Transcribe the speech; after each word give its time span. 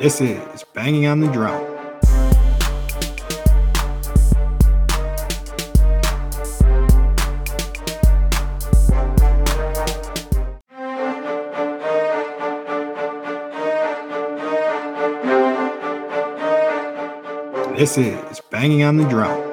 This 0.00 0.20
is 0.20 0.62
Banging 0.74 1.08
on 1.08 1.18
the 1.18 1.26
Drum. 1.26 1.60
This 17.76 17.98
is 17.98 18.40
Banging 18.52 18.84
on 18.84 18.98
the 18.98 19.08
Drum. 19.08 19.47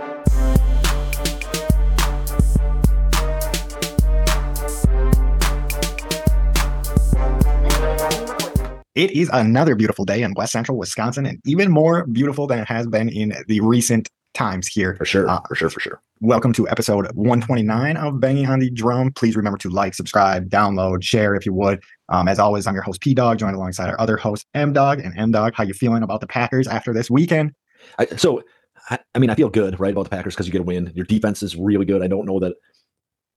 It 8.95 9.11
is 9.11 9.29
another 9.33 9.75
beautiful 9.75 10.05
day 10.05 10.23
in 10.23 10.33
West 10.35 10.53
Central 10.53 10.77
Wisconsin, 10.77 11.25
and 11.25 11.41
even 11.45 11.69
more 11.69 12.07
beautiful 12.07 12.47
than 12.47 12.59
it 12.59 12.67
has 12.69 12.87
been 12.87 13.09
in 13.09 13.33
the 13.49 13.59
recent 13.59 14.09
times 14.33 14.69
here. 14.69 14.95
For 14.95 15.03
sure. 15.03 15.29
Uh, 15.29 15.41
for 15.49 15.55
sure. 15.55 15.69
For 15.69 15.81
sure. 15.81 16.01
Welcome 16.21 16.53
to 16.53 16.65
episode 16.69 17.11
129 17.11 17.97
of 17.97 18.21
Banging 18.21 18.47
on 18.47 18.59
the 18.59 18.69
Drum. 18.69 19.11
Please 19.11 19.35
remember 19.35 19.57
to 19.57 19.69
like, 19.69 19.95
subscribe, 19.95 20.49
download, 20.49 21.03
share 21.03 21.35
if 21.35 21.45
you 21.45 21.53
would. 21.53 21.83
Um, 22.07 22.29
as 22.29 22.39
always, 22.39 22.67
I'm 22.67 22.73
your 22.73 22.83
host 22.83 23.01
P 23.01 23.13
Dog, 23.13 23.37
joined 23.37 23.57
alongside 23.57 23.89
our 23.89 23.99
other 23.99 24.15
host 24.15 24.45
M 24.53 24.71
Dog. 24.71 25.01
And 25.01 25.13
M 25.17 25.29
Dog, 25.29 25.55
how 25.55 25.65
you 25.65 25.73
feeling 25.73 26.01
about 26.01 26.21
the 26.21 26.27
Packers 26.27 26.65
after 26.65 26.93
this 26.93 27.11
weekend? 27.11 27.53
I, 27.99 28.05
so, 28.05 28.43
I, 28.89 28.99
I 29.13 29.19
mean, 29.19 29.29
I 29.29 29.35
feel 29.35 29.49
good, 29.49 29.77
right, 29.77 29.91
about 29.91 30.03
the 30.03 30.09
Packers 30.09 30.35
because 30.35 30.47
you 30.47 30.53
get 30.53 30.61
a 30.61 30.63
win. 30.63 30.93
Your 30.95 31.05
defense 31.05 31.43
is 31.43 31.57
really 31.57 31.85
good. 31.85 32.01
I 32.01 32.07
don't 32.07 32.25
know 32.25 32.39
that 32.39 32.53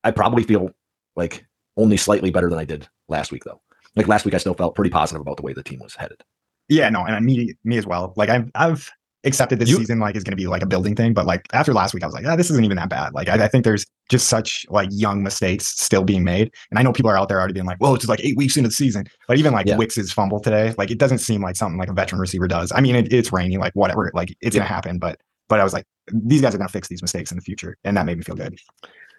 I 0.05 0.13
probably 0.13 0.45
feel 0.45 0.71
like 1.17 1.45
only 1.77 1.97
slightly 1.97 2.31
better 2.31 2.49
than 2.49 2.61
I 2.61 2.65
did 2.65 2.89
last 3.09 3.33
week, 3.33 3.43
though. 3.43 3.61
Like 3.97 4.09
last 4.09 4.25
week, 4.25 4.35
I 4.35 4.39
still 4.39 4.55
felt 4.55 4.75
pretty 4.75 4.91
positive 4.91 5.21
about 5.21 5.37
the 5.37 5.43
way 5.43 5.53
the 5.53 5.63
team 5.63 5.81
was 5.81 5.95
headed. 5.95 6.23
Yeah, 6.69 6.89
no, 6.91 7.05
and 7.05 7.25
me, 7.25 7.55
me 7.65 7.79
as 7.79 7.87
well. 7.87 8.13
Like 8.17 8.29
I've, 8.29 8.51
I've 8.55 8.91
accepted 9.25 9.59
this 9.59 9.69
You- 9.69 9.77
season 9.79 9.99
like 9.99 10.15
is 10.17 10.23
going 10.23 10.33
to 10.33 10.37
be 10.37 10.47
like 10.47 10.63
a 10.63 10.67
building 10.67 10.95
thing, 10.95 11.15
but 11.15 11.27
like 11.27 11.47
after 11.53 11.73
last 11.73 11.95
week, 11.95 12.03
I 12.03 12.07
was 12.07 12.15
like, 12.15 12.27
ah, 12.27 12.37
this 12.37 12.51
isn't 12.51 12.65
even 12.65 12.77
that 12.77 12.89
bad. 12.91 13.15
Like 13.15 13.29
I, 13.29 13.45
I 13.45 13.49
think 13.49 13.65
there's 13.65 13.85
just 14.11 14.29
such 14.29 14.65
like 14.69 14.89
young 14.93 15.23
mistakes 15.23 15.67
still 15.67 16.05
being 16.05 16.25
made, 16.25 16.53
and 16.71 16.79
I 16.79 16.83
know 16.83 16.93
people 16.93 17.11
are 17.11 17.19
out 17.19 17.29
there 17.29 17.39
already 17.39 17.55
being 17.55 17.67
like, 17.67 17.79
well, 17.81 17.95
it's 17.95 18.03
just 18.03 18.09
like 18.11 18.25
eight 18.25 18.37
weeks 18.37 18.57
into 18.57 18.69
the 18.69 18.75
season. 18.75 19.07
But 19.27 19.39
even 19.39 19.53
like 19.53 19.67
Yeah. 19.67 19.77
Wicks's 19.77 20.13
fumble 20.13 20.41
today, 20.41 20.75
like 20.79 20.91
it 20.91 20.99
doesn't 20.99 21.19
seem 21.19 21.43
like 21.43 21.57
something 21.57 21.79
like 21.79 21.89
a 21.89 21.95
veteran 21.95 22.21
receiver 22.21 22.47
does. 22.47 22.71
I 22.75 22.81
mean, 22.81 22.95
it, 22.95 23.13
it's 23.13 23.33
rainy, 23.33 23.57
like 23.59 23.73
whatever, 23.75 24.11
like 24.15 24.37
it's 24.41 24.55
Yeah. 24.55 24.61
gonna 24.61 24.69
happen. 24.75 24.99
But 24.99 25.19
but 25.49 25.59
I 25.61 25.65
was 25.65 25.73
like, 25.73 25.87
these 26.13 26.43
guys 26.43 26.55
are 26.55 26.59
gonna 26.59 26.69
fix 26.69 26.89
these 26.89 27.03
mistakes 27.03 27.31
in 27.33 27.37
the 27.39 27.43
future, 27.43 27.77
and 27.85 27.97
that 27.97 28.05
made 28.07 28.19
me 28.19 28.23
feel 28.25 28.37
good. 28.37 28.59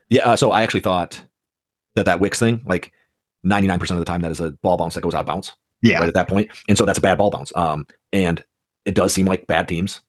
Yeah. 0.10 0.30
Uh, 0.30 0.36
so 0.36 0.52
I 0.52 0.62
actually 0.62 0.82
thought 0.82 1.20
that 1.96 2.06
that 2.06 2.20
Wicks 2.20 2.40
thing, 2.40 2.62
like 2.66 2.94
99% 3.46 3.92
of 3.92 3.98
the 4.00 4.06
time, 4.06 4.22
that 4.22 4.32
is 4.32 4.40
a 4.40 4.52
ball 4.64 4.78
bounce 4.78 4.96
that 4.96 5.02
goes 5.02 5.14
out 5.14 5.22
of 5.22 5.26
bounds 5.28 5.54
Yeah, 5.82 6.00
right 6.00 6.08
at 6.08 6.14
that 6.14 6.28
point. 6.28 6.50
And 6.68 6.78
so 6.78 6.86
that's 6.86 6.98
a 6.98 7.02
bad 7.02 7.18
ball 7.18 7.30
bounce. 7.32 7.52
Um, 7.56 7.86
and 8.12 8.44
it 8.86 8.96
does 8.96 9.14
seem 9.14 9.26
like 9.26 9.48
bad 9.48 9.68
teams, 9.68 10.02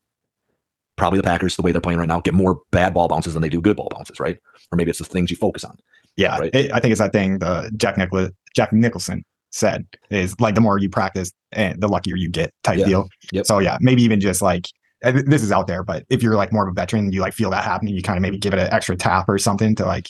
probably 0.96 1.18
the 1.18 1.22
Packers, 1.24 1.56
the 1.56 1.62
way 1.62 1.72
they're 1.72 1.80
playing 1.80 1.98
right 1.98 2.08
now, 2.08 2.20
get 2.20 2.34
more 2.34 2.60
bad 2.72 2.92
ball 2.94 3.08
bounces 3.08 3.34
than 3.34 3.42
they 3.42 3.48
do 3.48 3.60
good 3.60 3.76
ball 3.76 3.88
bounces, 3.94 4.20
right? 4.20 4.38
Or 4.72 4.76
maybe 4.76 4.90
it's 4.90 4.98
the 4.98 5.04
things 5.04 5.30
you 5.30 5.36
focus 5.36 5.64
on. 5.64 5.76
Yeah, 6.16 6.38
Right. 6.38 6.54
it- 6.54 6.72
I 6.72 6.80
think 6.80 6.92
it's 6.92 7.00
that 7.00 7.12
thing 7.12 7.38
the 7.38 7.70
Jack 7.76 7.96
Nicklaus 7.96 8.30
Jack 8.54 8.72
Nicholson 8.72 9.24
said 9.52 9.86
is 10.10 10.38
like 10.40 10.54
the 10.54 10.60
more 10.60 10.78
you 10.78 10.88
practice, 10.90 11.32
and 11.52 11.80
the 11.80 11.88
luckier 11.88 12.16
you 12.16 12.28
get 12.28 12.52
type 12.62 12.78
Yeah. 12.78 12.84
deal. 12.86 13.08
Yep. 13.32 13.46
So 13.46 13.58
yeah, 13.60 13.78
maybe 13.80 14.02
even 14.02 14.20
just 14.20 14.42
like 14.42 14.66
this 15.02 15.42
is 15.42 15.50
out 15.50 15.66
there, 15.66 15.82
but 15.82 16.04
if 16.10 16.22
you're 16.22 16.34
like 16.36 16.52
more 16.52 16.66
of 16.68 16.70
a 16.70 16.74
veteran, 16.74 17.10
you 17.10 17.20
like 17.22 17.32
feel 17.32 17.48
that 17.50 17.64
happening, 17.64 17.94
you 17.94 18.02
kind 18.02 18.18
of 18.18 18.22
maybe 18.22 18.36
give 18.38 18.52
it 18.52 18.58
an 18.58 18.68
extra 18.72 18.96
tap 18.96 19.28
or 19.28 19.38
something 19.38 19.74
to 19.76 19.86
like 19.86 20.08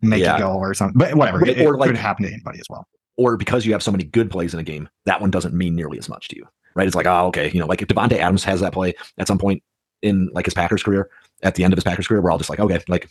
make 0.00 0.22
Yeah. 0.22 0.36
it 0.36 0.40
go 0.40 0.54
or 0.54 0.74
something. 0.74 0.98
But 0.98 1.14
whatever, 1.14 1.44
it, 1.46 1.58
it 1.58 1.70
like- 1.70 1.88
could 1.88 1.96
happen 1.96 2.24
to 2.26 2.32
anybody 2.32 2.58
as 2.60 2.66
well. 2.70 2.86
Or 3.16 3.36
because 3.36 3.66
you 3.66 3.72
have 3.72 3.82
so 3.82 3.90
many 3.92 4.04
good 4.04 4.30
plays 4.30 4.54
in 4.54 4.60
a 4.60 4.62
game, 4.62 4.88
that 5.04 5.20
one 5.20 5.30
doesn't 5.30 5.52
mean 5.54 5.76
nearly 5.76 5.98
as 5.98 6.08
much 6.08 6.28
to 6.28 6.36
you, 6.36 6.46
right? 6.74 6.86
It's 6.86 6.96
like, 6.96 7.06
oh, 7.06 7.26
okay, 7.26 7.50
you 7.50 7.60
know, 7.60 7.66
like 7.66 7.82
if 7.82 7.88
Davante 7.88 8.16
Adams 8.18 8.42
has 8.44 8.60
that 8.60 8.72
play 8.72 8.94
at 9.18 9.28
some 9.28 9.36
point 9.38 9.62
in 10.00 10.30
like 10.32 10.46
his 10.46 10.54
Packers 10.54 10.82
career, 10.82 11.10
at 11.42 11.54
the 11.54 11.62
end 11.62 11.72
of 11.74 11.76
his 11.76 11.84
Packers 11.84 12.08
career, 12.08 12.22
we're 12.22 12.30
all 12.30 12.38
just 12.38 12.48
like, 12.50 12.58
okay, 12.60 12.80
like 12.88 13.10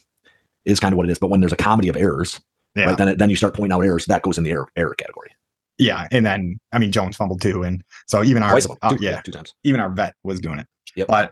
is 0.65 0.79
kind 0.79 0.91
of 0.93 0.97
what 0.97 1.07
it 1.07 1.11
is. 1.11 1.19
But 1.19 1.29
when 1.29 1.39
there's 1.39 1.51
a 1.53 1.57
comedy 1.57 1.87
of 1.87 1.95
errors, 1.97 2.39
Yeah, 2.75 2.85
right, 2.85 2.97
then 2.97 3.07
it, 3.09 3.17
then 3.19 3.29
you 3.29 3.35
start 3.35 3.53
pointing 3.53 3.73
out 3.73 3.81
errors, 3.81 4.05
that 4.05 4.23
goes 4.23 4.37
in 4.39 4.43
the 4.43 4.49
error, 4.51 4.67
error 4.75 4.95
category. 4.95 5.29
yeah, 5.77 6.07
and 6.11 6.25
then 6.25 6.59
I 6.71 6.79
mean 6.79 6.91
Jones 6.91 7.15
fumbled 7.15 7.41
too, 7.41 7.61
and 7.63 7.83
so 8.07 8.23
even 8.23 8.41
our 8.41 8.55
uh, 8.55 8.89
Two- 8.89 8.97
yeah, 9.05 9.21
two 9.21 9.31
times. 9.31 9.53
even 9.63 9.79
our 9.79 9.89
vet 9.91 10.15
was 10.23 10.39
doing 10.39 10.57
it. 10.59 10.65
Yep. 10.95 11.07
But 11.07 11.31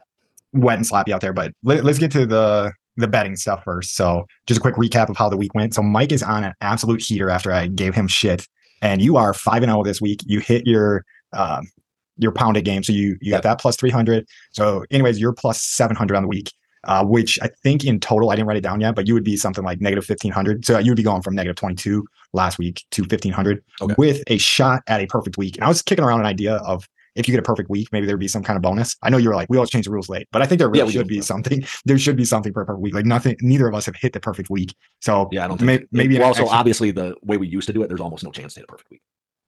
wet 0.53 0.77
and 0.77 0.85
sloppy 0.85 1.11
out 1.11 1.21
there. 1.21 1.33
But 1.33 1.53
let, 1.63 1.83
us 1.85 1.97
get 1.97 2.11
to 2.11 2.25
the 2.27 2.71
the 2.99 3.07
betting 3.07 3.35
stuff 3.35 3.63
first. 3.63 3.95
So 3.95 4.25
just 4.47 4.59
a 4.59 4.61
quick 4.61 4.75
recap 4.75 5.09
of 5.09 5.17
how 5.17 5.29
the 5.29 5.37
week 5.37 5.53
went. 5.55 5.73
So 5.73 5.81
Mike 5.81 6.11
is 6.11 6.21
on 6.23 6.43
an 6.43 6.53
absolute 6.61 7.01
heater 7.01 7.29
after 7.29 7.51
I 7.51 7.67
gave 7.67 7.95
him 7.95 8.07
shit, 8.07 8.47
and 8.81 9.01
you 9.01 9.17
are 9.17 9.33
five 9.33 9.63
and 9.63 9.71
zero 9.71 9.83
this 9.83 10.01
week. 10.01 10.21
You 10.25 10.39
hit 10.39 10.67
your 10.67 11.05
um, 11.33 11.69
your 12.17 12.31
pounded 12.31 12.65
game, 12.65 12.83
so 12.83 12.91
you 12.93 13.17
you 13.21 13.31
Yep. 13.31 13.43
got 13.43 13.49
that 13.49 13.61
plus 13.61 13.75
three 13.77 13.89
hundred. 13.89 14.27
So 14.51 14.85
anyways, 14.91 15.19
you're 15.19 15.33
plus 15.33 15.61
seven 15.61 15.95
hundred 15.95 16.15
on 16.17 16.23
the 16.23 16.29
week. 16.29 16.51
Uh, 16.85 17.03
which 17.03 17.37
I 17.41 17.49
think 17.61 17.83
in 17.83 17.99
total, 17.99 18.29
I 18.29 18.37
didn't 18.37 18.47
write 18.47 18.55
it 18.55 18.61
down 18.61 18.79
yet, 18.79 18.95
but 18.95 19.05
you 19.05 19.13
would 19.13 19.25
be 19.25 19.35
something 19.35 19.65
like 19.65 19.81
negative 19.81 20.07
1500. 20.07 20.63
So 20.65 20.79
you 20.79 20.91
would 20.91 20.95
be 20.95 21.03
going 21.03 21.21
from 21.21 21.35
negative 21.35 21.57
22 21.57 22.05
last 22.31 22.57
week 22.57 22.85
to 22.91 23.01
1500 23.01 23.61
Okay. 23.81 23.95
with 23.97 24.23
a 24.27 24.37
shot 24.37 24.81
at 24.87 25.01
a 25.01 25.05
perfect 25.05 25.37
week. 25.37 25.57
And 25.57 25.65
I 25.65 25.67
was 25.67 25.81
kicking 25.81 26.05
around 26.05 26.21
an 26.21 26.25
idea 26.25 26.55
of 26.55 26.87
if 27.19 27.27
you 27.27 27.33
get 27.33 27.39
a 27.39 27.43
perfect 27.43 27.69
week, 27.69 27.89
maybe 27.91 28.07
there'd 28.07 28.19
be 28.19 28.27
some 28.27 28.41
kind 28.43 28.55
of 28.57 28.63
bonus. 28.63 28.95
I 29.03 29.09
know 29.09 29.17
you 29.17 29.29
were 29.29 29.35
like, 29.35 29.49
we 29.49 29.57
always 29.57 29.69
change 29.69 29.85
the 29.85 29.91
rules 29.91 30.09
late, 30.09 30.27
but 30.31 30.41
I 30.41 30.45
think 30.45 30.59
there 30.59 30.69
really 30.69 30.91
Yeah, 30.91 30.99
should 30.99 31.07
be 31.07 31.21
something. 31.21 31.63
There 31.85 31.97
should 31.99 32.15
be 32.15 32.25
something 32.25 32.53
for 32.53 32.61
a 32.61 32.65
perfect 32.65 32.81
week. 32.81 32.93
Like 32.93 33.05
nothing, 33.05 33.35
neither 33.41 33.67
of 33.67 33.75
us 33.75 33.85
have 33.85 33.95
hit 33.95 34.13
the 34.13 34.19
perfect 34.19 34.49
week. 34.49 34.73
So 35.01 35.27
Yeah, 35.31 35.45
I 35.45 35.47
don't 35.49 35.57
think 35.57 35.67
may, 35.91 36.03
maybe 36.03 36.17
Well, 36.17 36.27
also 36.29 36.43
extra- 36.43 36.57
obviously 36.57 36.91
the 36.91 37.15
way 37.23 37.37
we 37.37 37.47
used 37.47 37.67
to 37.67 37.73
do 37.73 37.83
it, 37.83 37.87
there's 37.89 38.01
almost 38.01 38.23
no 38.23 38.31
chance 38.31 38.53
to 38.55 38.61
hit 38.61 38.65
a 38.69 38.71
perfect 38.71 38.89
week. 38.91 39.01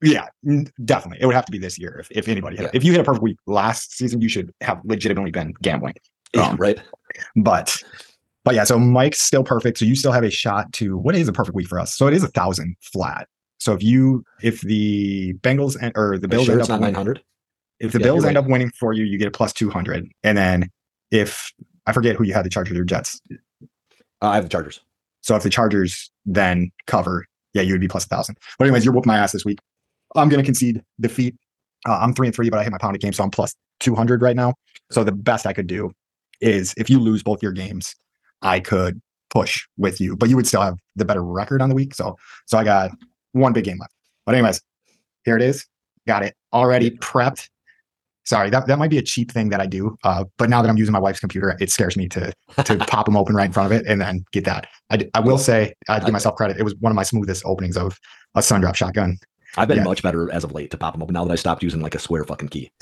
yeah, 0.04 0.28
definitely. 0.84 1.20
It 1.22 1.26
would 1.26 1.36
have 1.36 1.46
to 1.46 1.52
be 1.52 1.58
this 1.60 1.80
year 1.80 1.98
if, 2.00 2.10
if 2.12 2.28
anybody 2.28 2.58
hit 2.58 2.66
it. 2.66 2.72
Yeah. 2.74 2.78
If 2.78 2.84
you 2.84 2.92
hit 2.92 3.02
a 3.02 3.04
perfect 3.04 3.24
week 3.24 3.38
last 3.48 3.98
season, 3.98 4.20
you 4.22 4.30
should 4.30 4.54
have 4.62 4.80
legitimately 4.84 5.32
been 5.32 5.54
gambling. 5.62 5.94
Um, 6.38 6.56
right. 6.58 6.80
But 7.36 7.76
but 8.44 8.56
yeah, 8.56 8.64
so 8.64 8.80
Mike's 8.80 9.22
still 9.22 9.44
perfect. 9.44 9.78
So 9.78 9.86
you 9.86 9.96
still 9.96 10.12
have 10.12 10.24
a 10.24 10.32
shot 10.32 10.72
to 10.74 10.98
what 10.98 11.16
is 11.16 11.28
a 11.28 11.34
perfect 11.34 11.56
week 11.56 11.68
for 11.68 11.80
us? 11.80 11.96
So 11.96 12.08
it 12.08 12.14
is 12.14 12.24
a 12.24 12.28
thousand 12.30 12.76
flat. 12.82 13.28
So 13.60 13.74
if 13.74 13.84
you 13.84 14.24
if 14.42 14.62
the 14.62 15.34
Bengals 15.42 15.78
and 15.80 15.92
or 15.96 16.18
the 16.18 16.28
Bills 16.28 16.46
sure 16.46 16.54
end 16.54 16.62
it's 16.62 16.70
up 16.72 16.80
not 16.82 16.88
900. 16.88 17.22
If 17.82 17.92
the 17.92 18.00
Yeah, 18.00 18.06
Bills 18.06 18.26
end 18.26 18.36
right. 18.36 18.44
up 18.44 18.50
winning 18.50 18.72
for 18.80 18.94
you, 18.94 19.04
you 19.04 19.18
get 19.18 19.28
a 19.28 19.32
plus 19.32 19.54
two 19.54 19.70
hundred. 19.70 20.08
And 20.24 20.38
then 20.38 20.70
if 21.12 21.52
I 21.86 21.94
forget 21.94 22.16
who 22.16 22.24
you 22.24 22.34
had 22.34 22.46
the 22.46 22.50
Chargers 22.50 22.78
or 22.78 22.86
Jets. 22.86 23.20
Uh, 23.32 23.36
I 24.28 24.36
have 24.36 24.44
the 24.44 24.50
Chargers. 24.50 24.80
So 25.22 25.36
if 25.36 25.44
the 25.44 25.50
Chargers 25.50 26.12
then 26.26 26.72
cover, 26.88 27.26
yeah, 27.54 27.62
you 27.62 27.74
would 27.74 27.82
be 27.82 27.88
plus 27.88 28.06
a 28.06 28.08
thousand. 28.08 28.38
But 28.58 28.66
anyways, 28.66 28.86
you're 28.86 28.94
whooping 28.94 29.10
my 29.12 29.18
ass 29.18 29.32
this 29.32 29.46
week. 29.46 29.60
I'm 30.16 30.30
gonna 30.30 30.44
concede 30.44 30.82
defeat. 31.00 31.36
Uh, 31.88 32.00
I'm 32.00 32.14
three 32.14 32.28
and 32.28 32.36
three, 32.36 32.50
but 32.50 32.60
I 32.60 32.64
hit 32.64 32.72
my 32.72 32.78
pounded 32.78 33.02
game, 33.02 33.14
so 33.14 33.24
I'm 33.24 33.32
plus 33.32 33.56
two 33.80 33.96
hundred 33.96 34.22
right 34.22 34.36
now. 34.36 34.54
So 34.92 35.04
the 35.04 35.12
best 35.12 35.46
I 35.48 35.54
could 35.54 35.68
do 35.68 35.92
is 36.40 36.74
if 36.78 36.90
you 36.90 37.00
lose 37.00 37.24
both 37.24 37.42
your 37.42 37.52
games, 37.52 37.96
I 38.42 38.60
could 38.60 39.02
push 39.30 39.66
with 39.78 40.02
you, 40.02 40.16
but 40.16 40.30
you 40.30 40.36
would 40.36 40.48
still 40.48 40.62
have 40.62 40.78
the 40.96 41.06
better 41.06 41.24
record 41.24 41.62
on 41.62 41.70
the 41.70 41.76
week. 41.76 41.96
So 41.96 42.18
so 42.46 42.58
I 42.58 42.64
got 42.64 42.92
one 43.32 43.54
big 43.54 43.64
game 43.64 43.80
left. 43.80 43.94
But 44.26 44.36
anyways, 44.36 44.62
here 45.24 45.36
it 45.36 45.42
is. 45.42 45.66
Got 46.08 46.24
it 46.24 46.36
already 46.54 46.92
prepped. 46.92 47.50
Sorry, 48.26 48.50
that, 48.52 48.68
that 48.68 48.78
might 48.78 48.90
be 48.92 48.98
a 49.00 49.02
cheap 49.02 49.32
thing 49.32 49.50
that 49.50 49.60
I 49.60 49.66
do. 49.66 49.98
Uh, 50.04 50.26
but 50.38 50.50
now 50.50 50.62
that 50.62 50.70
I'm 50.70 50.78
using 50.78 50.94
my 50.94 51.00
wife's 51.00 51.20
computer, 51.20 51.58
it 51.60 51.72
scares 51.72 51.98
me 51.98 52.08
to 52.10 52.32
to 52.66 52.78
pop 52.88 53.06
them 53.06 53.18
open 53.18 53.36
right 53.36 53.46
in 53.46 53.52
front 53.52 53.72
of 53.72 53.80
it 53.80 53.86
and 53.88 54.00
then 54.00 54.24
get 54.32 54.46
that. 54.46 54.68
I, 54.92 55.10
I 55.16 55.20
will 55.20 55.38
say, 55.40 55.74
I'd 55.90 56.06
give 56.06 56.14
myself 56.14 56.36
credit. 56.36 56.58
It 56.58 56.64
was 56.64 56.76
one 56.76 56.92
of 56.92 56.96
my 56.96 57.04
smoothest 57.04 57.44
openings 57.46 57.78
of 57.78 58.00
a 58.36 58.42
sun 58.44 58.62
drop 58.62 58.76
shotgun. 58.76 59.18
I've 59.58 59.68
been 59.68 59.78
Yeah. 59.78 59.84
much 59.84 60.02
better 60.04 60.32
as 60.32 60.44
of 60.44 60.52
late 60.54 60.72
to 60.72 60.78
pop 60.78 60.94
them 60.94 61.02
open 61.04 61.14
now 61.14 61.26
that 61.26 61.32
I 61.34 61.36
stopped 61.36 61.62
using 61.64 61.82
like 61.82 61.96
a 61.96 62.00
square 62.00 62.24
fucking 62.24 62.50
key. 62.50 62.72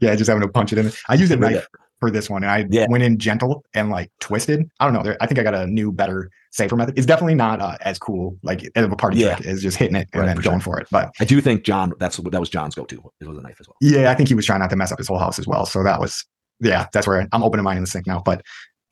Yeah, 0.00 0.14
just 0.14 0.28
having 0.28 0.42
to 0.42 0.48
punch 0.48 0.72
it 0.72 0.78
in. 0.78 0.90
I 1.08 1.14
use 1.14 1.30
a 1.30 1.36
knife 1.38 1.66
for 2.04 2.10
this 2.10 2.28
one, 2.28 2.42
and 2.44 2.50
I 2.50 2.66
Yeah. 2.70 2.86
went 2.90 3.02
in 3.02 3.18
gentle 3.18 3.64
and 3.72 3.88
like 3.90 4.10
twisted. 4.20 4.68
I 4.78 4.84
don't 4.90 4.92
know. 5.04 5.16
I 5.22 5.26
think 5.26 5.38
I 5.38 5.42
got 5.42 5.54
a 5.54 5.66
new, 5.66 5.90
better, 5.90 6.30
safer 6.50 6.76
method. 6.76 6.98
It's 6.98 7.06
definitely 7.06 7.34
not 7.34 7.60
uh, 7.62 7.78
as 7.80 7.98
cool, 7.98 8.36
like 8.42 8.70
of 8.76 8.92
a 8.92 8.96
party 8.96 9.18
Yeah. 9.18 9.36
trick, 9.36 9.46
as 9.48 9.62
just 9.62 9.78
hitting 9.78 9.96
it 9.96 10.08
and 10.12 10.20
Right, 10.20 10.26
then 10.26 10.36
for 10.36 10.42
going 10.42 10.60
sure. 10.60 10.74
for 10.74 10.80
it. 10.80 10.88
But 10.90 11.12
I 11.18 11.24
do 11.24 11.40
think 11.40 11.64
John, 11.64 11.94
that's 11.98 12.18
that 12.18 12.40
was 12.40 12.50
John's 12.50 12.74
go-to. 12.74 13.02
It 13.20 13.26
was 13.26 13.38
a 13.38 13.40
knife 13.40 13.56
as 13.58 13.66
well. 13.68 13.76
yeah, 13.80 14.10
I 14.10 14.14
think 14.14 14.28
he 14.28 14.34
was 14.34 14.44
trying 14.44 14.60
not 14.60 14.68
to 14.70 14.76
mess 14.76 14.92
up 14.92 14.98
his 14.98 15.08
whole 15.08 15.18
house 15.18 15.38
as 15.38 15.46
well. 15.46 15.64
So 15.64 15.82
that 15.82 15.98
was, 15.98 16.24
yeah, 16.60 16.86
that's 16.92 17.06
where 17.06 17.26
I'm 17.32 17.42
opening 17.42 17.64
mine 17.64 17.78
in 17.78 17.82
the 17.82 17.86
sink 17.88 18.06
now. 18.06 18.20
But 18.22 18.42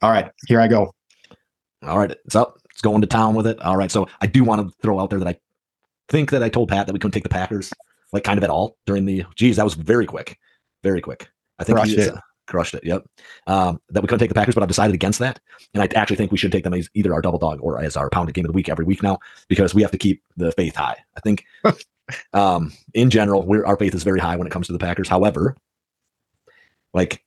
all 0.01 0.11
right, 0.11 0.31
here 0.49 0.61
I 0.61 0.69
go. 0.69 0.93
All 1.83 1.99
right, 1.99 2.11
it's 2.25 2.35
up. 2.35 2.57
It's 2.71 2.81
going 2.81 3.03
to 3.03 3.07
town 3.07 3.35
with 3.35 3.47
it. 3.47 3.61
All 3.61 3.77
right, 3.77 3.91
so 3.91 4.09
I 4.23 4.27
do 4.27 4.43
want 4.45 4.67
to 4.67 4.75
throw 4.81 4.99
out 4.99 5.11
there 5.11 5.19
that 5.19 5.29
I 5.29 5.37
think 6.09 6.31
that 6.31 6.43
I 6.43 6.49
told 6.49 6.71
Pat 6.71 6.87
that 6.87 6.93
we 6.95 6.99
couldn't 6.99 7.13
take 7.13 7.23
the 7.25 7.29
Packers 7.29 7.71
like 8.13 8.25
kind 8.25 8.39
of 8.39 8.45
at 8.45 8.51
all 8.51 8.77
during 8.87 9.05
the. 9.05 9.25
Geez, 9.37 9.57
that 9.57 9.65
was 9.65 9.75
very 9.75 10.07
quick, 10.07 10.39
very 10.83 11.01
quick. 11.03 11.29
I 11.59 11.65
think 11.65 11.77
Crushed 11.77 11.93
he 11.93 11.97
crushed 12.53 12.75
it. 12.75 12.85
Yep. 12.85 13.05
Um, 13.49 13.81
that 13.91 14.03
we 14.03 14.07
couldn't 14.07 14.21
take 14.21 14.29
the 14.29 14.35
Packers, 14.37 14.55
but 14.55 14.63
I've 14.63 14.69
decided 14.69 14.95
against 14.95 15.19
that, 15.19 15.41
and 15.75 15.83
I 15.83 15.89
actually 15.97 16.17
think 16.17 16.31
we 16.31 16.39
should 16.39 16.53
take 16.53 16.63
them 16.63 16.75
as 16.75 16.89
either 16.95 17.13
our 17.13 17.21
double 17.21 17.41
dog 17.41 17.59
or 17.61 17.81
as 17.81 17.97
our 17.97 18.09
pounded 18.11 18.35
game 18.35 18.45
of 18.45 18.51
the 18.51 18.55
week 18.57 18.69
every 18.69 18.85
week 18.85 19.03
now 19.03 19.19
because 19.49 19.75
we 19.75 19.83
have 19.83 19.91
to 19.91 19.99
keep 19.99 20.23
the 20.37 20.53
faith 20.53 20.77
high. 20.77 20.97
I 21.17 21.21
think, 21.21 21.45
um, 22.33 22.73
in 22.95 23.11
general, 23.11 23.45
we're, 23.45 23.67
our 23.67 23.77
faith 23.77 23.95
is 23.95 24.05
very 24.05 24.21
high 24.21 24.37
when 24.37 24.47
it 24.47 24.51
comes 24.51 24.69
to 24.69 24.73
the 24.73 24.79
Packers. 24.79 25.09
However, 25.09 25.57
like. 26.95 27.23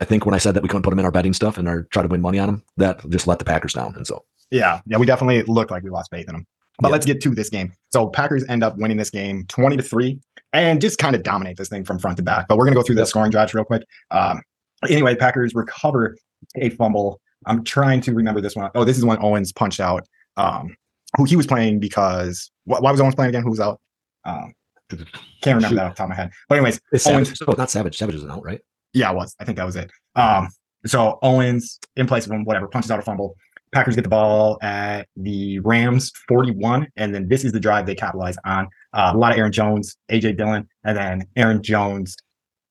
I 0.00 0.04
think 0.04 0.26
when 0.26 0.34
I 0.34 0.38
said 0.38 0.54
that 0.54 0.64
we 0.64 0.68
couldn't 0.68 0.82
put 0.82 0.90
them 0.90 0.98
in 0.98 1.04
our 1.04 1.12
betting 1.12 1.32
stuff 1.32 1.58
and 1.58 1.68
our 1.68 1.84
try 1.84 2.02
to 2.02 2.08
win 2.08 2.20
money 2.20 2.40
on 2.40 2.48
them, 2.48 2.64
that 2.76 3.08
just 3.08 3.28
let 3.28 3.38
the 3.38 3.44
Packers 3.44 3.72
down. 3.72 3.94
And 3.94 4.04
so 4.04 4.24
Yeah, 4.50 4.80
yeah, 4.84 4.96
we 4.96 5.06
definitely 5.06 5.44
looked 5.44 5.70
like 5.70 5.84
we 5.84 5.90
lost 5.90 6.10
faith 6.10 6.26
in 6.28 6.34
them. 6.34 6.44
But 6.80 6.88
Yeah. 6.88 6.92
let's 6.92 7.06
get 7.06 7.20
to 7.20 7.30
this 7.36 7.48
game. 7.48 7.72
So 7.92 8.08
Packers 8.08 8.44
end 8.48 8.64
up 8.64 8.76
winning 8.78 8.96
this 8.96 9.10
game 9.10 9.44
20 9.46 9.76
to 9.76 9.82
3. 9.84 10.18
And 10.52 10.80
just 10.80 10.98
kind 10.98 11.14
of 11.16 11.22
dominate 11.22 11.56
this 11.56 11.68
thing 11.68 11.84
from 11.84 11.98
front 11.98 12.16
to 12.18 12.22
back. 12.22 12.46
But 12.48 12.58
we're 12.58 12.64
gonna 12.64 12.76
go 12.76 12.82
through 12.82 12.96
the 12.96 13.06
scoring 13.06 13.30
drives 13.30 13.54
real 13.54 13.64
quick. 13.64 13.84
Um, 14.10 14.42
anyway, 14.88 15.14
Packers 15.14 15.54
recover 15.54 16.16
a 16.56 16.70
fumble. 16.70 17.20
I'm 17.46 17.64
trying 17.64 18.00
to 18.02 18.14
remember 18.14 18.40
this 18.40 18.54
one. 18.54 18.70
Oh, 18.74 18.84
this 18.84 18.98
is 18.98 19.04
when 19.04 19.18
Owens 19.22 19.52
punched 19.52 19.80
out. 19.80 20.06
Um, 20.36 20.76
who 21.16 21.24
he 21.24 21.36
was 21.36 21.46
playing 21.46 21.78
because 21.80 22.50
wh- 22.64 22.80
why 22.80 22.90
was 22.90 23.00
Owens 23.00 23.14
playing 23.14 23.30
again? 23.30 23.42
Who 23.42 23.50
was 23.50 23.60
out? 23.60 23.80
Um, 24.24 24.54
can't 24.90 25.56
remember 25.56 25.68
Shoot. 25.68 25.74
that 25.76 25.84
off 25.86 25.92
the 25.92 25.96
top 25.96 26.04
of 26.04 26.08
my 26.10 26.14
head. 26.14 26.30
But 26.48 26.56
anyways, 26.56 26.80
It's 26.92 27.06
Owens- 27.06 27.28
Savage. 27.28 27.38
So 27.38 27.54
not 27.58 27.70
Savage. 27.70 27.96
Savage 27.98 28.14
isn't 28.16 28.30
out, 28.30 28.44
right? 28.44 28.60
yeah, 28.94 29.10
it 29.10 29.16
was. 29.16 29.34
I 29.40 29.44
think 29.44 29.56
that 29.56 29.64
was 29.66 29.76
it. 29.76 29.90
Um, 30.16 30.48
so 30.86 31.18
Owens 31.22 31.78
in 31.96 32.06
place 32.06 32.26
of 32.26 32.32
him, 32.32 32.44
whatever, 32.44 32.66
punches 32.68 32.90
out 32.90 32.98
a 32.98 33.02
fumble. 33.02 33.36
Packers 33.72 33.94
get 33.94 34.02
the 34.02 34.10
ball 34.10 34.58
at 34.62 35.08
the 35.16 35.58
Rams 35.60 36.12
41, 36.28 36.88
and 36.96 37.14
then 37.14 37.28
this 37.28 37.42
is 37.42 37.52
the 37.52 37.60
drive 37.60 37.86
they 37.86 37.94
capitalize 37.94 38.36
on. 38.44 38.68
Uh, 38.92 39.12
a 39.14 39.16
lot 39.16 39.32
of 39.32 39.38
Aaron 39.38 39.52
Jones, 39.52 39.96
AJ 40.10 40.36
Dillon, 40.36 40.68
and 40.84 40.96
then 40.96 41.26
Aaron 41.36 41.62
Jones, 41.62 42.16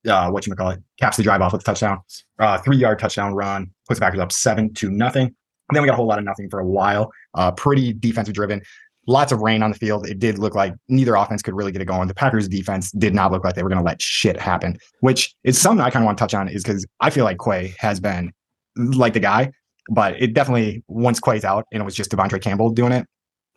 uh, 0.07 0.30
what 0.30 0.45
you 0.45 0.53
call 0.53 0.69
it, 0.69 0.80
caps 1.00 1.18
the 1.18 1.24
drive 1.24 1.42
off 1.42 1.53
with 1.53 1.62
a 1.62 1.65
touchdown. 1.65 2.00
Uh, 2.38 2.59
three 2.59 2.77
yard 2.77 3.00
touchdown 3.00 3.33
run 3.33 3.71
puts 3.88 4.00
the 4.00 4.06
Packers 4.06 4.19
up 4.19 4.31
seven 4.31 4.74
to 4.75 4.92
nothing. 4.92 5.24
And 5.25 5.75
then 5.75 5.81
we 5.81 5.88
got 5.88 5.94
a 5.94 5.98
whole 5.98 6.07
lot 6.07 6.19
of 6.19 6.25
nothing 6.25 6.50
for 6.50 6.59
a 6.59 6.65
while. 6.65 7.12
Uh, 7.33 7.51
pretty 7.51 7.94
defensive 7.94 8.36
driven. 8.36 8.62
Lots 9.07 9.31
of 9.31 9.42
rain 9.42 9.63
on 9.63 9.71
the 9.71 9.77
field. 9.77 10.07
It 10.07 10.19
did 10.19 10.38
look 10.38 10.53
like 10.53 10.75
neither 10.88 11.15
offense 11.15 11.42
could 11.42 11.56
really 11.56 11.71
get 11.71 11.81
it 11.81 11.86
going. 11.86 12.07
The 12.07 12.13
Packers 12.13 12.48
defense 12.48 12.92
did 12.92 13.15
not 13.15 13.31
look 13.31 13.44
like 13.44 13.56
they 13.56 13.63
were 13.63 13.69
going 13.69 13.80
to 13.80 13.86
let 13.86 14.01
shit 14.01 14.39
happen, 14.39 14.77
which 15.00 15.33
is 15.44 15.59
something 15.59 15.83
I 15.83 15.89
kind 15.89 16.03
of 16.03 16.06
want 16.06 16.19
to 16.19 16.21
touch 16.21 16.36
on 16.36 16.48
is 16.48 16.62
because 16.62 16.86
I 17.00 17.09
feel 17.09 17.24
like 17.24 17.38
Quay 17.39 17.74
has 17.80 18.00
been 18.00 18.31
like 18.75 19.13
the 19.13 19.19
guy, 19.19 19.51
but 19.89 20.21
it 20.21 20.33
definitely 20.33 20.83
once 20.87 21.19
Quay's 21.19 21.43
out 21.43 21.65
and 21.71 21.81
it 21.81 21.85
was 21.85 21.95
just 21.95 22.11
De'Vondre 22.11 22.41
Campbell 22.41 22.69
doing 22.69 22.91
it. 22.91 23.07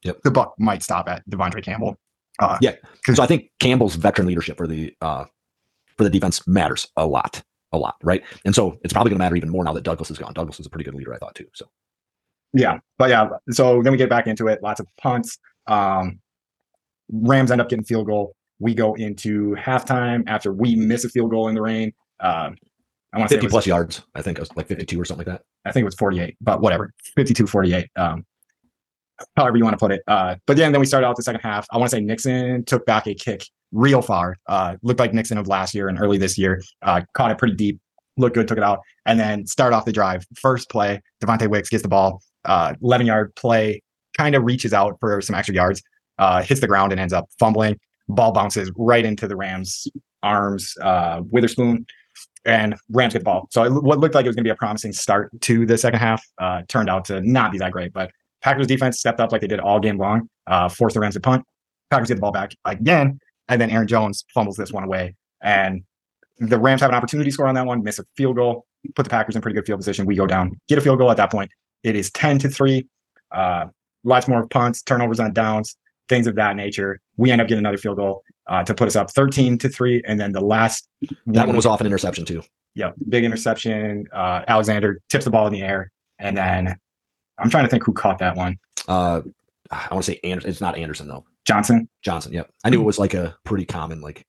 Yep. 0.02 0.22
The 0.22 0.30
buck 0.30 0.54
might 0.58 0.82
stop 0.82 1.08
at 1.08 1.28
De'Vondre 1.28 1.62
Campbell. 1.62 1.96
Uh, 2.38 2.58
Yeah. 2.60 2.74
So 3.12 3.22
I 3.22 3.26
think 3.26 3.50
Campbell's 3.60 3.94
veteran 3.94 4.26
leadership 4.26 4.56
for 4.56 4.66
the 4.66 4.94
uh 5.00 5.24
for 5.96 6.04
the 6.04 6.10
defense 6.10 6.46
matters 6.48 6.88
a 6.96 7.06
lot, 7.06 7.42
a 7.72 7.78
lot, 7.78 7.94
right? 8.02 8.22
And 8.44 8.54
so 8.54 8.78
it's 8.82 8.92
probably 8.92 9.10
going 9.10 9.18
to 9.18 9.24
matter 9.24 9.36
even 9.36 9.48
more 9.50 9.62
now 9.62 9.72
that 9.72 9.84
Douglas 9.84 10.10
is 10.10 10.18
gone. 10.18 10.32
Douglas 10.32 10.58
is 10.58 10.66
a 10.66 10.70
pretty 10.70 10.84
good 10.84 10.94
leader, 10.94 11.14
I 11.14 11.18
thought 11.18 11.34
too. 11.36 11.46
So 11.54 11.66
Yeah, 12.52 12.78
but 12.98 13.10
yeah, 13.10 13.28
so 13.50 13.82
then 13.82 13.92
we 13.92 13.98
get 13.98 14.08
back 14.10 14.26
into 14.26 14.48
it. 14.48 14.62
Lots 14.62 14.80
of 14.80 14.86
punts. 15.00 15.38
Um, 15.66 16.18
Rams 17.12 17.50
end 17.50 17.60
up 17.60 17.68
getting 17.68 17.84
field 17.84 18.06
goal. 18.06 18.34
We 18.58 18.74
go 18.74 18.94
into 18.94 19.54
halftime 19.56 20.24
after 20.26 20.52
we 20.52 20.74
miss 20.74 21.04
a 21.04 21.08
field 21.08 21.30
goal 21.30 21.48
in 21.48 21.54
the 21.54 21.62
rain. 21.62 21.92
Um, 22.20 22.56
I 23.14 23.19
want 23.19 23.28
to 23.28 23.34
say 23.34 23.37
it 23.37 23.43
fifty 23.43 23.46
was, 23.46 23.52
plus 23.52 23.66
yards. 23.66 24.02
I 24.14 24.22
think 24.22 24.38
it 24.38 24.40
was 24.40 24.55
like 24.56 24.66
fifty 24.66 24.84
two 24.84 25.00
or 25.00 25.05
something 25.05 25.26
like 25.26 25.38
that. 25.38 25.44
I 25.64 25.72
think 25.72 25.82
it 25.82 25.87
was 25.87 25.94
48, 25.94 26.37
but 26.40 26.61
whatever, 26.61 26.93
52 27.16 27.46
48. 27.46 27.88
Um, 27.96 28.26
however 29.37 29.56
you 29.56 29.64
want 29.64 29.75
to 29.75 29.78
put 29.78 29.93
it. 29.93 30.02
Uh, 30.06 30.37
but 30.46 30.56
then, 30.56 30.72
then 30.72 30.81
we 30.81 30.87
started 30.87 31.06
out 31.06 31.16
the 31.16 31.22
second 31.22 31.40
half. 31.40 31.66
I 31.70 31.78
want 31.78 31.90
to 31.90 31.96
say 31.96 32.02
Nixon 32.02 32.64
took 32.64 32.84
back 32.87 33.06
a 33.06 33.14
kick 33.14 33.46
real 33.72 34.02
far. 34.02 34.37
Uh, 34.46 34.76
looked 34.82 35.00
like 35.00 35.12
Nixon 35.12 35.38
of 35.38 35.49
last 35.49 35.75
year 35.75 35.88
and 35.88 36.00
early 36.00 36.19
this 36.19 36.37
year. 36.38 36.62
Uh, 36.82 37.02
caught 37.14 37.31
it 37.31 37.38
pretty 37.38 37.55
deep, 37.55 37.81
looked 38.16 38.34
good, 38.34 38.49
took 38.49 38.58
it 38.58 38.64
out, 38.64 38.81
and 39.06 39.19
then 39.19 39.46
start 39.46 39.72
off 39.72 39.84
the 39.84 39.93
drive. 39.93 40.25
First 40.37 40.70
play, 40.70 41.00
Devontae 41.22 41.49
Wicks 41.49 41.69
gets 41.69 41.82
the 41.82 41.88
ball, 41.88 42.22
uh, 42.44 42.75
11 42.82 43.06
yard 43.06 43.34
play, 43.37 43.82
kind 44.17 44.34
of 44.34 44.44
reaches 44.44 44.72
out 44.72 44.96
for 45.00 45.20
some 45.20 45.34
extra 45.34 45.55
yards, 45.55 45.82
uh, 46.19 46.43
hits 46.43 46.60
the 46.60 46.67
ground 46.67 46.93
and 46.93 47.00
ends 47.00 47.12
up 47.12 47.28
fumbling. 47.38 47.78
Ball 48.08 48.32
bounces 48.32 48.70
right 48.76 49.05
into 49.05 49.26
the 49.26 49.37
Rams' 49.37 49.88
arms. 50.22 50.75
Uh, 50.81 51.22
Witherspoon 51.31 51.87
and 52.44 52.75
Rams 52.91 53.12
get 53.12 53.20
the 53.20 53.25
ball. 53.25 53.49
So 53.50 53.70
what 53.81 53.99
looked 53.99 54.14
like 54.14 54.25
it 54.25 54.29
was 54.29 54.37
going 54.37 54.44
to 54.44 54.49
be 54.49 54.52
a 54.52 54.56
promising 54.56 54.93
start 54.93 55.31
to 55.43 55.64
the 55.67 55.79
second 55.79 56.00
half 56.00 56.25
uh, 56.38 56.62
turned 56.69 56.91
out 56.91 57.05
to 57.06 57.20
not 57.20 57.52
be 57.52 57.58
that 57.58 57.73
great. 57.73 57.93
But 57.93 58.11
Packers 58.43 58.67
defense 58.67 58.99
stepped 58.99 59.20
up 59.20 59.32
like 59.32 59.41
they 59.41 59.46
did 59.46 59.61
all 59.61 59.81
game 59.81 59.99
long, 59.99 60.29
uh, 60.46 60.69
forced 60.69 60.94
the 60.94 61.00
Rams 61.00 61.14
to 61.14 61.20
punt. 61.20 61.44
Packers 61.91 62.08
get 62.08 62.17
the 62.17 62.20
ball 62.20 62.32
back 62.32 62.55
again, 62.64 63.19
and 63.49 63.61
then 63.61 63.70
Aaron 63.70 63.87
Jones 63.87 64.25
fumbles 64.35 64.56
this 64.56 64.73
one 64.73 64.85
away. 64.85 65.14
And 65.43 65.85
the 66.38 66.58
Rams 66.58 66.81
have 66.81 66.91
an 66.91 66.96
opportunity 66.96 67.31
to 67.31 67.35
score 67.35 67.46
on 67.46 67.55
that 67.55 67.67
one, 67.67 67.82
miss 67.82 67.99
a 67.99 68.05
field 68.17 68.37
goal, 68.37 68.67
put 68.94 69.05
the 69.05 69.11
Packers 69.11 69.37
in 69.37 69.43
pretty 69.43 69.55
good 69.55 69.67
field 69.67 69.79
position. 69.79 70.05
We 70.05 70.17
go 70.17 70.26
down, 70.26 70.61
get 70.69 70.79
a 70.79 70.81
field 70.81 70.99
goal 70.99 71.11
at 71.11 71.17
that 71.17 71.31
point. 71.31 71.50
It 71.82 71.96
is 71.96 72.11
10 72.11 72.38
to 72.41 72.49
3. 72.49 72.87
Uh, 73.31 73.67
lots 74.05 74.29
more 74.29 74.46
punts, 74.49 74.82
turnovers 74.82 75.20
on 75.20 75.32
downs, 75.32 75.76
things 76.08 76.26
of 76.26 76.35
that 76.37 76.56
nature. 76.56 77.00
We 77.17 77.31
end 77.31 77.41
up 77.41 77.49
getting 77.49 77.61
another 77.61 77.79
field 77.79 77.96
goal 77.96 78.23
uh, 78.49 78.62
to 78.64 78.75
put 78.75 78.87
us 78.88 78.96
up 78.96 79.11
13 79.11 79.58
to 79.58 79.69
3. 79.69 80.02
And 80.06 80.19
then 80.20 80.32
the 80.32 80.41
last 80.41 80.88
That 81.26 81.46
one 81.46 81.56
was 81.56 81.67
off 81.67 81.81
an 81.81 81.87
interception 81.87 82.25
too. 82.25 82.43
yeah, 82.75 82.91
big 83.08 83.25
interception. 83.25 84.06
Uh, 84.12 84.43
Alexander 84.49 85.00
tips 85.11 85.25
the 85.25 85.31
ball 85.31 85.46
in 85.46 85.52
the 85.52 85.62
air, 85.62 85.91
and 86.19 86.37
then 86.37 86.76
I'm 87.38 87.50
trying 87.50 87.64
to 87.64 87.70
think 87.70 87.85
who 87.85 87.93
caught 87.93 88.19
that 88.19 88.37
one. 88.37 88.58
Uh, 88.88 89.23
I 89.70 89.88
want 89.93 90.05
to 90.05 90.12
say 90.12 90.20
Anderson. 90.25 90.50
It's 90.50 90.61
not 90.61 90.76
Anderson 90.76 91.08
though. 91.08 91.25
Johnson. 91.46 91.88
Johnson. 92.02 92.32
Yep. 92.32 92.50
I 92.64 92.70
knew 92.70 92.81
it 92.81 92.85
was 92.85 92.99
like 92.99 93.14
a 93.14 93.37
pretty 93.44 93.64
common 93.64 94.00
like. 94.00 94.25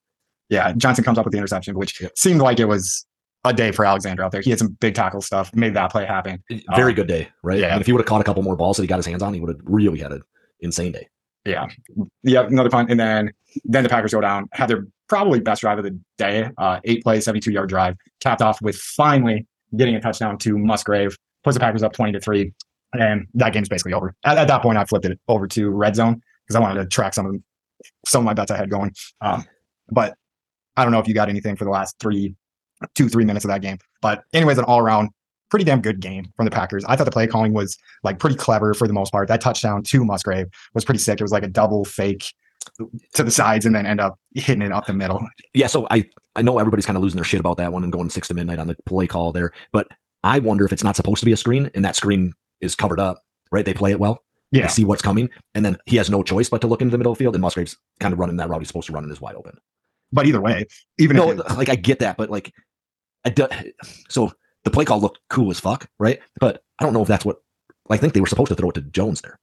Yeah, 0.50 0.74
Johnson 0.74 1.04
comes 1.04 1.18
up 1.18 1.26
with 1.26 1.32
the 1.32 1.38
interception, 1.38 1.76
which 1.78 2.00
Yep. 2.02 2.12
seemed 2.18 2.40
like 2.42 2.60
it 2.60 2.66
was 2.66 3.06
a 3.46 3.54
day 3.54 3.72
for 3.72 3.84
Alexander 3.86 4.24
out 4.24 4.32
there. 4.32 4.42
He 4.42 4.50
had 4.50 4.60
some 4.60 4.70
big 4.80 4.96
tackle 4.96 5.22
stuff, 5.22 5.54
made 5.56 5.74
that 5.76 5.92
play 5.92 6.06
happen. 6.06 6.44
Very 6.76 6.92
Um, 6.92 6.96
good 6.96 7.08
day, 7.08 7.28
right? 7.44 7.60
yeah. 7.60 7.74
And 7.74 7.82
if 7.82 7.86
he 7.88 7.94
would 7.94 8.00
have 8.00 8.06
caught 8.08 8.22
a 8.22 8.24
couple 8.24 8.42
more 8.44 8.56
balls 8.56 8.78
that 8.78 8.84
he 8.84 8.88
got 8.88 8.98
his 8.98 9.06
hands 9.06 9.22
on, 9.24 9.34
he 9.34 9.40
would 9.40 9.50
have 9.50 9.60
really 9.64 10.00
had 10.00 10.12
an 10.12 10.22
insane 10.62 10.92
day. 10.92 11.08
Yeah, 11.45 11.68
Yeah. 12.24 12.42
another 12.47 12.69
punt, 12.69 12.89
and 12.89 13.00
then 13.00 13.31
then 13.63 13.83
the 13.83 13.89
Packers 13.89 14.13
go 14.13 14.19
down, 14.21 14.47
have 14.53 14.68
their 14.68 14.86
probably 15.07 15.39
best 15.39 15.62
drive 15.62 15.77
of 15.77 15.83
the 15.86 15.97
day, 16.18 16.50
uh, 16.57 16.80
eight 16.83 17.03
play, 17.03 17.21
72 17.21 17.51
yard 17.51 17.69
drive, 17.69 17.95
capped 18.19 18.42
off 18.42 18.62
with 18.62 18.75
finally 18.75 19.45
getting 19.77 19.95
a 19.95 20.01
touchdown 20.01 20.38
to 20.39 20.57
Musgrave, 20.57 21.15
puts 21.44 21.56
the 21.56 21.59
Packers 21.59 21.83
up 21.83 21.94
20 21.94 22.12
to 22.13 22.19
three, 22.19 22.51
and 22.94 23.27
that 23.36 23.53
game's 23.53 23.69
basically 23.69 23.94
over. 23.94 24.13
At, 24.25 24.38
at 24.38 24.47
that 24.47 24.62
point, 24.62 24.77
I 24.77 24.86
flipped 24.86 25.06
it 25.06 25.19
over 25.27 25.47
to 25.47 25.69
red 25.69 25.95
zone 25.95 26.21
because 26.45 26.56
I 26.56 26.59
wanted 26.59 26.81
to 26.81 26.88
track 26.88 27.13
some 27.13 27.25
of 27.27 27.31
them, 27.33 27.44
some 28.06 28.21
of 28.21 28.25
my 28.25 28.33
bets 28.33 28.51
I 28.51 28.57
had 28.57 28.69
going. 28.69 28.92
Um, 29.21 29.45
but 29.89 30.15
I 30.75 30.83
don't 30.83 30.92
know 30.92 31.00
if 31.00 31.07
you 31.07 31.13
got 31.13 31.30
anything 31.30 31.56
for 31.56 31.63
the 31.65 31.71
last 31.71 31.95
three, 32.00 32.36
two, 32.95 33.07
three 33.07 33.24
minutes 33.25 33.45
of 33.45 33.50
that 33.50 33.62
game. 33.62 33.77
But 34.01 34.24
anyways, 34.33 34.57
an 34.57 34.65
all 34.65 34.80
around 34.80 35.09
pretty 35.50 35.65
damn 35.65 35.81
good 35.81 36.00
game 36.00 36.31
from 36.36 36.45
the 36.45 36.51
Packers. 36.51 36.83
I 36.86 36.95
thought 36.95 37.03
the 37.06 37.12
play 37.12 37.27
calling 37.27 37.53
was 37.53 37.77
like 38.03 38.19
pretty 38.19 38.36
clever 38.36 38.74
for 38.74 38.88
the 38.88 38.94
most 38.94 39.12
part. 39.12 39.27
That 39.27 39.42
touchdown 39.42 39.83
to 39.83 40.03
Musgrave 40.06 40.47
was 40.74 40.83
pretty 40.86 41.00
sick. 41.00 41.19
It 41.19 41.24
was 41.24 41.31
like 41.31 41.44
a 41.44 41.47
double 41.47 41.86
fake 41.86 42.33
to 43.13 43.24
the 43.24 43.31
sides 43.31 43.65
and 43.65 43.75
then 43.75 43.86
end 43.86 44.01
up 44.01 44.19
hitting 44.33 44.63
it 44.63 44.71
up 44.71 44.88
the 44.88 44.94
middle. 44.94 45.25
Yeah, 45.53 45.68
so 45.68 45.88
I 45.92 46.06
I 46.36 46.42
know 46.42 46.57
everybody's 46.59 46.86
kind 46.86 46.97
of 46.97 47.03
losing 47.03 47.18
their 47.18 47.24
shit 47.24 47.39
about 47.39 47.57
that 47.57 47.71
one 47.71 47.83
and 47.83 47.92
going 47.94 48.09
six 48.09 48.27
to 48.30 48.33
midnight 48.33 48.59
on 48.59 48.68
the 48.68 48.75
play 48.86 49.07
call 49.07 49.31
there, 49.31 49.51
but 49.71 49.88
I 50.24 50.39
wonder 50.39 50.65
if 50.65 50.74
it's 50.74 50.83
not 50.83 50.95
supposed 50.95 51.19
to 51.19 51.25
be 51.25 51.31
a 51.31 51.38
screen 51.38 51.69
and 51.75 51.86
that 51.86 51.95
screen 51.95 52.33
is 52.62 52.75
covered 52.75 53.00
up, 53.00 53.21
right? 53.51 53.63
They 53.63 53.74
play 53.74 53.92
it 53.92 54.00
well. 54.00 54.24
Yeah. 54.51 54.63
They 54.63 54.68
see 54.69 54.86
what's 54.86 55.01
coming, 55.01 55.30
and 55.53 55.63
then 55.65 55.77
he 55.86 55.97
has 55.97 56.09
no 56.09 56.24
choice 56.24 56.50
but 56.50 56.61
to 56.61 56.68
look 56.68 56.81
into 56.81 56.92
the 56.92 56.97
middle 56.97 57.11
of 57.11 57.18
the 57.18 57.23
field, 57.23 57.35
and 57.35 57.42
Musgrave's 57.42 57.78
kind 57.99 58.14
of 58.14 58.19
running 58.19 58.37
that 58.37 58.47
route 58.49 58.59
he's 58.61 58.68
supposed 58.68 58.87
to 58.87 58.94
run 58.94 59.04
and 59.04 59.11
is 59.11 59.19
wide 59.21 59.35
open. 59.35 59.57
But 60.11 60.28
either 60.28 60.40
way, 60.42 60.66
even 60.97 61.18
No, 61.18 61.31
if 61.31 61.40
it- 61.40 61.57
like 61.57 61.68
I 61.69 61.75
get 61.75 61.99
that, 61.99 62.16
but 62.18 62.30
like, 62.30 62.54
I 63.25 63.30
do, 63.31 63.47
so 64.07 64.31
the 64.66 64.72
play 64.72 64.84
call 64.84 65.00
looked 65.00 65.19
cool 65.30 65.50
as 65.50 65.60
fuck, 65.60 65.88
right? 66.00 66.19
But 66.40 66.64
I 66.80 66.84
don't 66.84 66.94
know 66.94 67.02
if 67.02 67.07
that's 67.07 67.24
what 67.24 67.38
I 67.90 67.98
think 67.98 68.14
they 68.14 68.19
were 68.19 68.28
supposed 68.28 68.50
to 68.50 68.56
throw 68.56 68.69
it 68.69 68.76
to 68.76 68.81
Jones 68.81 69.22
there. 69.22 69.40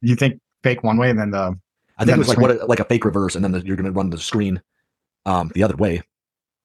you 0.00 0.16
think 0.16 0.40
fake 0.62 0.82
one 0.82 0.96
way 0.96 1.10
and 1.10 1.18
then 1.18 1.30
the 1.30 1.56
I 1.98 2.04
think 2.04 2.16
it 2.16 2.18
was 2.18 2.28
like 2.28 2.38
what 2.38 2.50
a, 2.50 2.66
like 2.66 2.80
a 2.80 2.84
fake 2.84 3.04
reverse, 3.04 3.36
and 3.36 3.44
then 3.44 3.52
the, 3.52 3.64
you're 3.64 3.76
going 3.76 3.86
to 3.86 3.92
run 3.92 4.10
the 4.10 4.18
screen 4.18 4.60
um, 5.26 5.52
the 5.54 5.62
other 5.62 5.76
way, 5.76 6.02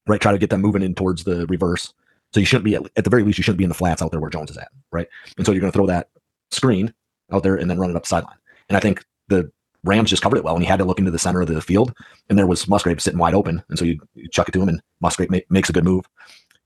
right? 0.07 0.19
Try 0.19 0.31
to 0.31 0.39
get 0.39 0.49
them 0.49 0.61
moving 0.61 0.81
in 0.81 0.95
towards 0.95 1.23
the 1.23 1.45
reverse. 1.47 1.93
So 2.33 2.39
you 2.39 2.45
shouldn't 2.45 2.65
be 2.65 2.75
at, 2.75 2.83
at 2.95 3.03
the 3.03 3.09
very 3.09 3.23
least 3.23 3.37
you 3.37 3.43
shouldn't 3.43 3.59
be 3.59 3.63
in 3.63 3.69
the 3.69 3.75
flats 3.75 4.01
out 4.01 4.11
there 4.11 4.19
where 4.19 4.29
Jones 4.29 4.49
is 4.49 4.57
at, 4.57 4.69
right? 4.91 5.07
And 5.37 5.45
so 5.45 5.51
you're 5.51 5.61
going 5.61 5.71
to 5.71 5.75
throw 5.75 5.87
that 5.87 6.09
screen 6.51 6.93
out 7.31 7.43
there 7.43 7.55
and 7.55 7.69
then 7.69 7.79
run 7.79 7.89
it 7.89 7.95
up 7.95 8.03
the 8.03 8.07
sideline. 8.07 8.37
And 8.69 8.77
I 8.77 8.79
think 8.79 9.03
the 9.27 9.51
Rams 9.83 10.09
just 10.09 10.21
covered 10.21 10.37
it 10.37 10.43
well, 10.43 10.55
and 10.55 10.63
he 10.63 10.69
had 10.69 10.79
to 10.79 10.85
look 10.85 10.99
into 10.99 11.11
the 11.11 11.19
center 11.19 11.41
of 11.41 11.47
the 11.47 11.61
field, 11.61 11.93
and 12.29 12.37
there 12.37 12.47
was 12.47 12.67
Musgrave 12.67 13.01
sitting 13.01 13.19
wide 13.19 13.33
open, 13.33 13.63
and 13.69 13.79
so 13.79 13.85
you, 13.85 13.99
you 14.13 14.27
chuck 14.29 14.49
it 14.49 14.51
to 14.51 14.61
him, 14.61 14.69
and 14.69 14.81
Musgrave 14.99 15.29
ma- 15.29 15.39
makes 15.49 15.69
a 15.69 15.73
good 15.73 15.85
move. 15.85 16.05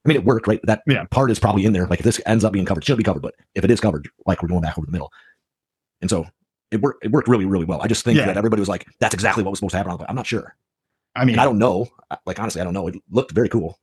I 0.05 0.09
mean, 0.09 0.17
it 0.17 0.25
worked, 0.25 0.47
right? 0.47 0.59
That 0.63 0.81
Yeah. 0.87 1.05
part 1.11 1.31
is 1.31 1.39
probably 1.39 1.65
in 1.65 1.73
there. 1.73 1.87
Like 1.87 1.99
if 1.99 2.03
this 2.05 2.19
ends 2.25 2.43
up 2.43 2.51
being 2.53 2.65
covered, 2.65 2.83
it 2.83 2.85
should 2.85 2.97
be 2.97 3.03
covered, 3.03 3.21
but 3.21 3.35
if 3.55 3.63
it 3.63 3.71
is 3.71 3.79
covered, 3.79 4.09
like 4.25 4.41
we're 4.41 4.49
going 4.49 4.61
back 4.61 4.77
over 4.77 4.85
the 4.85 4.91
middle, 4.91 5.11
and 6.01 6.09
so 6.09 6.25
it 6.71 6.81
worked. 6.81 7.05
It 7.05 7.11
worked 7.11 7.27
really, 7.27 7.45
really 7.45 7.65
well. 7.65 7.81
I 7.81 7.87
just 7.87 8.03
think 8.03 8.17
Yeah. 8.17 8.25
that 8.25 8.35
everybody 8.37 8.59
was 8.59 8.67
like, 8.69 8.85
"That's 8.99 9.13
exactly 9.13 9.43
what 9.43 9.51
was 9.51 9.59
supposed 9.59 9.71
to 9.73 9.77
happen." 9.77 9.91
I'm, 9.91 9.97
like, 9.99 10.09
I'm 10.09 10.15
not 10.15 10.27
sure. 10.27 10.55
I 11.15 11.23
mean 11.25 11.35
And 11.35 11.41
I 11.41 11.45
don't 11.45 11.59
know. 11.59 11.87
Like 12.25 12.39
honestly, 12.39 12.59
I 12.59 12.63
don't 12.63 12.73
know. 12.73 12.87
It 12.87 12.95
looked 13.11 13.31
very 13.31 13.47
cool. 13.47 13.77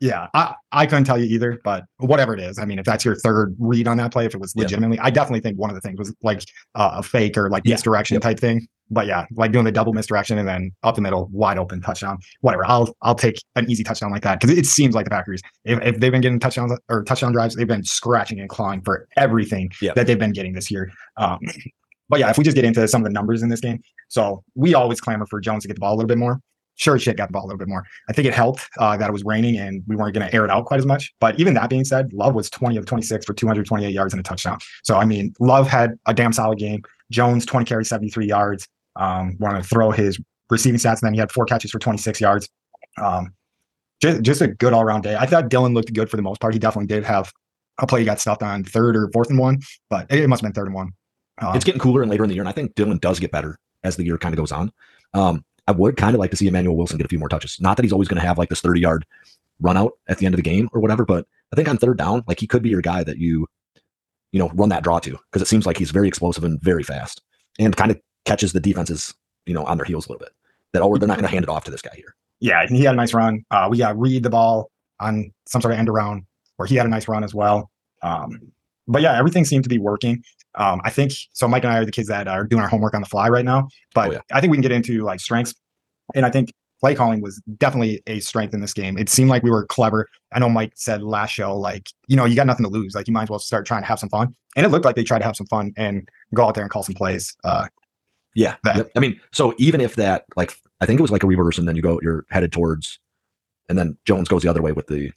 Yeah, 0.00 0.26
I, 0.34 0.54
I 0.72 0.86
couldn't 0.86 1.04
tell 1.04 1.16
you 1.18 1.26
either, 1.26 1.60
but 1.62 1.84
whatever 1.98 2.34
it 2.34 2.40
is, 2.40 2.58
I 2.58 2.64
mean, 2.64 2.80
if 2.80 2.84
that's 2.84 3.04
your 3.04 3.14
third 3.14 3.54
read 3.60 3.86
on 3.86 3.98
that 3.98 4.10
play, 4.10 4.24
if 4.26 4.34
it 4.34 4.40
was 4.40 4.52
Yeah. 4.56 4.62
legitimately, 4.64 4.98
I 4.98 5.10
definitely 5.10 5.40
think 5.40 5.58
one 5.60 5.70
of 5.70 5.74
the 5.76 5.80
things 5.80 5.96
was 5.98 6.12
like 6.22 6.42
uh, 6.74 6.94
a 6.96 7.02
fake 7.04 7.36
or 7.38 7.48
like 7.50 7.62
Yeah. 7.64 7.74
misdirection 7.74 8.14
Yep. 8.16 8.22
type 8.22 8.40
thing. 8.40 8.66
But 8.92 9.06
yeah, 9.06 9.24
like 9.34 9.52
doing 9.52 9.64
the 9.64 9.72
double 9.72 9.92
misdirection 9.94 10.36
and 10.38 10.46
then 10.46 10.70
up 10.82 10.94
the 10.94 11.00
middle, 11.00 11.28
wide 11.32 11.56
open 11.58 11.80
touchdown, 11.80 12.18
whatever. 12.42 12.64
I'll 12.66 12.94
I'll 13.02 13.14
take 13.14 13.36
an 13.56 13.68
easy 13.70 13.82
touchdown 13.82 14.10
like 14.12 14.22
that 14.22 14.38
because 14.40 14.56
it 14.56 14.66
seems 14.66 14.94
like 14.94 15.04
the 15.06 15.10
Packers, 15.10 15.40
if, 15.64 15.80
if 15.82 15.98
they've 15.98 16.12
been 16.12 16.20
getting 16.20 16.38
touchdowns 16.38 16.78
or 16.90 17.02
touchdown 17.02 17.32
drives, 17.32 17.54
they've 17.56 17.66
been 17.66 17.84
scratching 17.84 18.38
and 18.40 18.48
clawing 18.50 18.82
for 18.82 19.08
everything 19.16 19.70
Yeah. 19.80 19.94
that 19.94 20.06
they've 20.06 20.18
been 20.18 20.32
getting 20.32 20.52
this 20.52 20.70
year. 20.70 20.92
Um, 21.16 21.38
but 22.08 22.20
yeah, 22.20 22.28
if 22.30 22.36
we 22.36 22.44
just 22.44 22.54
get 22.54 22.64
into 22.66 22.86
some 22.86 23.00
of 23.00 23.04
the 23.06 23.12
numbers 23.12 23.42
in 23.42 23.48
this 23.48 23.60
game, 23.60 23.80
so 24.08 24.44
we 24.54 24.74
always 24.74 25.00
clamor 25.00 25.26
for 25.26 25.40
Jones 25.40 25.62
to 25.62 25.68
get 25.68 25.74
the 25.74 25.80
ball 25.80 25.94
a 25.94 25.96
little 25.96 26.08
bit 26.08 26.18
more. 26.18 26.40
Sure, 26.76 26.98
shit 26.98 27.16
got 27.16 27.28
the 27.28 27.32
ball 27.32 27.44
a 27.44 27.46
little 27.46 27.58
bit 27.58 27.68
more. 27.68 27.84
I 28.08 28.12
think 28.12 28.26
it 28.26 28.34
helped 28.34 28.68
uh, 28.78 28.96
that 28.96 29.08
it 29.08 29.12
was 29.12 29.24
raining 29.24 29.58
and 29.58 29.82
we 29.86 29.94
weren't 29.96 30.14
going 30.14 30.26
to 30.26 30.34
air 30.34 30.44
it 30.44 30.50
out 30.50 30.64
quite 30.66 30.80
as 30.80 30.86
much. 30.86 31.12
But 31.20 31.38
even 31.40 31.54
that 31.54 31.70
being 31.70 31.84
said, 31.84 32.12
Love 32.12 32.34
was 32.34 32.50
20 32.50 32.76
of 32.76 32.86
26 32.86 33.24
for 33.24 33.34
228 33.34 33.90
yards 33.92 34.12
and 34.14 34.20
a 34.20 34.22
touchdown. 34.22 34.58
So, 34.82 34.96
I 34.96 35.04
mean, 35.04 35.32
Love 35.38 35.68
had 35.68 35.92
a 36.06 36.12
damn 36.14 36.32
solid 36.32 36.58
game. 36.58 36.82
Jones, 37.10 37.44
20 37.46 37.66
carries, 37.66 37.88
73 37.88 38.26
yards. 38.26 38.66
Um, 38.96 39.36
want 39.40 39.62
to 39.62 39.68
throw 39.68 39.90
his 39.90 40.20
receiving 40.50 40.78
stats, 40.78 41.00
and 41.00 41.02
then 41.02 41.14
he 41.14 41.20
had 41.20 41.32
four 41.32 41.44
catches 41.44 41.70
for 41.70 41.78
26 41.78 42.20
yards. 42.20 42.48
Um, 43.00 43.32
just, 44.00 44.22
just 44.22 44.40
a 44.40 44.48
good 44.48 44.72
all 44.72 44.82
around 44.82 45.02
day. 45.02 45.16
I 45.16 45.26
thought 45.26 45.48
Dillon 45.48 45.74
looked 45.74 45.92
good 45.92 46.10
for 46.10 46.16
the 46.16 46.22
most 46.22 46.40
part. 46.40 46.52
He 46.52 46.60
definitely 46.60 46.88
did 46.88 47.04
have 47.04 47.32
a 47.78 47.86
play 47.86 48.00
he 48.00 48.06
got 48.06 48.20
stuffed 48.20 48.42
on 48.42 48.64
third 48.64 48.96
or 48.96 49.08
fourth 49.12 49.30
and 49.30 49.38
one, 49.38 49.60
but 49.88 50.06
it, 50.10 50.20
it 50.20 50.28
must 50.28 50.42
have 50.42 50.52
been 50.52 50.60
third 50.60 50.66
and 50.66 50.74
one. 50.74 50.92
Um, 51.38 51.56
it's 51.56 51.64
getting 51.64 51.80
cooler 51.80 52.02
and 52.02 52.10
later 52.10 52.24
in 52.24 52.28
the 52.28 52.34
year, 52.34 52.42
and 52.42 52.48
I 52.48 52.52
think 52.52 52.74
Dillon 52.74 52.98
does 52.98 53.18
get 53.18 53.32
better 53.32 53.58
as 53.84 53.96
the 53.96 54.04
year 54.04 54.18
kind 54.18 54.34
of 54.34 54.38
goes 54.38 54.52
on. 54.52 54.70
Um, 55.14 55.44
I 55.66 55.72
would 55.72 55.96
kind 55.96 56.14
of 56.14 56.20
like 56.20 56.30
to 56.32 56.36
see 56.36 56.48
Emmanuel 56.48 56.76
Wilson 56.76 56.98
get 56.98 57.06
a 57.06 57.08
few 57.08 57.18
more 57.18 57.28
touches. 57.28 57.58
Not 57.60 57.76
that 57.76 57.84
he's 57.84 57.92
always 57.92 58.08
going 58.08 58.20
to 58.20 58.26
have 58.26 58.38
like 58.38 58.48
this 58.48 58.60
30 58.60 58.80
yard 58.80 59.06
run 59.60 59.76
out 59.76 59.92
at 60.08 60.18
the 60.18 60.26
end 60.26 60.34
of 60.34 60.38
the 60.38 60.42
game 60.42 60.68
or 60.72 60.80
whatever, 60.80 61.04
but 61.04 61.26
I 61.52 61.56
think 61.56 61.68
on 61.68 61.78
third 61.78 61.98
down, 61.98 62.24
like 62.26 62.40
he 62.40 62.46
could 62.46 62.62
be 62.62 62.70
your 62.70 62.82
guy 62.82 63.04
that 63.04 63.18
you, 63.18 63.46
you 64.32 64.38
know, 64.38 64.50
run 64.54 64.70
that 64.70 64.82
draw 64.82 64.98
to 64.98 65.10
because 65.10 65.42
it 65.42 65.48
seems 65.48 65.66
like 65.66 65.76
he's 65.76 65.90
very 65.90 66.08
explosive 66.08 66.44
and 66.44 66.60
very 66.60 66.82
fast 66.82 67.22
and 67.58 67.76
kind 67.76 67.90
of 67.90 68.00
catches 68.24 68.52
the 68.52 68.60
defenses, 68.60 69.14
you 69.46 69.54
know, 69.54 69.64
on 69.64 69.76
their 69.76 69.84
heels 69.84 70.06
a 70.06 70.12
little 70.12 70.24
bit. 70.24 70.32
That 70.72 70.82
oh, 70.82 70.96
they're 70.96 71.08
not 71.08 71.18
going 71.18 71.28
to 71.28 71.30
hand 71.30 71.44
it 71.44 71.48
off 71.48 71.64
to 71.64 71.70
this 71.70 71.82
guy 71.82 71.92
here. 71.94 72.14
Yeah, 72.40 72.62
and 72.62 72.74
he 72.74 72.84
had 72.84 72.94
a 72.94 72.96
nice 72.96 73.14
run. 73.14 73.44
Uh, 73.50 73.68
we 73.70 73.78
got 73.78 73.98
Reed 73.98 74.22
the 74.22 74.30
ball 74.30 74.70
on 75.00 75.32
some 75.46 75.60
sort 75.60 75.74
of 75.74 75.78
end 75.78 75.88
around 75.88 76.24
where 76.56 76.66
he 76.66 76.76
had 76.76 76.86
a 76.86 76.88
nice 76.88 77.08
run 77.08 77.24
as 77.24 77.34
well. 77.34 77.70
Um, 78.02 78.40
but 78.88 79.02
yeah, 79.02 79.16
everything 79.16 79.44
seemed 79.44 79.64
to 79.64 79.70
be 79.70 79.78
working. 79.78 80.22
Um, 80.54 80.80
I 80.84 80.90
think 80.90 81.12
so. 81.32 81.46
Mike 81.48 81.64
and 81.64 81.72
I 81.72 81.78
are 81.78 81.84
the 81.84 81.92
kids 81.92 82.08
that 82.08 82.28
are 82.28 82.44
doing 82.44 82.62
our 82.62 82.68
homework 82.68 82.94
on 82.94 83.00
the 83.00 83.08
fly 83.08 83.28
right 83.28 83.44
now, 83.44 83.68
but 83.94 84.10
Oh, 84.10 84.12
yeah. 84.12 84.20
I 84.32 84.40
think 84.40 84.50
we 84.50 84.56
can 84.56 84.62
get 84.62 84.72
into 84.72 85.02
like 85.02 85.20
strengths. 85.20 85.54
And 86.14 86.26
I 86.26 86.30
think 86.30 86.52
play 86.80 86.94
calling 86.94 87.20
was 87.22 87.40
definitely 87.58 88.02
a 88.06 88.20
strength 88.20 88.52
in 88.52 88.60
this 88.60 88.74
game. 88.74 88.98
It 88.98 89.08
seemed 89.08 89.30
like 89.30 89.42
we 89.42 89.50
were 89.50 89.64
clever. 89.66 90.08
I 90.32 90.40
know 90.40 90.48
Mike 90.48 90.72
said 90.74 91.02
last 91.02 91.30
show, 91.30 91.56
like, 91.56 91.88
you 92.08 92.16
know, 92.16 92.24
you 92.24 92.34
got 92.34 92.46
nothing 92.46 92.64
to 92.64 92.70
lose. 92.70 92.94
Like, 92.94 93.06
you 93.06 93.14
might 93.14 93.24
as 93.24 93.30
well 93.30 93.38
start 93.38 93.66
trying 93.66 93.82
to 93.82 93.88
have 93.88 93.98
some 93.98 94.08
fun. 94.08 94.34
And 94.56 94.66
it 94.66 94.70
looked 94.70 94.84
like 94.84 94.96
they 94.96 95.04
tried 95.04 95.20
to 95.20 95.24
have 95.24 95.36
some 95.36 95.46
fun 95.46 95.72
and 95.76 96.08
go 96.34 96.44
out 96.44 96.54
there 96.54 96.64
and 96.64 96.70
call 96.70 96.82
some 96.82 96.94
plays. 96.96 97.34
Uh, 97.44 97.68
Yeah. 98.34 98.56
That-. 98.64 98.90
I 98.96 99.00
mean, 99.00 99.20
so 99.32 99.54
even 99.58 99.80
if 99.80 99.96
that, 99.96 100.24
like, 100.36 100.56
I 100.80 100.86
think 100.86 100.98
it 100.98 101.02
was 101.02 101.10
like 101.10 101.22
a 101.22 101.26
reverse 101.26 101.58
and 101.58 101.68
then 101.68 101.76
you 101.76 101.82
go, 101.82 102.00
you're 102.02 102.24
headed 102.30 102.52
towards, 102.52 102.98
and 103.68 103.78
then 103.78 103.96
Jones 104.04 104.28
goes 104.28 104.42
the 104.42 104.50
other 104.50 104.62
way 104.62 104.72
with 104.72 104.86
the, 104.88 105.12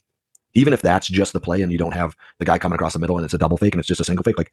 even 0.54 0.72
if 0.72 0.80
that's 0.82 1.08
just 1.08 1.32
the 1.32 1.40
play 1.40 1.60
and 1.62 1.70
you 1.72 1.78
don't 1.78 1.92
have 1.92 2.14
the 2.38 2.44
guy 2.44 2.58
coming 2.58 2.76
across 2.76 2.92
the 2.92 2.98
middle 2.98 3.16
and 3.16 3.24
it's 3.24 3.34
a 3.34 3.38
double 3.38 3.56
fake 3.56 3.74
and 3.74 3.78
it's 3.80 3.88
just 3.88 4.00
a 4.00 4.04
single 4.04 4.22
fake, 4.22 4.38
like, 4.38 4.52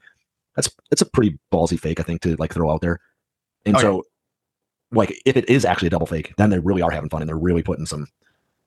that's, 0.56 0.70
it's 0.92 1.02
a 1.02 1.06
pretty 1.06 1.40
ballsy 1.52 1.80
fake, 1.80 2.00
I 2.00 2.04
think, 2.04 2.22
to 2.22 2.36
like 2.38 2.54
throw 2.54 2.72
out 2.72 2.82
there. 2.82 3.00
And 3.66 3.76
Oh, 3.76 3.80
yeah. 3.80 3.84
so, 3.84 4.04
like, 4.92 5.20
if 5.26 5.38
it 5.38 5.50
is 5.50 5.66
actually 5.66 5.88
a 5.88 5.92
double 5.92 6.06
fake, 6.08 6.34
then 6.38 6.50
they 6.50 6.60
really 6.60 6.82
are 6.82 6.92
having 6.92 7.10
fun 7.10 7.22
and 7.22 7.30
they're 7.30 7.38
really 7.38 7.64
putting 7.64 7.86
some, 7.86 8.08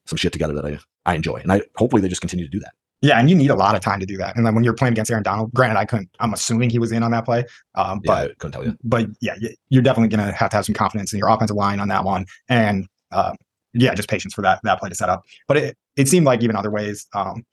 some 0.06 0.16
shit 0.16 0.32
together 0.32 0.54
that 0.54 0.64
I, 0.64 0.78
I 1.04 1.14
enjoy. 1.14 1.36
And 1.36 1.52
I 1.52 1.62
hopefully 1.76 2.02
they 2.02 2.08
just 2.08 2.20
continue 2.20 2.44
to 2.46 2.50
do 2.50 2.60
that. 2.60 2.72
Yeah, 3.02 3.18
and 3.18 3.28
you 3.28 3.36
need 3.36 3.50
a 3.50 3.54
lot 3.54 3.74
of 3.74 3.80
time 3.82 4.00
to 4.00 4.06
do 4.06 4.16
that. 4.16 4.36
And 4.36 4.46
then 4.46 4.54
when 4.54 4.64
you're 4.64 4.74
playing 4.74 4.92
against 4.92 5.10
Aaron 5.10 5.22
Donald, 5.22 5.52
granted, 5.52 5.78
I 5.78 5.84
couldn't, 5.84 6.08
I'm 6.18 6.32
assuming 6.32 6.70
he 6.70 6.78
was 6.78 6.92
in 6.92 7.02
on 7.02 7.10
that 7.10 7.24
play. 7.24 7.44
Um, 7.74 8.00
but 8.04 8.30
I 8.30 8.34
couldn't 8.34 8.52
tell 8.52 8.64
you. 8.64 8.76
but 8.82 9.06
yeah, 9.20 9.34
you're 9.68 9.82
definitely 9.82 10.16
going 10.16 10.26
to 10.26 10.32
have 10.32 10.50
to 10.50 10.56
have 10.56 10.64
some 10.64 10.74
confidence 10.74 11.12
in 11.12 11.18
your 11.18 11.28
offensive 11.28 11.56
line 11.56 11.78
on 11.78 11.88
that 11.88 12.04
one, 12.04 12.26
and 12.48 12.86
uh, 13.12 13.34
yeah, 13.74 13.94
just 13.94 14.08
patience 14.08 14.34
for 14.34 14.42
that 14.42 14.60
that 14.64 14.80
play 14.80 14.88
to 14.88 14.94
set 14.94 15.08
up. 15.08 15.24
But 15.46 15.56
it 15.58 15.78
it 15.96 16.08
seemed 16.08 16.26
like 16.26 16.42
even 16.42 16.56
other 16.56 16.70
ways, 16.70 17.06
um, 17.14 17.44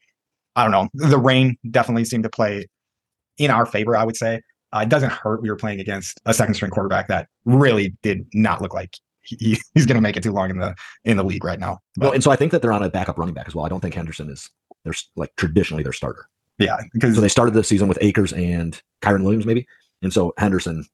I 0.55 0.63
don't 0.63 0.71
know, 0.71 0.89
the 1.09 1.17
rain 1.17 1.57
definitely 1.69 2.05
seemed 2.05 2.23
to 2.23 2.29
play 2.29 2.67
in 3.38 3.51
our 3.51 3.65
favor. 3.65 3.97
I 3.97 4.05
would 4.05 4.17
say 4.17 4.41
uh, 4.73 4.79
it 4.79 4.89
doesn't 4.89 5.12
hurt. 5.12 5.41
We 5.41 5.50
were 5.50 5.55
playing 5.55 5.79
against 5.79 6.19
a 6.25 6.33
second 6.33 6.55
string 6.55 6.71
quarterback 6.71 7.07
that 7.09 7.27
really 7.45 7.95
did 8.01 8.25
not 8.33 8.62
look 8.62 8.73
like 8.73 8.97
he, 9.23 9.59
he's 9.73 9.85
going 9.85 9.95
to 9.95 10.01
make 10.01 10.17
it 10.17 10.23
too 10.23 10.31
long 10.31 10.50
in 10.50 10.59
the 10.59 10.75
in 11.05 11.17
the 11.17 11.23
league 11.23 11.43
right 11.43 11.59
now. 11.59 11.79
But, 11.95 12.03
Well, 12.03 12.13
and 12.13 12.23
so 12.23 12.31
I 12.31 12.35
think 12.35 12.51
that 12.51 12.62
they're 12.62 12.73
on 12.73 12.83
a 12.83 12.89
backup 12.89 13.17
running 13.17 13.33
back 13.33 13.47
as 13.47 13.55
well. 13.55 13.65
I 13.65 13.69
don't 13.69 13.81
think 13.81 13.93
Henderson 13.93 14.29
is, 14.29 14.50
they're 14.83 14.93
like 15.15 15.35
traditionally 15.35 15.83
their 15.83 15.93
starter. 15.93 16.27
yeah, 16.59 16.77
because 16.93 17.15
So 17.15 17.21
they 17.21 17.27
started 17.29 17.53
the 17.53 17.63
season 17.63 17.87
with 17.87 17.97
Akers 18.01 18.33
and 18.33 18.81
Kyren 19.01 19.23
Williams, 19.23 19.45
maybe. 19.45 19.65
And 20.01 20.11
so 20.11 20.33
Henderson, 20.37 20.85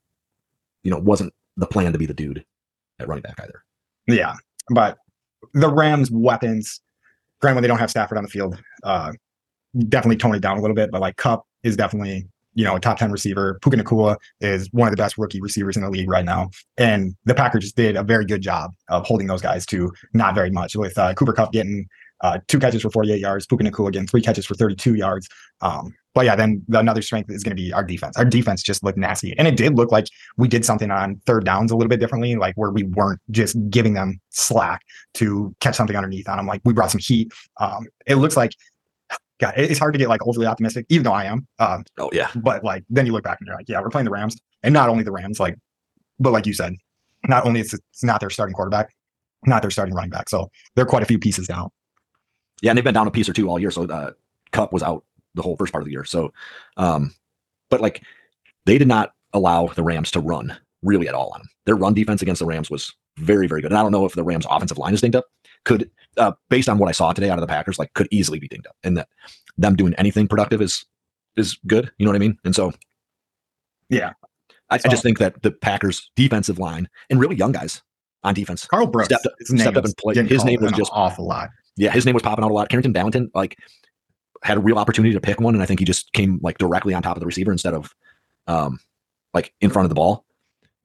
you 0.83 0.91
know, 0.91 0.97
wasn't 0.97 1.33
the 1.57 1.67
plan 1.67 1.91
to 1.91 1.97
be 1.97 2.05
the 2.05 2.13
dude 2.13 2.45
at 2.99 3.07
running 3.07 3.23
back 3.23 3.39
either. 3.41 3.63
Yeah, 4.07 4.35
but 4.69 4.97
the 5.53 5.71
Rams' 5.71 6.11
weapons, 6.11 6.81
granted, 7.41 7.55
when 7.55 7.61
they 7.63 7.67
don't 7.67 7.79
have 7.79 7.89
Stafford 7.89 8.17
on 8.17 8.23
the 8.23 8.29
field, 8.29 8.61
uh, 8.83 9.11
definitely 9.87 10.17
tone 10.17 10.35
it 10.35 10.41
down 10.41 10.57
a 10.57 10.61
little 10.61 10.75
bit. 10.75 10.91
But 10.91 11.01
like 11.01 11.17
Kupp 11.17 11.45
is 11.63 11.75
definitely 11.75 12.27
you 12.55 12.63
know 12.63 12.75
a 12.75 12.79
top 12.79 12.97
ten 12.97 13.11
receiver. 13.11 13.59
Puka 13.61 13.77
Nacua 13.77 14.17
is 14.41 14.69
one 14.71 14.87
of 14.87 14.91
the 14.91 15.01
best 15.01 15.17
rookie 15.17 15.41
receivers 15.41 15.75
in 15.75 15.83
the 15.83 15.89
league 15.89 16.09
right 16.09 16.25
now, 16.25 16.49
and 16.77 17.15
the 17.25 17.35
Packers 17.35 17.71
did 17.71 17.95
a 17.95 18.03
very 18.03 18.25
good 18.25 18.41
job 18.41 18.71
of 18.89 19.05
holding 19.05 19.27
those 19.27 19.41
guys 19.41 19.65
to 19.67 19.91
not 20.13 20.35
very 20.35 20.49
much. 20.49 20.75
With 20.75 20.97
uh, 20.97 21.13
Cooper 21.13 21.33
Kupp 21.33 21.51
getting 21.51 21.87
uh, 22.21 22.39
two 22.47 22.59
catches 22.59 22.81
for 22.81 22.89
48 22.89 23.19
yards, 23.19 23.45
Puka 23.45 23.63
Nacua 23.63 23.87
again, 23.87 24.07
three 24.07 24.21
catches 24.21 24.45
for 24.45 24.53
32 24.55 24.95
yards. 24.95 25.27
Um, 25.61 25.93
but 26.15 26.25
yeah, 26.25 26.35
then 26.35 26.63
the, 26.67 26.79
another 26.79 27.01
strength 27.01 27.29
is 27.29 27.43
going 27.43 27.55
to 27.55 27.61
be 27.61 27.71
our 27.71 27.83
defense. 27.83 28.17
Our 28.17 28.25
defense 28.25 28.61
just 28.63 28.83
looked 28.83 28.97
nasty, 28.97 29.37
and 29.37 29.47
it 29.47 29.55
did 29.55 29.75
look 29.75 29.91
like 29.91 30.07
we 30.37 30.47
did 30.47 30.65
something 30.65 30.91
on 30.91 31.21
third 31.25 31.45
downs 31.45 31.71
a 31.71 31.75
little 31.75 31.89
bit 31.89 31.99
differently, 31.99 32.35
like 32.35 32.55
where 32.55 32.71
we 32.71 32.83
weren't 32.83 33.21
just 33.31 33.55
giving 33.69 33.93
them 33.93 34.19
slack 34.29 34.81
to 35.15 35.55
catch 35.61 35.75
something 35.75 35.95
underneath 35.95 36.27
on 36.27 36.37
them. 36.37 36.47
Like 36.47 36.61
we 36.65 36.73
brought 36.73 36.91
some 36.91 36.99
heat. 36.99 37.31
Um, 37.59 37.85
it 38.07 38.15
looks 38.15 38.35
like, 38.35 38.51
God, 39.39 39.53
it- 39.55 39.69
it's 39.71 39.79
hard 39.79 39.93
to 39.93 39.99
get 39.99 40.09
like 40.09 40.25
overly 40.27 40.47
optimistic, 40.47 40.85
even 40.89 41.03
though 41.03 41.13
I 41.13 41.25
am. 41.25 41.47
Um, 41.59 41.83
Oh, 41.97 42.09
yeah. 42.11 42.29
but 42.35 42.63
like 42.63 42.83
then 42.89 43.05
you 43.05 43.11
look 43.13 43.23
back 43.23 43.37
and 43.39 43.47
you're 43.47 43.55
like, 43.55 43.69
yeah, 43.69 43.79
we're 43.79 43.89
playing 43.89 44.05
the 44.05 44.11
Rams, 44.11 44.35
and 44.63 44.73
not 44.73 44.89
only 44.89 45.03
the 45.03 45.11
Rams, 45.11 45.39
like, 45.39 45.55
but 46.19 46.33
like 46.33 46.45
you 46.45 46.53
said, 46.53 46.73
not 47.27 47.45
only 47.45 47.59
it's 47.61 47.73
it's 47.73 48.03
not 48.03 48.19
their 48.19 48.29
starting 48.29 48.53
quarterback, 48.55 48.93
not 49.45 49.61
their 49.61 49.71
starting 49.71 49.93
running 49.93 50.09
back, 50.09 50.27
so 50.27 50.49
they're 50.75 50.85
quite 50.85 51.03
a 51.03 51.05
few 51.05 51.19
pieces 51.19 51.47
down. 51.47 51.69
Yeah. 52.61 52.71
And 52.71 52.77
they've 52.77 52.83
been 52.83 52.93
down 52.93 53.07
a 53.07 53.11
piece 53.11 53.29
or 53.29 53.33
two 53.33 53.49
all 53.49 53.59
year. 53.59 53.71
So 53.71 53.83
uh, 53.83 54.11
Kupp 54.51 54.73
was 54.73 54.83
out 54.83 55.03
the 55.35 55.41
whole 55.41 55.55
first 55.57 55.71
part 55.71 55.81
of 55.81 55.85
the 55.85 55.91
year. 55.91 56.03
So, 56.05 56.33
um, 56.77 57.13
but 57.69 57.81
like 57.81 58.03
they 58.65 58.77
did 58.77 58.87
not 58.87 59.13
allow 59.33 59.67
the 59.67 59.83
Rams 59.83 60.11
to 60.11 60.19
run 60.19 60.57
really 60.81 61.07
at 61.07 61.13
all 61.13 61.29
on 61.33 61.41
them. 61.41 61.49
Their 61.65 61.75
run 61.75 61.93
defense 61.93 62.21
against 62.21 62.39
the 62.39 62.45
Rams 62.45 62.69
was 62.69 62.93
very, 63.17 63.47
very 63.47 63.61
good. 63.61 63.71
And 63.71 63.77
I 63.77 63.81
don't 63.83 63.91
know 63.91 64.05
if 64.05 64.13
the 64.13 64.23
Rams 64.23 64.45
offensive 64.49 64.77
line 64.77 64.93
is 64.93 65.01
dinged 65.01 65.15
up. 65.15 65.25
Could, 65.65 65.89
uh, 66.17 66.31
based 66.49 66.69
on 66.69 66.77
what 66.77 66.87
I 66.89 66.93
saw 66.93 67.11
today 67.11 67.29
out 67.29 67.37
of 67.37 67.41
the 67.41 67.47
Packers, 67.47 67.77
like 67.77 67.93
could 67.93 68.07
easily 68.11 68.39
be 68.39 68.47
dinged 68.47 68.65
up 68.67 68.75
and 68.83 68.97
that 68.97 69.09
them 69.57 69.75
doing 69.75 69.93
anything 69.95 70.27
productive 70.27 70.61
is, 70.61 70.85
is 71.35 71.57
good. 71.67 71.91
You 71.97 72.05
know 72.05 72.11
what 72.11 72.15
I 72.15 72.19
mean? 72.19 72.37
And 72.45 72.55
so, 72.55 72.71
Yeah. 73.89 74.13
I, 74.71 74.75
I 74.75 74.77
just 74.77 75.03
think 75.03 75.17
that 75.19 75.41
the 75.41 75.51
Packers 75.51 76.11
defensive 76.15 76.59
line 76.59 76.87
and 77.09 77.19
really 77.19 77.35
young 77.35 77.51
guys 77.51 77.81
on 78.23 78.33
defense 78.35 78.65
Karl 78.65 78.85
Brooks 78.87 79.07
Stepped 79.07 79.25
up- 79.25 79.33
stepped 79.43 79.77
up 79.77 79.85
and 79.85 79.97
played. 79.97 80.17
His 80.29 80.45
name 80.45 80.61
was 80.61 80.71
just- 80.73 80.91
awful 80.93 81.25
lot. 81.27 81.49
Yeah, 81.79 81.91
his 81.91 82.05
name 82.05 82.13
was 82.13 82.23
popping 82.23 82.43
out 82.43 82.51
a 82.51 82.53
lot. 82.53 82.69
Carrington 82.69 82.93
Valentine 82.93 83.31
like 83.33 83.57
had 84.43 84.57
a 84.57 84.59
real 84.59 84.77
opportunity 84.77 85.13
to 85.13 85.21
pick 85.21 85.39
one, 85.39 85.53
and 85.53 85.63
I 85.63 85.65
think 85.65 85.79
he 85.79 85.85
just 85.85 86.11
came 86.13 86.39
like 86.43 86.57
directly 86.57 86.93
on 86.93 87.01
top 87.01 87.15
of 87.15 87.21
the 87.21 87.25
receiver 87.25 87.51
instead 87.51 87.73
of 87.73 87.95
um 88.47 88.79
like 89.33 89.53
in 89.61 89.69
front 89.69 89.85
of 89.85 89.89
the 89.89 89.95
ball, 89.95 90.25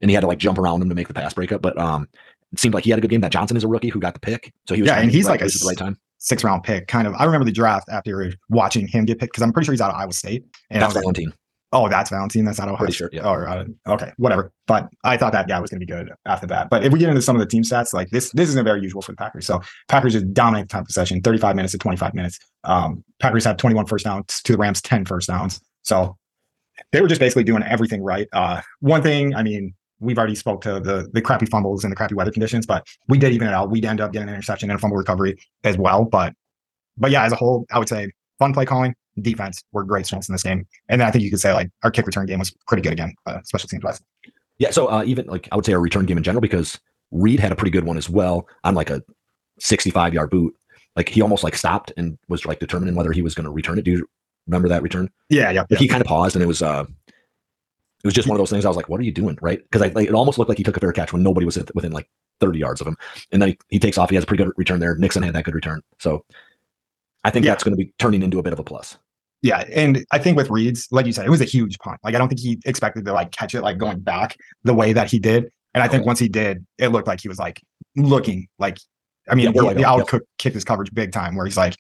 and 0.01 0.11
he 0.11 0.15
had 0.15 0.21
to 0.21 0.27
like 0.27 0.39
jump 0.39 0.57
around 0.57 0.81
him 0.83 0.89
to 0.89 0.95
make 0.95 1.09
the 1.09 1.15
pass 1.15 1.35
breakup. 1.35 1.63
But 1.63 1.77
um, 1.79 2.09
it 2.53 2.61
seemed 2.61 2.75
like 2.75 2.85
he 2.85 2.91
had 2.91 2.99
a 2.99 3.03
good 3.03 3.11
game. 3.11 3.21
That 3.21 3.33
Johnson 3.33 3.57
is 3.57 3.65
a 3.65 3.69
rookie 3.69 3.89
who 3.89 3.99
got 3.99 4.15
the 4.15 4.21
pick, 4.21 4.53
so 4.69 4.75
he 4.75 4.83
was 4.83 4.89
Yeah, 4.89 5.01
and 5.01 5.11
he's 5.11 5.27
right 5.27 5.41
like 5.41 5.43
a 5.43 5.53
the 5.53 5.65
right 5.67 5.77
time. 5.77 5.99
Six 6.19 6.45
round 6.45 6.63
pick, 6.63 6.87
kind 6.87 7.09
of. 7.09 7.15
I 7.15 7.25
remember 7.25 7.45
the 7.45 7.53
draft 7.53 7.89
after 7.91 8.33
watching 8.49 8.87
him 8.87 9.05
get 9.05 9.19
picked 9.19 9.33
because 9.33 9.43
I'm 9.43 9.53
pretty 9.53 9.67
sure 9.67 9.73
he's 9.73 9.81
out 9.81 9.91
of 9.91 9.97
Iowa 9.97 10.13
State. 10.13 10.45
And 10.71 10.79
I 10.79 10.87
That's 10.87 10.95
was 10.95 11.05
like, 11.05 11.15
Valentine. 11.17 11.35
Oh, 11.75 11.89
that's 11.89 12.09
Valentine. 12.09 12.45
That's 12.45 12.59
not 12.59 12.69
Ohio 12.69 12.79
Pretty 12.79 12.93
sure, 12.95 13.11
yeah. 13.13 13.29
Or, 13.29 13.49
uh, 13.49 13.65
okay, 13.89 14.13
whatever. 14.17 14.53
But 14.67 14.89
I 15.03 15.17
thought 15.17 15.33
that 15.33 15.49
guy 15.49 15.61
was 15.61 15.71
going 15.71 15.81
to 15.81 15.87
be 15.87 15.93
good 15.93 16.11
after 16.25 16.47
that. 16.47 16.71
But 16.71 16.85
if 16.85 16.93
we 16.93 16.99
get 16.99 17.09
into 17.09 17.21
some 17.21 17.37
of 17.37 17.41
the 17.41 17.47
team 17.47 17.65
stats, 17.65 17.93
like 17.93 18.09
this, 18.11 18.31
this 18.31 18.49
isn't 18.51 18.65
very 18.65 18.81
usual 18.81 19.03
for 19.03 19.13
the 19.13 19.17
Packers. 19.17 19.47
So 19.47 19.61
Packers 19.89 20.15
just 20.15 20.33
dominate 20.33 20.69
time 20.69 20.83
of 20.83 20.87
possession, 20.87 21.21
35 21.21 21.57
minutes 21.57 21.73
to 21.73 21.79
25 21.79 22.15
minutes. 22.15 22.39
Um, 22.63 23.05
Packers 23.19 23.45
had 23.45 23.59
21 23.59 23.87
first 23.87 24.05
downs 24.05 24.41
to 24.45 24.53
the 24.53 24.59
Rams 24.59 24.81
10 24.81 25.05
first 25.05 25.29
downs. 25.29 25.61
So 25.83 26.17
they 26.93 27.01
were 27.01 27.09
just 27.09 27.21
basically 27.21 27.45
doing 27.45 27.65
everything 27.65 28.03
right. 28.03 28.29
Uh, 28.33 28.63
one 28.81 29.03
thing, 29.03 29.35
I 29.35 29.43
mean, 29.43 29.75
we've 30.01 30.19
already 30.19 30.35
spoke 30.35 30.61
to 30.63 30.81
the 30.81 31.09
the 31.13 31.23
crappy 31.23 31.47
fumbles 31.47 31.85
and 31.85 31.91
the 31.91 31.97
crappy 31.97 32.15
weather 32.15 32.31
conditions, 32.31 32.67
but 32.67 32.87
we 33.09 33.19
did 33.19 33.33
even 33.33 33.49
it 33.49 33.55
out. 33.55 33.71
We'd 33.71 33.85
end 33.85 34.01
up 34.01 34.13
getting 34.13 34.29
an 34.29 34.35
interception 34.35 34.71
and 34.71 34.79
a 34.79 34.81
fumble 34.81 34.97
recovery 34.97 35.39
as 35.63 35.79
well. 35.79 36.05
But 36.05 36.35
but 36.97 37.11
yeah, 37.11 37.25
as 37.25 37.33
a 37.33 37.37
whole, 37.37 37.65
I 37.73 37.79
would 37.79 37.89
say 37.89 38.11
fun 38.39 38.53
play 38.53 38.67
calling, 38.67 38.95
defense 39.21 39.63
were 39.73 39.85
great 39.85 40.07
strengths 40.07 40.29
in 40.29 40.35
this 40.35 40.43
game. 40.43 40.67
And 40.89 41.01
then 41.01 41.07
I 41.09 41.11
think 41.11 41.25
you 41.25 41.31
could 41.31 41.41
say 41.41 41.53
like 41.53 41.71
our 41.83 41.91
kick 41.91 42.07
return 42.07 42.27
game 42.27 42.39
was 42.39 42.51
pretty 42.67 42.83
good 42.83 42.93
again, 42.93 43.15
uh, 43.27 43.41
special 43.45 43.69
teams 43.69 43.85
wise. 43.85 44.01
Yeah, 44.59 44.71
so 44.71 44.87
uh, 44.89 45.03
even 45.07 45.27
like 45.27 45.49
I 45.53 45.57
would 45.57 45.65
say 45.67 45.73
our 45.73 45.81
return 45.81 46.07
game 46.07 46.17
in 46.17 46.23
general 46.25 46.41
because 46.41 46.79
Reed 47.11 47.41
had 47.41 47.53
a 47.53 47.57
pretty 47.57 47.71
good 47.71 47.85
one 47.85 47.97
as 47.97 48.09
well 48.11 48.47
on 48.65 48.75
like 48.75 48.91
a 48.91 49.03
65 49.61 50.15
yard 50.15 50.31
boot. 50.31 50.55
Like 50.97 51.09
he 51.09 51.23
almost 51.23 51.43
like 51.45 51.57
stopped 51.57 51.93
and 51.97 52.19
was 52.29 52.47
like 52.47 52.61
determining 52.61 52.95
whether 52.95 53.13
he 53.13 53.23
was 53.23 53.35
going 53.35 53.45
to 53.45 53.51
return 53.51 53.79
it. 53.79 53.85
Do 53.85 53.91
you 53.93 54.07
remember 54.47 54.69
that 54.69 54.83
return? 54.83 55.11
Yeah, 55.29 55.51
yeah, 55.51 55.61
Like 55.63 55.71
yeah. 55.71 55.79
he 55.79 55.89
kind 55.89 56.01
of 56.01 56.07
paused 56.07 56.37
and 56.37 56.43
it 56.43 56.47
was 56.47 56.63
uh 56.63 56.85
it 58.03 58.07
was 58.07 58.15
just 58.15 58.29
one 58.29 58.37
of 58.37 58.39
those 58.39 58.51
things. 58.51 58.65
I 58.67 58.69
was 58.69 58.77
like, 58.77 58.91
"What 58.91 59.01
are 59.01 59.05
you 59.05 59.13
doing?" 59.13 59.39
Right? 59.41 59.63
Because 59.63 59.81
I 59.81 59.87
like, 59.89 60.07
it 60.09 60.15
almost 60.15 60.37
looked 60.37 60.51
like 60.51 60.59
he 60.59 60.65
took 60.65 60.77
a 60.77 60.81
fair 60.81 60.93
catch 60.93 61.15
when 61.15 61.23
nobody 61.23 61.47
was 61.47 61.57
within 61.75 61.91
like 61.91 62.07
30 62.41 62.59
yards 62.59 62.83
of 62.83 62.87
him, 62.87 62.99
and 63.33 63.41
then 63.41 63.49
he, 63.51 63.59
he 63.71 63.79
takes 63.79 63.97
off. 63.97 64.11
He 64.11 64.15
has 64.17 64.25
a 64.25 64.27
pretty 64.27 64.45
good 64.45 64.53
return 64.59 64.79
there. 64.79 64.95
Nixon 64.97 65.23
had 65.23 65.35
that 65.35 65.45
good 65.45 65.55
return, 65.55 65.81
so 65.99 66.23
I 67.25 67.31
think 67.31 67.47
Yeah. 67.47 67.53
that's 67.53 67.65
going 67.65 67.73
to 67.75 67.83
be 67.83 67.95
turning 67.99 68.23
into 68.23 68.39
a 68.39 68.43
bit 68.43 68.53
of 68.53 68.59
a 68.59 68.63
plus. 68.63 68.99
Yeah, 69.45 69.63
and 69.75 70.07
I 70.11 70.19
think 70.19 70.39
with 70.39 70.49
Reed's, 70.49 70.89
like 70.91 71.05
you 71.05 71.13
said, 71.13 71.27
it 71.27 71.31
was 71.31 71.43
a 71.43 71.45
huge 71.45 71.79
punt. 71.79 72.01
Like 72.03 72.15
I 72.15 72.19
don't 72.19 72.29
think 72.29 72.41
he 72.41 72.59
expected 72.65 73.05
to 73.05 73.13
like 73.13 73.31
catch 73.31 73.55
it 73.55 73.61
like 73.61 73.77
going 73.77 74.01
back 74.01 74.37
the 74.63 74.73
way 74.73 74.95
that 74.95 75.11
he 75.11 75.19
did. 75.19 75.51
And 75.75 75.83
I 75.83 75.89
think 75.89 76.07
once 76.07 76.19
he 76.19 76.29
did, 76.29 76.65
it 76.79 76.89
looked 76.89 77.07
like 77.07 77.21
he 77.21 77.29
was 77.29 77.39
like 77.39 77.61
looking 77.95 78.49
like 78.59 78.79
I 79.29 79.35
mean, 79.35 79.53
Yeah, 79.55 79.73
he, 79.73 79.79
he 79.79 79.85
oh, 79.85 80.05
kicked 80.39 80.55
his 80.55 80.65
coverage 80.65 80.93
big 80.95 81.13
time 81.13 81.35
where 81.37 81.45
he's 81.45 81.59
like, 81.59 81.77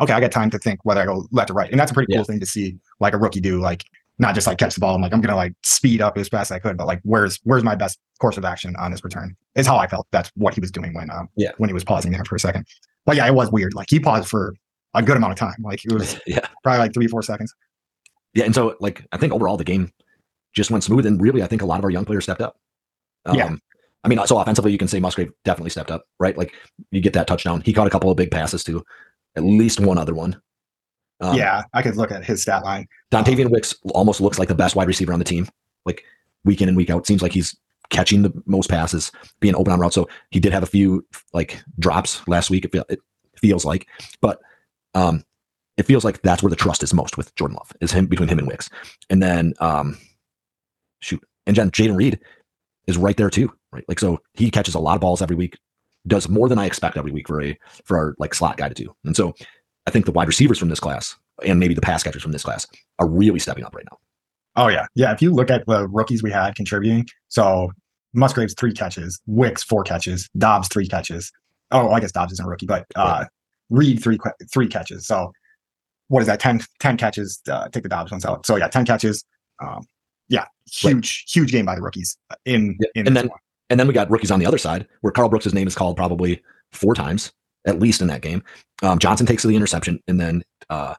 okay, 0.00 0.12
I 0.12 0.20
got 0.20 0.30
time 0.30 0.50
to 0.50 0.58
think 0.58 0.80
whether 0.84 1.00
I 1.00 1.06
go 1.06 1.26
left 1.30 1.50
or 1.50 1.54
right. 1.54 1.70
And 1.70 1.80
that's 1.80 1.90
a 1.90 1.94
pretty 1.94 2.12
cool 2.12 2.18
Yeah. 2.20 2.24
thing 2.24 2.40
to 2.40 2.46
see 2.46 2.76
like 3.00 3.14
a 3.14 3.18
rookie 3.18 3.40
do. 3.40 3.60
Like 3.60 3.82
not 4.18 4.34
just 4.34 4.46
like 4.46 4.58
catch 4.58 4.74
the 4.74 4.80
ball. 4.80 4.94
I'm 4.94 5.00
like, 5.00 5.14
I'm 5.14 5.22
gonna 5.22 5.36
like 5.36 5.54
speed 5.62 6.02
up 6.02 6.18
as 6.18 6.28
fast 6.28 6.50
as 6.50 6.56
I 6.56 6.58
could, 6.58 6.76
but 6.76 6.86
like, 6.86 7.00
where's 7.02 7.40
where's 7.44 7.64
my 7.64 7.74
best 7.76 7.98
course 8.20 8.36
of 8.36 8.44
action 8.44 8.76
on 8.76 8.90
this 8.90 9.02
return? 9.02 9.34
Is 9.54 9.66
how 9.66 9.78
I 9.78 9.86
felt. 9.86 10.06
That's 10.10 10.30
what 10.36 10.52
he 10.52 10.60
was 10.60 10.70
doing 10.70 10.92
when 10.92 11.10
um 11.10 11.28
Yeah. 11.36 11.52
when 11.56 11.70
he 11.70 11.74
was 11.74 11.84
pausing 11.84 12.12
there 12.12 12.24
for 12.26 12.36
a 12.36 12.40
second. 12.40 12.66
But 13.06 13.16
yeah, 13.16 13.26
it 13.26 13.34
was 13.34 13.50
weird. 13.50 13.72
Like 13.74 13.86
he 13.88 14.00
paused 14.00 14.28
for 14.28 14.54
a 14.94 15.02
good 15.02 15.16
amount 15.18 15.32
of 15.32 15.38
time. 15.38 15.56
Like 15.62 15.84
it 15.84 15.92
was 15.92 16.18
yeah. 16.26 16.46
Probably 16.66 16.80
like 16.80 16.92
three 16.92 17.06
four 17.06 17.22
seconds. 17.22 17.54
Yeah, 18.34 18.44
and 18.44 18.52
so 18.52 18.74
like 18.80 19.06
I 19.12 19.18
think 19.18 19.32
overall 19.32 19.56
the 19.56 19.62
game 19.62 19.92
just 20.52 20.72
went 20.72 20.82
smooth, 20.82 21.06
and 21.06 21.22
really 21.22 21.44
I 21.44 21.46
think 21.46 21.62
a 21.62 21.64
lot 21.64 21.78
of 21.78 21.84
our 21.84 21.90
young 21.90 22.04
players 22.04 22.24
stepped 22.24 22.40
up. 22.40 22.56
Um, 23.24 23.36
Yeah. 23.36 23.54
I 24.02 24.08
mean, 24.08 24.18
so 24.26 24.36
offensively 24.40 24.72
you 24.72 24.78
can 24.78 24.88
say 24.88 24.98
Musgrave 24.98 25.30
definitely 25.44 25.70
stepped 25.70 25.92
up, 25.92 26.06
right? 26.18 26.36
Like 26.36 26.54
you 26.90 27.00
get 27.00 27.12
that 27.12 27.28
touchdown. 27.28 27.60
He 27.60 27.72
caught 27.72 27.86
a 27.86 27.90
couple 27.90 28.10
of 28.10 28.16
big 28.16 28.32
passes 28.32 28.64
too, 28.64 28.84
at 29.36 29.44
least 29.44 29.78
one 29.78 29.96
other 29.96 30.12
one. 30.12 30.40
Um, 31.20 31.36
yeah, 31.36 31.62
I 31.72 31.82
could 31.82 31.96
look 31.96 32.10
at 32.10 32.24
his 32.24 32.42
stat 32.42 32.64
line. 32.64 32.88
Dontayvion 33.12 33.50
Wicks 33.50 33.76
almost 33.94 34.20
looks 34.20 34.40
like 34.40 34.48
the 34.48 34.56
best 34.56 34.74
wide 34.74 34.88
receiver 34.88 35.12
on 35.12 35.20
the 35.20 35.24
team, 35.24 35.48
like 35.84 36.02
week 36.44 36.62
in 36.62 36.68
and 36.68 36.76
week 36.76 36.90
out. 36.90 37.06
Seems 37.06 37.22
like 37.22 37.32
he's 37.32 37.56
catching 37.90 38.22
the 38.22 38.32
most 38.44 38.68
passes, 38.68 39.12
being 39.38 39.54
open 39.54 39.72
on 39.72 39.78
route. 39.78 39.94
So 39.94 40.08
he 40.30 40.40
did 40.40 40.52
have 40.52 40.64
a 40.64 40.66
few 40.66 41.06
like 41.32 41.62
drops 41.78 42.26
last 42.26 42.50
week. 42.50 42.64
It, 42.64 42.74
it 42.88 43.00
feels 43.36 43.64
like, 43.64 43.86
but 44.20 44.40
um, 44.94 45.24
it 45.76 45.84
feels 45.84 46.04
like 46.04 46.22
that's 46.22 46.42
where 46.42 46.50
the 46.50 46.56
trust 46.56 46.82
is 46.82 46.94
most 46.94 47.16
with 47.16 47.34
Jordan 47.34 47.56
Love 47.56 47.72
is 47.80 47.92
him 47.92 48.06
between 48.06 48.28
him 48.28 48.38
and 48.38 48.48
Wicks, 48.48 48.68
and 49.10 49.22
then 49.22 49.54
um, 49.60 49.98
shoot, 51.00 51.22
and 51.46 51.56
then 51.56 51.70
Jayden 51.70 51.96
Reed 51.96 52.18
is 52.86 52.96
right 52.96 53.16
there 53.16 53.30
too, 53.30 53.52
right? 53.72 53.84
Like 53.88 54.00
so 54.00 54.20
he 54.34 54.50
catches 54.50 54.74
a 54.74 54.80
lot 54.80 54.94
of 54.94 55.00
balls 55.00 55.22
every 55.22 55.36
week, 55.36 55.58
does 56.06 56.28
more 56.28 56.48
than 56.48 56.58
I 56.58 56.66
expect 56.66 56.96
every 56.96 57.12
week 57.12 57.28
for 57.28 57.42
a 57.42 57.58
for 57.84 57.96
our 57.96 58.14
like 58.18 58.34
slot 58.34 58.56
guy 58.56 58.68
to 58.68 58.74
do, 58.74 58.94
and 59.04 59.16
so 59.16 59.34
I 59.86 59.90
think 59.90 60.06
the 60.06 60.12
wide 60.12 60.28
receivers 60.28 60.58
from 60.58 60.68
this 60.68 60.80
class 60.80 61.16
and 61.44 61.60
maybe 61.60 61.74
the 61.74 61.80
pass 61.80 62.02
catchers 62.02 62.22
from 62.22 62.32
this 62.32 62.42
class 62.42 62.66
are 62.98 63.08
really 63.08 63.38
stepping 63.38 63.64
up 63.64 63.74
right 63.74 63.84
now. 63.90 63.98
Oh 64.56 64.68
yeah, 64.68 64.86
yeah. 64.94 65.12
If 65.12 65.20
you 65.20 65.32
look 65.32 65.50
at 65.50 65.66
the 65.66 65.86
rookies 65.88 66.22
we 66.22 66.30
had 66.30 66.54
contributing, 66.54 67.06
so 67.28 67.70
Musgrave's 68.14 68.54
three 68.54 68.72
catches, 68.72 69.20
Wicks 69.26 69.62
four 69.62 69.84
catches, 69.84 70.28
Dobbs 70.38 70.68
three 70.68 70.88
catches. 70.88 71.30
Oh, 71.70 71.90
I 71.90 72.00
guess 72.00 72.12
Dobbs 72.12 72.32
isn't 72.32 72.46
a 72.46 72.48
rookie, 72.48 72.66
but 72.66 72.86
uh, 72.96 73.26
Reed 73.68 74.02
three 74.02 74.18
three 74.50 74.68
catches. 74.68 75.06
So 75.06 75.32
what 76.08 76.20
is 76.20 76.26
that? 76.26 76.40
10, 76.40 76.60
10 76.80 76.96
catches. 76.96 77.40
Uh, 77.50 77.68
take 77.68 77.82
the 77.82 77.88
Dobbs 77.88 78.10
ones 78.10 78.24
out. 78.24 78.46
So 78.46 78.56
yeah, 78.56 78.68
ten 78.68 78.84
catches. 78.86 79.24
Um, 79.60 79.82
yeah, 80.28 80.44
huge, 80.70 81.24
huge 81.32 81.52
game 81.52 81.64
by 81.66 81.74
the 81.74 81.82
rookies 81.82 82.16
in 82.44 82.76
Yeah, 82.80 82.88
in 82.94 83.06
and 83.08 83.16
then- 83.16 83.28
one. 83.28 83.38
And 83.68 83.80
then 83.80 83.88
we 83.88 83.94
got 83.94 84.08
rookies 84.10 84.30
on 84.30 84.38
the 84.38 84.46
other 84.46 84.58
side 84.58 84.86
where 85.00 85.10
Karl 85.12 85.28
Brooks' 85.28 85.52
name 85.52 85.66
is 85.66 85.74
called 85.74 85.96
probably 85.96 86.40
four 86.70 86.94
times, 86.94 87.32
at 87.66 87.80
least 87.80 88.00
in 88.00 88.06
that 88.06 88.22
game. 88.22 88.40
Um, 88.84 89.00
Johnson 89.00 89.26
takes 89.26 89.42
the 89.42 89.56
interception, 89.56 90.00
and 90.06 90.20
then 90.20 90.44
uh, 90.70 90.94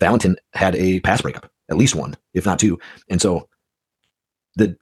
Valentine 0.00 0.36
had 0.52 0.76
a 0.76 1.00
pass 1.00 1.22
breakup, 1.22 1.50
at 1.70 1.78
least 1.78 1.94
one, 1.94 2.14
if 2.34 2.44
not 2.44 2.58
two. 2.58 2.78
And 3.08 3.22
so 3.22 3.48
the 4.56 4.76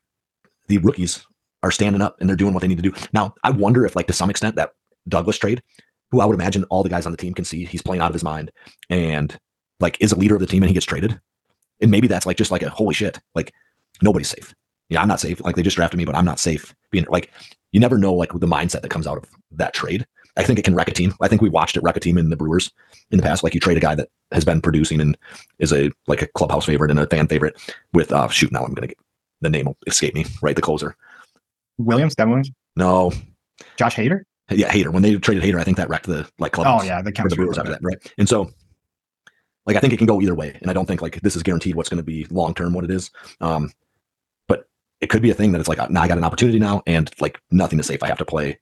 the 0.66 0.78
rookies 0.78 1.24
are 1.62 1.70
standing 1.70 2.02
up 2.02 2.16
and 2.20 2.28
they're 2.28 2.36
doing 2.36 2.54
what 2.54 2.60
they 2.60 2.68
need 2.68 2.82
to 2.82 2.90
do. 2.90 2.92
Now, 3.12 3.34
I 3.44 3.50
wonder 3.50 3.86
if, 3.86 3.94
like, 3.94 4.06
to 4.08 4.12
some 4.12 4.30
extent, 4.30 4.56
that 4.56 4.72
Douglas 5.08 5.38
trade, 5.38 5.62
who 6.10 6.20
I 6.20 6.24
would 6.24 6.34
imagine 6.34 6.64
all 6.64 6.82
the 6.82 6.88
guys 6.88 7.06
on 7.06 7.12
the 7.12 7.18
team 7.18 7.34
can 7.34 7.44
see 7.44 7.64
he's 7.64 7.82
playing 7.82 8.02
out 8.02 8.10
of 8.10 8.14
his 8.14 8.24
mind 8.24 8.50
and 8.90 9.38
like 9.80 9.96
is 10.00 10.12
a 10.12 10.16
leader 10.16 10.34
of 10.34 10.40
the 10.40 10.46
team 10.46 10.62
and 10.62 10.68
he 10.70 10.74
gets 10.74 10.86
traded. 10.86 11.20
And 11.80 11.90
maybe 11.90 12.08
that's 12.08 12.26
like 12.26 12.36
just 12.36 12.50
like 12.50 12.62
a 12.62 12.70
holy 12.70 12.94
shit, 12.94 13.18
like 13.34 13.52
nobody's 14.02 14.28
safe. 14.28 14.54
Yeah, 14.88 15.02
I'm 15.02 15.08
not 15.08 15.20
safe. 15.20 15.40
Like 15.42 15.54
they 15.56 15.62
just 15.62 15.76
drafted 15.76 15.98
me, 15.98 16.04
but 16.04 16.14
I'm 16.16 16.24
not 16.24 16.40
safe. 16.40 16.74
Being 16.90 17.06
like, 17.10 17.30
you 17.72 17.80
never 17.80 17.98
know 17.98 18.14
like 18.14 18.32
the 18.32 18.46
mindset 18.46 18.80
that 18.82 18.90
comes 18.90 19.06
out 19.06 19.18
of 19.18 19.24
that 19.52 19.74
trade. 19.74 20.06
I 20.36 20.42
think 20.44 20.58
it 20.58 20.64
can 20.64 20.74
wreck 20.74 20.88
a 20.88 20.92
team. 20.92 21.14
I 21.20 21.28
think 21.28 21.42
we 21.42 21.48
watched 21.48 21.76
it 21.76 21.82
wreck 21.82 21.96
a 21.96 22.00
team 22.00 22.16
in 22.16 22.30
the 22.30 22.36
Brewers 22.36 22.70
in 23.10 23.18
the 23.18 23.22
past. 23.22 23.42
Like 23.44 23.54
you 23.54 23.60
trade 23.60 23.76
a 23.76 23.80
guy 23.80 23.94
that 23.96 24.08
has 24.32 24.44
been 24.44 24.60
producing 24.60 25.00
and 25.00 25.16
is 25.58 25.72
a 25.72 25.90
like 26.06 26.22
a 26.22 26.26
clubhouse 26.28 26.64
favorite 26.64 26.90
and 26.90 26.98
a 27.00 27.06
fan 27.08 27.26
favorite 27.28 27.56
with 27.92 28.12
uh 28.12 28.28
shoot. 28.28 28.50
Now 28.52 28.64
I'm 28.64 28.72
gonna 28.72 28.86
get 28.88 28.98
the 29.40 29.50
name 29.50 29.66
will 29.66 29.76
escape 29.86 30.14
me. 30.14 30.24
Right, 30.42 30.56
the 30.56 30.62
closer. 30.62 30.96
Williams, 31.78 32.14
Devin 32.16 32.30
Williams, 32.30 32.50
No, 32.76 33.12
Josh 33.76 33.94
Hader. 33.96 34.22
yeah, 34.50 34.72
Hader. 34.72 34.92
When 34.92 35.02
they 35.02 35.14
traded 35.16 35.42
Hader, 35.44 35.60
I 35.60 35.64
think 35.64 35.76
that 35.76 35.88
wrecked 35.88 36.06
the 36.06 36.28
like 36.38 36.52
clubhouse 36.52 36.82
Oh 36.82 36.84
yeah, 36.86 37.02
the 37.02 37.10
the. 37.12 37.36
Brewers 37.36 37.58
after 37.58 37.70
that, 37.70 37.80
right? 37.82 37.98
And 38.18 38.28
so, 38.28 38.50
like, 39.68 39.76
I 39.76 39.80
think 39.80 39.92
it 39.92 39.98
can 39.98 40.06
go 40.06 40.20
either 40.20 40.34
way, 40.34 40.56
and 40.60 40.70
I 40.70 40.74
don't 40.74 40.86
think 40.86 41.00
like 41.02 41.20
this 41.20 41.36
is 41.36 41.42
guaranteed 41.44 41.76
what's 41.76 41.88
going 41.88 41.98
to 41.98 42.02
be 42.02 42.24
long 42.30 42.54
term 42.54 42.72
what 42.72 42.82
it 42.84 42.90
is. 42.90 43.10
Um, 43.40 43.70
but 44.48 44.66
it 45.00 45.08
could 45.10 45.22
be 45.22 45.30
a 45.30 45.34
thing 45.34 45.52
that 45.52 45.60
it's 45.60 45.68
like 45.68 45.90
now 45.90 46.02
I 46.02 46.08
got 46.08 46.18
an 46.18 46.24
opportunity 46.24 46.58
now, 46.58 46.82
and 46.86 47.10
like 47.20 47.40
nothing 47.50 47.78
is 47.78 47.86
safe. 47.86 48.02
I 48.02 48.08
have 48.08 48.18
to 48.18 48.24
play 48.24 48.58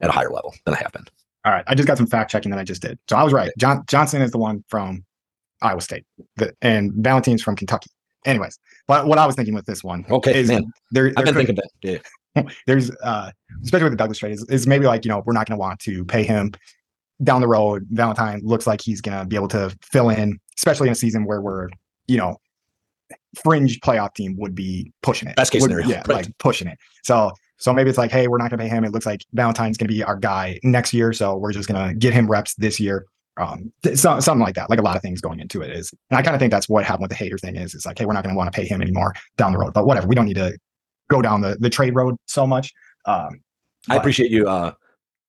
at 0.00 0.08
a 0.10 0.12
higher 0.12 0.30
level 0.30 0.54
than 0.64 0.74
I 0.74 0.78
have 0.78 0.92
been. 0.92 1.04
All 1.44 1.52
right, 1.52 1.64
I 1.66 1.74
just 1.74 1.88
got 1.88 1.96
some 1.96 2.06
fact 2.06 2.30
checking 2.30 2.50
that 2.52 2.60
I 2.60 2.64
just 2.64 2.82
did. 2.82 2.98
So 3.08 3.16
I 3.16 3.24
was 3.24 3.32
right. 3.32 3.50
John 3.58 3.82
Johnson 3.88 4.22
is 4.22 4.30
the 4.30 4.38
one 4.38 4.62
from 4.68 5.04
Iowa 5.62 5.80
State, 5.80 6.04
the, 6.36 6.54
and 6.62 6.92
Valentine's 6.92 7.42
from 7.42 7.56
Kentucky. 7.56 7.90
Anyways, 8.24 8.58
but 8.86 9.06
what 9.08 9.18
I 9.18 9.26
was 9.26 9.34
thinking 9.34 9.54
with 9.54 9.66
this 9.66 9.82
one, 9.82 10.06
Okay, 10.10 10.38
is 10.38 10.48
man. 10.48 10.70
there, 10.92 11.06
I've 11.16 11.24
been 11.24 11.34
could- 11.34 11.46
thinking 11.46 11.54
that. 11.56 11.70
Yeah, 12.36 12.42
there's 12.66 12.90
uh 13.02 13.30
especially 13.64 13.84
with 13.84 13.92
the 13.94 13.96
Douglas 13.96 14.18
trade 14.18 14.32
is, 14.32 14.44
is 14.50 14.66
maybe 14.66 14.86
like 14.86 15.04
you 15.04 15.08
know 15.08 15.22
we're 15.26 15.32
not 15.32 15.48
going 15.48 15.56
to 15.56 15.60
want 15.60 15.80
to 15.80 16.04
pay 16.04 16.22
him 16.22 16.52
down 17.22 17.40
the 17.40 17.48
road. 17.48 17.86
Valentine 17.90 18.40
looks 18.42 18.66
like 18.66 18.80
he's 18.80 19.00
going 19.00 19.18
to 19.18 19.24
be 19.26 19.36
able 19.36 19.48
to 19.48 19.76
fill 19.82 20.10
in, 20.10 20.38
especially 20.56 20.88
in 20.88 20.92
a 20.92 20.96
season 20.96 21.24
where 21.24 21.40
we're 21.40 21.68
you 22.06 22.16
know 22.16 22.36
fringe 23.42 23.80
playoff 23.80 24.14
team 24.14 24.36
would 24.38 24.54
be 24.54 24.92
pushing 25.02 25.28
it. 25.28 25.36
Best 25.36 25.52
case 25.52 25.62
Would- 25.62 25.70
scenario, 25.70 25.88
yeah, 25.88 25.98
right. 26.08 26.26
like 26.26 26.38
pushing 26.38 26.68
it. 26.68 26.78
So 27.02 27.32
so 27.58 27.72
maybe 27.72 27.88
it's 27.90 27.98
like, 27.98 28.10
hey, 28.10 28.26
we're 28.26 28.38
not 28.38 28.50
going 28.50 28.58
to 28.58 28.64
pay 28.64 28.68
him. 28.68 28.84
It 28.84 28.90
looks 28.90 29.06
like 29.06 29.24
Valentine's 29.34 29.76
going 29.76 29.86
to 29.86 29.94
be 29.94 30.02
our 30.02 30.16
guy 30.16 30.58
next 30.64 30.92
year, 30.92 31.12
so 31.12 31.36
we're 31.36 31.52
just 31.52 31.68
going 31.68 31.88
to 31.88 31.94
get 31.94 32.12
him 32.12 32.28
reps 32.28 32.54
this 32.56 32.80
year. 32.80 33.06
Um, 33.36 33.72
th- 33.84 33.96
so, 33.96 34.18
something 34.18 34.42
like 34.42 34.56
that. 34.56 34.68
Like 34.68 34.80
a 34.80 34.82
lot 34.82 34.96
of 34.96 35.02
things 35.02 35.20
going 35.20 35.38
into 35.38 35.62
it 35.62 35.70
is, 35.70 35.94
and 36.10 36.18
I 36.18 36.22
kind 36.22 36.34
of 36.34 36.40
think 36.40 36.50
that's 36.50 36.68
what 36.68 36.84
happened 36.84 37.08
with 37.08 37.16
the 37.16 37.24
Hader 37.24 37.38
thing 37.38 37.54
is. 37.54 37.72
It's 37.74 37.86
like, 37.86 38.00
hey, 38.00 38.04
we're 38.04 38.14
not 38.14 38.24
going 38.24 38.34
to 38.34 38.36
want 38.36 38.52
to 38.52 38.56
pay 38.60 38.66
him 38.66 38.82
anymore 38.82 39.14
down 39.36 39.52
the 39.52 39.58
road, 39.58 39.74
but 39.74 39.86
whatever. 39.86 40.08
We 40.08 40.16
don't 40.16 40.26
need 40.26 40.34
to 40.34 40.58
go 41.08 41.22
down 41.22 41.40
the 41.40 41.56
the 41.60 41.70
trade 41.70 41.94
road 41.94 42.16
so 42.26 42.48
much. 42.48 42.72
Um, 43.06 43.40
I 43.88 43.96
appreciate 43.96 44.30
you 44.32 44.48
uh 44.48 44.72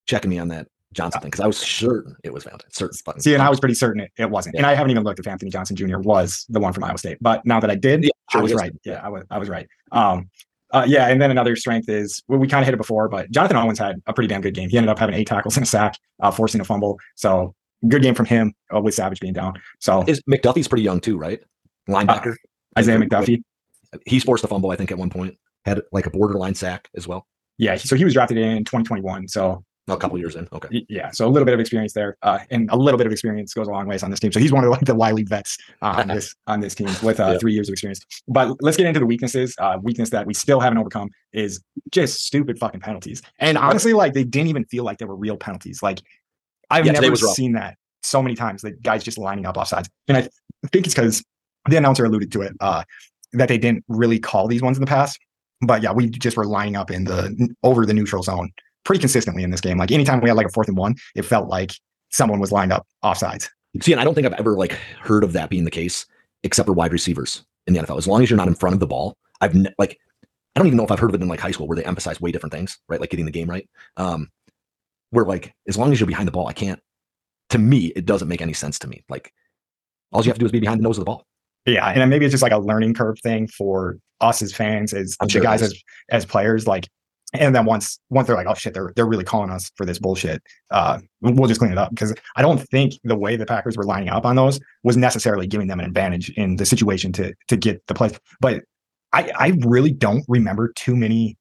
checking 0.07 0.29
me 0.29 0.39
on 0.39 0.47
that 0.47 0.67
Johnson 0.93 1.21
thing 1.21 1.29
because 1.31 1.43
I 1.43 1.47
was 1.47 1.57
certain 1.57 2.15
it 2.23 2.33
was 2.33 2.43
Valentine. 2.43 2.71
Certain. 2.71 2.97
fucking- 3.05 3.21
see, 3.21 3.33
and 3.33 3.43
I 3.43 3.49
was 3.49 3.59
pretty 3.59 3.75
certain 3.75 4.01
it, 4.01 4.11
it 4.17 4.29
wasn't. 4.29 4.55
And 4.55 4.65
I 4.65 4.73
haven't 4.75 4.91
even 4.91 5.03
looked 5.03 5.19
if 5.19 5.27
Anthony 5.27 5.51
Johnson 5.51 5.75
Jr. 5.75 5.99
was 5.99 6.45
the 6.49 6.59
one 6.59 6.73
from 6.73 6.83
Iowa 6.83 6.97
State. 6.97 7.17
But 7.21 7.45
now 7.45 7.59
that 7.59 7.69
I 7.69 7.75
did, 7.75 8.03
Yeah, 8.03 8.09
I 8.33 8.41
was 8.41 8.53
right. 8.53 8.73
Yeah, 8.85 9.01
I 9.03 9.09
was 9.09 9.23
I 9.29 9.37
was 9.37 9.49
right. 9.49 9.67
Um, 9.91 10.29
uh, 10.71 10.85
yeah, 10.87 11.07
and 11.09 11.21
then 11.21 11.29
another 11.29 11.55
strength 11.55 11.87
is 11.89 12.23
well, 12.27 12.39
we 12.39 12.47
kind 12.47 12.61
of 12.61 12.65
hit 12.65 12.73
it 12.73 12.77
before, 12.77 13.07
but 13.07 13.29
Jonathan 13.29 13.57
Owens 13.57 13.77
had 13.77 14.01
a 14.07 14.13
pretty 14.13 14.27
damn 14.27 14.41
good 14.41 14.55
game. 14.55 14.69
He 14.69 14.77
ended 14.77 14.89
up 14.89 14.97
having 14.97 15.13
eight 15.15 15.27
tackles 15.27 15.55
and 15.55 15.63
a 15.65 15.69
sack, 15.69 15.97
uh, 16.21 16.31
forcing 16.31 16.61
a 16.61 16.63
fumble. 16.63 16.99
So 17.15 17.53
good 17.87 18.01
game 18.01 18.15
from 18.15 18.25
him 18.25 18.53
uh, 18.75 18.81
with 18.81 18.95
Savage 18.95 19.19
being 19.19 19.33
down. 19.33 19.53
So 19.79 20.03
Is 20.07 20.21
McDuffie's 20.29 20.67
pretty 20.67 20.83
young 20.83 20.99
too, 20.99 21.17
right? 21.17 21.39
Linebacker. 21.89 22.35
Isaiah 22.79 22.97
McDuffie, 22.97 23.43
He's 24.07 24.23
forced 24.23 24.43
a 24.43 24.47
fumble, 24.47 24.71
I 24.71 24.75
think, 24.75 24.89
at 24.91 24.97
one 24.97 25.09
point. 25.11 25.37
Had 25.65 25.81
like 25.91 26.07
a 26.07 26.09
borderline 26.09 26.55
sack 26.55 26.89
as 26.95 27.07
well. 27.07 27.27
yeah. 27.59 27.75
So 27.75 27.95
he 27.95 28.03
was 28.03 28.13
drafted 28.13 28.37
in 28.37 28.63
2021. 28.65 29.27
So 29.27 29.63
A 29.89 29.97
couple 29.97 30.17
years 30.17 30.37
in. 30.37 30.47
Okay. 30.53 30.85
yeah, 30.87 31.11
so 31.11 31.27
a 31.27 31.29
little 31.29 31.43
bit 31.45 31.53
of 31.53 31.59
experience 31.59 31.91
there, 31.91 32.15
uh, 32.21 32.39
and 32.51 32.69
a 32.71 32.75
little 32.75 32.97
bit 32.97 33.05
of 33.05 33.11
experience 33.11 33.53
goes 33.53 33.67
a 33.67 33.71
long 33.71 33.85
ways 33.85 34.01
on 34.01 34.09
this 34.09 34.19
team. 34.21 34.31
So 34.31 34.39
he's 34.39 34.53
one 34.53 34.63
of 34.63 34.67
the, 34.67 34.71
like 34.71 34.79
the 34.85 34.95
wily 34.95 35.23
vets 35.23 35.57
uh, 35.81 35.95
on 35.97 36.07
this 36.07 36.33
on 36.47 36.61
this 36.61 36.73
team 36.73 36.87
with 37.03 37.19
uh, 37.19 37.31
Yeah. 37.33 37.37
three 37.37 37.53
years 37.53 37.67
of 37.67 37.73
experience. 37.73 37.99
But 38.29 38.55
let's 38.61 38.77
get 38.77 38.85
into 38.85 39.01
the 39.01 39.05
weaknesses. 39.05 39.53
Uh, 39.57 39.77
weakness 39.81 40.09
that 40.11 40.25
we 40.25 40.33
still 40.33 40.61
haven't 40.61 40.77
overcome 40.77 41.09
is 41.33 41.61
just 41.91 42.25
stupid 42.25 42.57
fucking 42.59 42.79
penalties. 42.79 43.21
And 43.39 43.57
honestly, 43.57 43.91
like 43.91 44.13
they 44.13 44.23
didn't 44.23 44.47
even 44.47 44.63
feel 44.65 44.85
like 44.85 44.99
they 44.99 45.05
were 45.05 45.17
real 45.17 45.35
penalties. 45.35 45.83
Like 45.83 45.99
I've 46.69 46.85
Yeah, 46.85 46.93
never 46.93 47.17
seen 47.17 47.51
that 47.53 47.75
so 48.03 48.23
many 48.23 48.35
times. 48.35 48.61
The 48.61 48.71
guys 48.71 49.03
just 49.03 49.17
lining 49.17 49.45
up 49.45 49.57
offsides, 49.57 49.89
and 50.07 50.15
I 50.15 50.21
think 50.71 50.85
it's 50.85 50.95
because 50.95 51.21
the 51.69 51.75
announcer 51.75 52.05
alluded 52.05 52.31
to 52.31 52.41
it 52.43 52.53
uh, 52.61 52.83
that 53.33 53.49
they 53.49 53.57
didn't 53.57 53.83
really 53.89 54.19
call 54.19 54.47
these 54.47 54.61
ones 54.61 54.77
in 54.77 54.81
the 54.81 54.87
past. 54.87 55.19
But 55.59 55.83
yeah, 55.83 55.91
we 55.91 56.09
just 56.09 56.37
were 56.37 56.45
lining 56.45 56.77
up 56.77 56.89
in 56.89 57.03
the 57.03 57.53
over 57.63 57.85
the 57.85 57.93
neutral 57.93 58.23
zone 58.23 58.49
pretty 58.83 58.99
consistently 58.99 59.43
in 59.43 59.51
this 59.51 59.61
game. 59.61 59.77
Like 59.77 59.91
anytime 59.91 60.21
we 60.21 60.29
had 60.29 60.37
like 60.37 60.47
a 60.47 60.51
fourth 60.51 60.67
and 60.67 60.77
one, 60.77 60.95
it 61.15 61.23
felt 61.23 61.47
like 61.47 61.73
someone 62.09 62.39
was 62.39 62.51
lined 62.51 62.71
up 62.71 62.87
offsides. 63.03 63.49
See, 63.81 63.91
and 63.91 63.99
I 63.99 64.03
don't 64.03 64.13
think 64.13 64.27
I've 64.27 64.33
ever 64.33 64.55
like 64.55 64.73
heard 65.01 65.23
of 65.23 65.33
that 65.33 65.49
being 65.49 65.65
the 65.65 65.71
case, 65.71 66.05
except 66.43 66.67
for 66.67 66.73
wide 66.73 66.93
receivers 66.93 67.43
in 67.65 67.73
the 67.73 67.81
NFL. 67.81 67.97
As 67.97 68.07
long 68.07 68.21
as 68.21 68.29
you're 68.29 68.37
not 68.37 68.47
in 68.47 68.55
front 68.55 68.73
of 68.73 68.79
the 68.79 68.87
ball, 68.87 69.17
I've 69.41 69.55
ne- 69.55 69.73
like, 69.79 69.97
I 70.55 70.59
don't 70.59 70.67
even 70.67 70.77
know 70.77 70.83
if 70.83 70.91
I've 70.91 70.99
heard 70.99 71.09
of 71.09 71.15
it 71.15 71.21
in 71.21 71.27
like 71.27 71.39
high 71.39 71.51
school 71.51 71.67
where 71.67 71.75
they 71.75 71.83
emphasize 71.83 72.21
way 72.21 72.31
different 72.31 72.53
things, 72.53 72.77
right? 72.87 72.99
Like 72.99 73.09
getting 73.09 73.25
the 73.25 73.31
game 73.31 73.49
right. 73.49 73.67
Um, 73.97 74.29
where 75.09 75.25
like 75.25 75.53
as 75.67 75.77
long 75.77 75.91
as 75.91 75.99
you're 75.99 76.07
behind 76.07 76.27
the 76.27 76.31
ball, 76.31 76.47
I 76.47 76.53
can't. 76.53 76.79
To 77.49 77.57
me, 77.57 77.87
it 77.95 78.05
doesn't 78.05 78.27
make 78.27 78.41
any 78.41 78.53
sense 78.53 78.79
to 78.79 78.87
me. 78.87 79.03
Like, 79.09 79.31
all 80.11 80.23
you 80.23 80.29
have 80.29 80.35
to 80.35 80.39
do 80.39 80.45
is 80.45 80.51
be 80.51 80.59
behind 80.59 80.79
the 80.79 80.83
nose 80.83 80.97
of 80.97 81.01
the 81.01 81.05
ball. 81.05 81.25
Yeah, 81.65 81.87
and 81.87 82.01
then 82.01 82.09
maybe 82.09 82.25
it's 82.25 82.33
just 82.33 82.43
like 82.43 82.51
a 82.51 82.57
learning 82.57 82.93
curve 82.93 83.19
thing 83.19 83.47
for 83.47 83.97
us 84.21 84.41
as 84.41 84.53
fans, 84.53 84.93
as 84.93 85.17
I'm 85.19 85.27
the 85.27 85.33
sure 85.33 85.41
guys 85.41 85.61
as 85.61 85.73
as 86.09 86.25
players. 86.25 86.67
Like, 86.67 86.87
and 87.33 87.55
then 87.55 87.65
once 87.65 87.99
once 88.09 88.27
they're 88.27 88.35
like, 88.35 88.47
oh 88.47 88.53
shit, 88.53 88.73
they're 88.73 88.91
they're 88.95 89.05
really 89.07 89.23
calling 89.23 89.49
us 89.49 89.71
for 89.75 89.85
this 89.85 89.99
bullshit. 89.99 90.41
Uh, 90.71 90.99
we'll 91.21 91.47
just 91.47 91.59
clean 91.59 91.71
it 91.71 91.77
up 91.77 91.89
because 91.91 92.13
I 92.35 92.41
don't 92.41 92.59
think 92.69 92.93
the 93.03 93.15
way 93.15 93.35
the 93.35 93.45
Packers 93.45 93.75
were 93.77 93.83
lining 93.85 94.09
up 94.09 94.25
on 94.25 94.35
those 94.35 94.59
was 94.83 94.97
necessarily 94.97 95.47
giving 95.47 95.67
them 95.67 95.79
an 95.79 95.85
advantage 95.85 96.29
in 96.31 96.55
the 96.57 96.65
situation 96.65 97.11
to 97.13 97.33
to 97.47 97.57
get 97.57 97.85
the 97.87 97.93
play. 97.93 98.11
But 98.39 98.63
I 99.13 99.31
I 99.35 99.53
really 99.65 99.91
don't 99.91 100.23
remember 100.27 100.71
too 100.75 100.95
many 100.95 101.37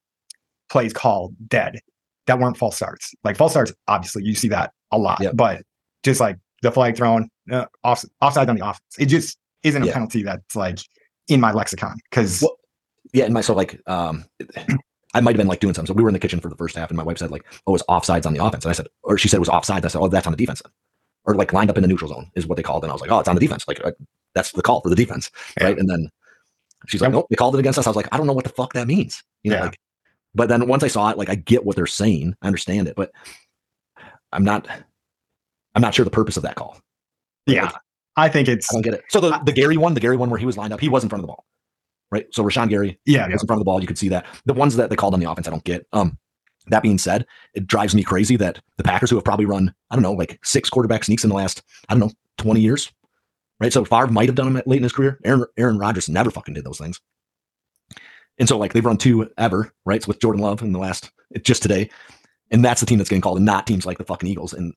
plays 0.70 0.92
called 0.92 1.34
dead 1.48 1.80
that 2.26 2.38
weren't 2.38 2.56
false 2.56 2.76
starts. 2.76 3.12
Like 3.24 3.36
false 3.36 3.52
starts, 3.52 3.72
obviously 3.88 4.22
you 4.24 4.34
see 4.34 4.48
that 4.48 4.72
a 4.92 4.98
lot, 4.98 5.20
Yep. 5.20 5.36
but 5.36 5.62
just 6.04 6.20
like 6.20 6.38
the 6.62 6.70
flag 6.70 6.96
thrown 6.96 7.28
uh, 7.50 7.66
off 7.84 8.04
offside 8.20 8.48
on 8.48 8.56
the 8.56 8.64
offense, 8.64 8.80
it 8.98 9.06
just 9.06 9.36
isn't 9.64 9.82
a 9.82 9.86
Yeah. 9.86 9.92
penalty 9.92 10.22
that's 10.22 10.54
like 10.56 10.78
in 11.28 11.40
my 11.40 11.52
lexicon 11.52 11.96
because 12.10 12.40
Well, 12.40 12.56
Yeah, 13.12 13.24
and 13.24 13.34
my 13.34 13.40
so 13.42 13.54
like 13.54 13.80
um 13.86 14.24
I 15.14 15.20
might 15.20 15.32
have 15.32 15.38
been 15.38 15.46
like 15.46 15.60
doing 15.60 15.74
something. 15.74 15.88
So 15.92 15.94
we 15.94 16.02
were 16.02 16.08
in 16.08 16.14
the 16.14 16.18
kitchen 16.18 16.40
for 16.40 16.48
the 16.48 16.56
first 16.56 16.76
half, 16.76 16.90
and 16.90 16.96
my 16.96 17.02
wife 17.02 17.18
said 17.18 17.30
like, 17.30 17.44
"Oh, 17.66 17.74
it's 17.74 17.84
offsides 17.84 18.26
on 18.26 18.32
the 18.34 18.44
offense," 18.44 18.64
and 18.64 18.70
I 18.70 18.74
said, 18.74 18.86
or 19.02 19.18
she 19.18 19.28
said 19.28 19.36
it 19.36 19.40
was 19.40 19.48
offsides. 19.48 19.84
I 19.84 19.88
said, 19.88 19.98
"Oh, 20.00 20.08
that's 20.08 20.26
on 20.26 20.32
the 20.32 20.36
defense." 20.36 20.62
Then. 20.62 20.72
Or 21.24 21.34
like 21.34 21.52
lined 21.52 21.70
up 21.70 21.76
in 21.76 21.82
the 21.82 21.88
neutral 21.88 22.08
zone 22.08 22.30
is 22.34 22.46
what 22.46 22.56
they 22.56 22.62
called, 22.62 22.82
and 22.84 22.90
I 22.90 22.94
was 22.94 23.00
like, 23.02 23.10
"Oh, 23.10 23.18
it's 23.20 23.28
on 23.28 23.34
the 23.36 23.40
defense." 23.40 23.66
Like 23.68 23.84
uh, 23.84 23.92
that's 24.34 24.52
the 24.52 24.62
call 24.62 24.80
for 24.80 24.88
the 24.88 24.96
defense, 24.96 25.30
Yeah. 25.60 25.66
right? 25.66 25.78
And 25.78 25.88
then 25.88 26.08
she's 26.88 27.00
like, 27.00 27.12
"Nope, 27.12 27.26
they 27.30 27.36
called 27.36 27.54
it 27.54 27.58
against 27.60 27.78
us." 27.78 27.86
I 27.86 27.90
was 27.90 27.96
like, 27.96 28.08
"I 28.12 28.16
don't 28.16 28.26
know 28.26 28.32
what 28.32 28.44
the 28.44 28.50
fuck 28.50 28.72
that 28.72 28.86
means," 28.86 29.22
you 29.42 29.50
know. 29.50 29.58
Yeah. 29.58 29.64
Like, 29.64 29.78
but 30.34 30.48
then 30.48 30.66
once 30.66 30.82
I 30.82 30.88
saw 30.88 31.10
it, 31.10 31.18
like 31.18 31.28
I 31.28 31.34
get 31.34 31.64
what 31.64 31.76
they're 31.76 31.86
saying, 31.86 32.34
I 32.42 32.46
understand 32.46 32.88
it, 32.88 32.96
but 32.96 33.12
I'm 34.32 34.44
not, 34.44 34.66
I'm 35.74 35.82
not 35.82 35.94
sure 35.94 36.04
the 36.04 36.10
purpose 36.10 36.38
of 36.38 36.42
that 36.44 36.54
call. 36.56 36.80
yeah, 37.46 37.70
I 38.16 38.28
think 38.30 38.48
it's 38.48 38.70
I 38.72 38.76
don't 38.76 38.82
get 38.82 38.94
it. 38.94 39.04
So 39.10 39.20
the, 39.20 39.38
the 39.44 39.52
Gary 39.52 39.76
one, 39.76 39.92
the 39.94 40.00
Gary 40.00 40.16
one 40.16 40.30
where 40.30 40.38
he 40.40 40.46
was 40.46 40.56
lined 40.56 40.72
up, 40.72 40.80
he 40.80 40.88
was 40.88 41.02
in 41.02 41.08
front 41.10 41.20
of 41.20 41.24
the 41.24 41.28
ball, 41.28 41.44
right? 42.12 42.26
So 42.30 42.44
Rashan 42.44 42.68
Gary, 42.68 43.00
yeah, 43.06 43.26
yeah. 43.26 43.32
in 43.32 43.38
front 43.38 43.52
of 43.52 43.58
the 43.58 43.64
ball. 43.64 43.80
You 43.80 43.86
could 43.88 43.98
see 43.98 44.10
that. 44.10 44.26
The 44.44 44.52
ones 44.52 44.76
that 44.76 44.90
they 44.90 44.96
called 44.96 45.14
on 45.14 45.20
the 45.20 45.28
offense, 45.28 45.48
I 45.48 45.50
don't 45.50 45.64
get. 45.64 45.86
Um, 45.92 46.18
that 46.68 46.82
being 46.82 46.98
said, 46.98 47.26
it 47.54 47.66
drives 47.66 47.94
me 47.94 48.04
crazy 48.04 48.36
that 48.36 48.60
the 48.76 48.84
Packers, 48.84 49.10
who 49.10 49.16
have 49.16 49.24
probably 49.24 49.46
run, 49.46 49.74
I 49.90 49.96
don't 49.96 50.02
know, 50.02 50.12
like 50.12 50.38
six 50.44 50.70
quarterback 50.70 51.02
sneaks 51.02 51.24
in 51.24 51.30
the 51.30 51.34
last, 51.34 51.62
I 51.88 51.94
don't 51.94 52.00
know, 52.00 52.12
20 52.38 52.60
years, 52.60 52.92
right? 53.58 53.72
So 53.72 53.84
Favre 53.84 54.06
might 54.08 54.28
have 54.28 54.36
done 54.36 54.52
them 54.52 54.62
late 54.66 54.76
in 54.76 54.84
his 54.84 54.92
career. 54.92 55.18
Aaron, 55.24 55.46
Aaron 55.56 55.78
Rodgers 55.78 56.08
never 56.08 56.30
fucking 56.30 56.54
did 56.54 56.64
those 56.64 56.78
things. 56.78 57.00
And 58.38 58.48
so, 58.48 58.56
like, 58.58 58.72
they've 58.72 58.84
run 58.84 58.96
two 58.96 59.28
ever, 59.38 59.72
right? 59.84 60.02
So 60.02 60.08
with 60.08 60.20
Jordan 60.20 60.40
Love 60.40 60.62
in 60.62 60.72
the 60.72 60.78
last, 60.78 61.10
just 61.42 61.62
today. 61.62 61.90
And 62.50 62.64
that's 62.64 62.80
the 62.80 62.86
team 62.86 62.98
that's 62.98 63.10
getting 63.10 63.22
called, 63.22 63.38
and 63.38 63.46
not 63.46 63.66
teams 63.66 63.86
like 63.86 63.98
the 63.98 64.04
fucking 64.04 64.28
Eagles 64.28 64.52
and 64.52 64.74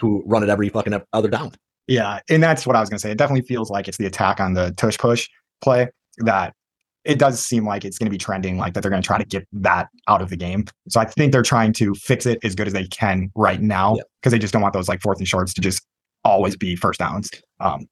who 0.00 0.22
run 0.26 0.42
it 0.42 0.48
every 0.48 0.68
fucking 0.68 1.00
other 1.12 1.28
down. 1.28 1.52
Yeah, 1.86 2.20
and 2.28 2.42
that's 2.42 2.66
what 2.66 2.76
I 2.76 2.80
was 2.80 2.88
gonna 2.88 3.00
say. 3.00 3.10
It 3.10 3.18
definitely 3.18 3.46
feels 3.46 3.70
like 3.70 3.88
it's 3.88 3.98
the 3.98 4.06
attack 4.06 4.40
on 4.40 4.54
the 4.54 4.72
tush 4.72 4.96
push 4.96 5.28
play 5.60 5.88
that 6.18 6.54
it 7.04 7.18
does 7.18 7.44
seem 7.44 7.66
like 7.66 7.84
it's 7.84 7.98
gonna 7.98 8.10
be 8.10 8.18
trending, 8.18 8.58
like 8.58 8.74
that 8.74 8.82
they're 8.82 8.90
gonna 8.90 9.02
try 9.02 9.18
to 9.18 9.24
get 9.24 9.46
that 9.52 9.88
out 10.08 10.22
of 10.22 10.30
the 10.30 10.36
game. 10.36 10.64
So 10.88 11.00
I 11.00 11.04
think 11.04 11.32
they're 11.32 11.42
trying 11.42 11.72
to 11.74 11.94
fix 11.94 12.26
it 12.26 12.38
as 12.44 12.54
good 12.54 12.66
as 12.66 12.72
they 12.72 12.86
can 12.86 13.30
right 13.34 13.60
now 13.60 13.96
Yeah. 13.96 14.02
because 14.20 14.32
they 14.32 14.38
just 14.38 14.52
don't 14.52 14.62
want 14.62 14.74
those 14.74 14.88
like 14.88 15.00
fourth 15.00 15.18
and 15.18 15.28
shorts 15.28 15.54
to 15.54 15.60
just 15.60 15.82
always 16.24 16.56
be 16.56 16.76
first 16.76 16.98
downs. 17.00 17.30
Um, 17.60 17.88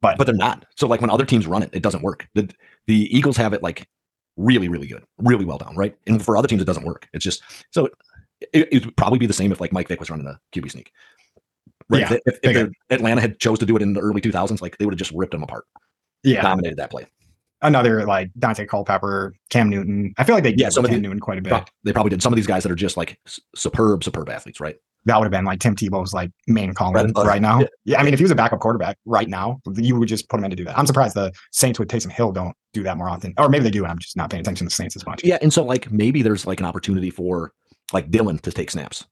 but 0.00 0.26
they're 0.26 0.34
not. 0.34 0.66
So 0.76 0.86
like 0.88 1.00
when 1.00 1.10
other 1.10 1.24
teams 1.24 1.46
run 1.46 1.62
it, 1.62 1.70
it 1.72 1.82
doesn't 1.82 2.02
work. 2.02 2.26
The 2.34 2.50
the 2.86 3.16
Eagles 3.16 3.36
have 3.36 3.52
it 3.52 3.62
like 3.62 3.86
really, 4.36 4.68
really 4.68 4.86
good, 4.86 5.04
really 5.18 5.44
well 5.44 5.58
done, 5.58 5.76
right? 5.76 5.96
And 6.06 6.22
for 6.22 6.36
other 6.36 6.48
teams, 6.48 6.60
it 6.60 6.66
doesn't 6.66 6.84
work. 6.84 7.08
It's 7.12 7.24
just 7.24 7.42
so 7.70 7.88
it, 8.52 8.68
it 8.72 8.84
would 8.84 8.96
probably 8.96 9.18
be 9.18 9.26
the 9.26 9.32
same 9.32 9.52
if 9.52 9.60
like 9.60 9.72
Mike 9.72 9.88
Vick 9.88 10.00
was 10.00 10.10
running 10.10 10.26
a 10.26 10.38
QB 10.54 10.72
sneak. 10.72 10.92
Right? 11.88 12.10
Yeah, 12.10 12.18
if, 12.26 12.38
if, 12.42 12.56
if 12.56 12.70
Atlanta 12.90 13.20
had 13.20 13.38
chose 13.38 13.58
to 13.60 13.66
do 13.66 13.76
it 13.76 13.82
in 13.82 13.92
the 13.92 14.00
early 14.00 14.20
2000s, 14.20 14.60
like 14.62 14.78
they 14.78 14.84
would 14.84 14.94
have 14.94 14.98
just 14.98 15.12
ripped 15.12 15.32
them 15.32 15.42
apart, 15.42 15.66
yeah, 16.22 16.42
dominated 16.42 16.78
that 16.78 16.90
play. 16.90 17.06
Another 17.62 18.04
like 18.04 18.30
Daunte 18.38 18.68
Culpepper, 18.68 19.34
Cam 19.50 19.70
Newton. 19.70 20.12
I 20.18 20.24
feel 20.24 20.34
like 20.34 20.44
they 20.44 20.54
Yeah, 20.54 20.68
some 20.68 20.84
of 20.84 20.90
Cam 20.90 20.98
the- 20.98 21.02
Newton 21.02 21.20
quite 21.20 21.38
a 21.38 21.42
bit. 21.42 21.70
They 21.84 21.92
probably 21.92 22.10
did. 22.10 22.22
Some 22.22 22.32
of 22.32 22.36
these 22.36 22.46
guys 22.46 22.62
that 22.64 22.72
are 22.72 22.76
just 22.76 22.96
like 22.96 23.18
superb, 23.54 24.04
superb 24.04 24.28
athletes, 24.28 24.60
right? 24.60 24.76
that 25.04 25.18
would 25.18 25.24
have 25.24 25.32
been 25.32 25.44
like 25.44 25.58
Tim 25.58 25.74
Tebow's 25.74 26.14
like 26.14 26.30
main 26.46 26.72
calling 26.74 26.92
butter. 27.12 27.26
right 27.28 27.42
now. 27.42 27.58
Yeah. 27.58 27.66
Yeah. 27.84 28.00
I 28.00 28.04
mean, 28.04 28.14
if 28.14 28.20
he 28.20 28.24
was 28.24 28.30
a 28.30 28.36
backup 28.36 28.60
quarterback 28.60 28.96
right 29.04 29.28
now, 29.28 29.60
you 29.74 29.98
would 29.98 30.06
just 30.08 30.28
put 30.28 30.38
him 30.38 30.44
in 30.44 30.50
to 30.50 30.56
do 30.56 30.64
that. 30.66 30.78
I'm 30.78 30.86
surprised 30.86 31.16
the 31.16 31.32
Saints 31.50 31.80
with 31.80 31.88
Taysom 31.88 32.12
Hill 32.12 32.30
don't 32.30 32.54
do 32.72 32.84
that 32.84 32.96
more 32.96 33.08
often, 33.08 33.34
or 33.36 33.48
maybe 33.48 33.64
they 33.64 33.70
do, 33.72 33.82
and 33.82 33.90
I'm 33.90 33.98
just 33.98 34.16
not 34.16 34.30
paying 34.30 34.42
attention 34.42 34.66
to 34.66 34.70
the 34.70 34.74
Saints 34.76 34.94
as 34.94 35.04
much. 35.04 35.24
Yeah, 35.24 35.38
and 35.42 35.52
so 35.52 35.64
like 35.64 35.90
maybe 35.90 36.22
there's 36.22 36.46
like 36.46 36.60
an 36.60 36.66
opportunity 36.66 37.10
for 37.10 37.52
like 37.92 38.12
Dillon 38.12 38.38
to 38.38 38.52
take 38.52 38.70
snaps. 38.70 39.04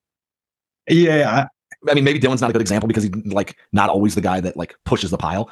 Yeah, 0.88 1.46
I 1.88 1.94
mean, 1.94 2.04
maybe 2.04 2.20
Dillon's 2.20 2.40
not 2.40 2.50
a 2.50 2.52
good 2.52 2.62
example 2.62 2.86
because 2.86 3.04
he's 3.04 3.32
like 3.32 3.56
not 3.72 3.90
always 3.90 4.14
the 4.14 4.20
guy 4.20 4.40
that 4.40 4.56
like 4.56 4.76
pushes 4.84 5.10
the 5.10 5.18
pile. 5.18 5.50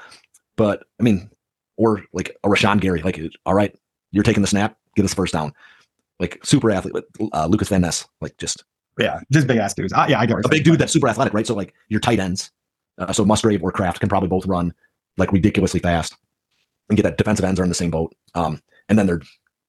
But 0.57 0.85
I 1.01 1.03
mean, 1.03 1.31
or 1.79 2.05
like 2.13 2.37
a 2.45 2.49
Rashan 2.49 2.81
Gary, 2.81 3.01
like, 3.01 3.19
all 3.47 3.55
right, 3.55 3.75
you're 4.11 4.25
taking 4.25 4.43
the 4.43 4.47
snap, 4.47 4.77
get 4.97 5.05
us 5.05 5.15
first 5.15 5.33
down. 5.33 5.55
Like 6.21 6.39
super 6.45 6.71
athlete, 6.71 6.93
but, 6.93 7.07
uh, 7.33 7.47
Lukas 7.47 7.69
Van 7.69 7.81
Ness, 7.81 8.07
like 8.21 8.37
just 8.37 8.65
yeah, 8.99 9.21
just 9.33 9.47
big 9.47 9.59
ass 9.59 9.73
dudes. 9.73 9.93
Uh, 9.93 10.07
yeah, 10.09 10.19
I 10.19 10.27
get 10.27 10.45
a 10.45 10.49
big 10.49 10.65
dude 10.65 10.81
that's 10.81 10.93
super 10.93 11.09
athletic, 11.09 11.33
right? 11.33 11.47
So 11.47 11.55
like 11.55 11.73
your 11.89 12.01
tight 12.01 12.19
ends, 12.19 12.51
uh, 12.99 13.13
so 13.13 13.25
Musgrave 13.25 13.63
or 13.63 13.71
Kraft 13.71 14.01
can 14.01 14.09
probably 14.09 14.29
both 14.29 14.45
run 14.45 14.75
like 15.17 15.33
ridiculously 15.33 15.79
fast 15.81 16.17
and 16.89 16.97
get 16.97 17.05
that 17.05 17.19
defensive 17.19 17.45
ends 17.45 17.61
are 17.61 17.63
in 17.63 17.69
the 17.69 17.75
same 17.75 17.91
boat. 17.91 18.15
Um, 18.35 18.61
and 18.89 18.99
then 18.99 19.07
they're 19.07 19.23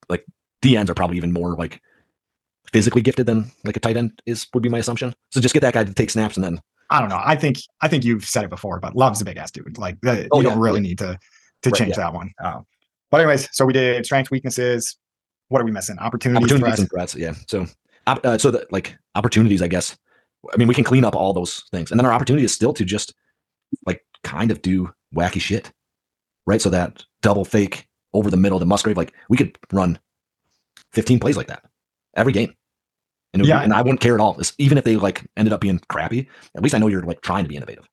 like 0.09 0.25
the 0.63 0.75
ends 0.75 0.89
are 0.89 0.95
probably 0.95 1.17
even 1.17 1.31
more 1.31 1.55
like 1.55 1.79
physically 2.71 3.01
gifted 3.01 3.27
than 3.27 3.51
like 3.63 3.77
a 3.77 3.79
tight 3.79 3.97
end 3.97 4.19
is 4.25 4.47
would 4.53 4.63
be 4.63 4.69
my 4.69 4.79
assumption. 4.79 5.13
So 5.31 5.39
just 5.39 5.53
get 5.53 5.61
that 5.61 5.75
guy 5.75 5.83
to 5.83 5.93
take 5.93 6.09
snaps 6.09 6.35
and 6.35 6.43
then 6.43 6.59
I 6.89 6.99
don't 6.99 7.09
know. 7.09 7.21
I 7.23 7.35
think 7.35 7.57
I 7.81 7.87
think 7.87 8.03
you've 8.03 8.25
said 8.25 8.43
it 8.43 8.49
before, 8.49 8.79
but 8.79 8.95
Love's 8.95 9.21
a 9.21 9.25
big 9.25 9.37
ass 9.37 9.51
dude. 9.51 9.77
Like 9.77 9.97
Oh, 10.03 10.11
you 10.13 10.27
yeah. 10.31 10.41
don't 10.41 10.59
really 10.59 10.79
need 10.79 10.97
to 10.97 11.19
to 11.63 11.69
Right, 11.69 11.77
change 11.77 11.95
that 11.95 12.13
one. 12.13 12.31
Uh, 12.43 12.61
but 13.11 13.21
anyways, 13.21 13.49
so 13.51 13.65
we 13.65 13.73
did 13.73 14.05
strengths, 14.05 14.31
weaknesses. 14.31 14.97
What 15.49 15.61
are 15.61 15.65
we 15.65 15.71
missing? 15.71 15.97
Opportunities. 15.99 16.37
opportunities 16.43 16.65
threats? 16.75 16.79
and 16.81 16.89
threats. 16.89 17.15
Yeah. 17.15 17.33
So, 17.47 17.65
uh, 18.07 18.37
so 18.37 18.51
that 18.51 18.71
like 18.71 18.95
opportunities, 19.15 19.61
I 19.61 19.67
guess. 19.67 19.97
I 20.53 20.57
mean, 20.57 20.67
we 20.67 20.75
can 20.75 20.83
clean 20.83 21.03
up 21.03 21.15
all 21.15 21.33
those 21.33 21.63
things, 21.71 21.91
and 21.91 21.99
then 21.99 22.05
our 22.05 22.13
opportunity 22.13 22.45
is 22.45 22.53
still 22.53 22.73
to 22.73 22.85
just 22.85 23.13
like 23.85 24.05
kind 24.23 24.51
of 24.51 24.61
do 24.61 24.91
wacky 25.15 25.41
shit, 25.41 25.71
right? 26.45 26.61
So 26.61 26.69
that 26.69 27.03
double 27.21 27.45
fake 27.45 27.87
over 28.13 28.29
the 28.29 28.37
middle 28.37 28.59
to 28.59 28.65
Musgrave, 28.65 28.95
like 28.97 29.13
we 29.29 29.37
could 29.37 29.57
run 29.73 29.99
15 30.93 31.19
plays 31.19 31.35
like 31.37 31.47
that 31.47 31.63
every 32.15 32.33
game. 32.33 32.53
And, 33.33 33.41
would 33.41 33.45
be- 33.45 33.49
Yeah. 33.49 33.61
and 33.61 33.73
I 33.73 33.81
wouldn't 33.81 34.01
care 34.01 34.15
at 34.15 34.19
all. 34.21 34.31
It's- 34.33 34.53
even 34.57 34.77
if 34.77 34.83
they 34.83 34.95
like 34.95 35.27
ended 35.37 35.53
up 35.53 35.61
being 35.61 35.79
crappy, 35.89 36.27
at 36.55 36.63
least 36.63 36.73
I 36.73 36.79
know 36.79 36.87
you're 36.87 37.03
like 37.03 37.21
trying 37.21 37.43
to 37.43 37.49
be 37.49 37.55
innovative. 37.55 37.87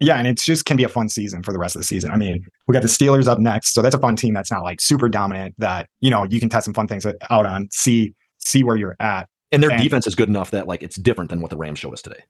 Yeah, 0.00 0.16
and 0.16 0.26
it's 0.26 0.44
just 0.44 0.64
can 0.64 0.76
be 0.76 0.84
a 0.84 0.88
fun 0.88 1.08
season 1.08 1.42
for 1.42 1.52
the 1.52 1.58
rest 1.58 1.76
of 1.76 1.80
the 1.80 1.84
season. 1.86 2.10
I 2.10 2.16
mean, 2.16 2.44
we 2.66 2.72
got 2.72 2.82
the 2.82 2.88
Steelers 2.88 3.26
up 3.28 3.38
next, 3.38 3.74
so 3.74 3.80
that's 3.80 3.94
a 3.94 3.98
fun 3.98 4.16
team 4.16 4.34
that's 4.34 4.50
not 4.50 4.62
like 4.62 4.80
super 4.80 5.08
dominant. 5.08 5.54
That 5.58 5.88
you 6.00 6.10
know 6.10 6.24
you 6.24 6.40
can 6.40 6.48
test 6.48 6.64
some 6.64 6.74
fun 6.74 6.88
things 6.88 7.06
out 7.06 7.46
on, 7.46 7.68
see 7.70 8.14
see 8.38 8.64
where 8.64 8.76
you're 8.76 8.96
at. 9.00 9.28
And 9.52 9.62
their 9.62 9.70
And- 9.70 9.80
defense 9.82 10.06
is 10.06 10.14
good 10.14 10.28
enough 10.28 10.50
that 10.50 10.66
like 10.66 10.82
it's 10.82 10.96
different 10.96 11.30
than 11.30 11.40
what 11.40 11.50
the 11.50 11.56
Rams 11.56 11.78
show 11.78 11.92
us 11.92 12.02
today. 12.02 12.22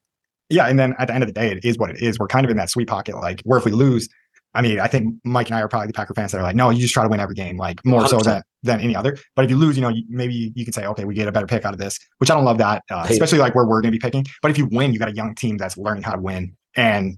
Yeah, 0.51 0.67
and 0.69 0.79
then 0.79 0.95
at 0.99 1.09
the 1.09 1.15
end 1.15 1.23
of 1.25 1.29
the 1.29 1.33
day, 1.33 1.51
it 1.53 1.65
is 1.65 1.79
what 1.79 1.89
it 1.91 2.03
is. 2.03 2.19
We're 2.19 2.27
kind 2.27 2.45
of 2.45 2.51
in 2.51 2.57
that 2.59 2.69
sweet 2.71 2.87
pocket, 2.87 3.17
like 3.17 3.41
where 3.45 3.59
if 3.59 3.65
we 3.65 3.73
lose, 3.73 4.11
I 4.55 4.61
mean, 4.61 4.79
I 4.79 4.87
think 4.87 5.15
Mike 5.25 5.49
and 5.49 5.57
I 5.57 5.63
are 5.63 5.69
probably 5.69 5.87
the 5.87 5.95
Packer 5.95 6.13
fans 6.13 6.33
that 6.33 6.39
are 6.39 6.43
like, 6.43 6.55
no, 6.55 6.69
you 6.69 6.81
just 6.83 6.93
try 6.93 7.03
to 7.03 7.09
win 7.09 7.19
every 7.19 7.35
game, 7.35 7.57
like 7.57 7.83
more 7.87 8.07
so 8.07 8.19
100%. 8.19 8.25
than 8.25 8.43
than 8.63 8.81
any 8.81 8.95
other. 8.95 9.17
But 9.37 9.47
if 9.47 9.51
you 9.51 9.57
lose, 9.57 9.75
you 9.75 9.81
know, 9.83 9.89
you, 9.89 10.05
maybe 10.11 10.53
you 10.55 10.65
can 10.65 10.75
say, 10.75 10.85
okay, 10.87 11.07
we 11.07 11.15
get 11.15 11.27
a 11.29 11.33
better 11.33 11.47
pick 11.47 11.65
out 11.65 11.73
of 11.73 11.81
this, 11.81 11.99
which 12.19 12.31
I 12.31 12.35
don't 12.35 12.45
love 12.45 12.59
that, 12.59 12.83
uh, 12.91 13.03
Hate 13.05 13.11
it. 13.11 13.15
especially 13.15 13.39
like 13.39 13.55
where 13.55 13.65
we're 13.65 13.81
going 13.81 13.91
to 13.93 13.99
be 13.99 13.99
picking. 13.99 14.25
But 14.43 14.51
if 14.51 14.59
you 14.59 14.67
win, 14.71 14.93
you 14.93 14.99
got 14.99 15.09
a 15.09 15.15
young 15.15 15.35
team 15.35 15.57
that's 15.57 15.79
learning 15.79 16.03
how 16.03 16.13
to 16.13 16.21
win, 16.21 16.55
and 16.77 17.17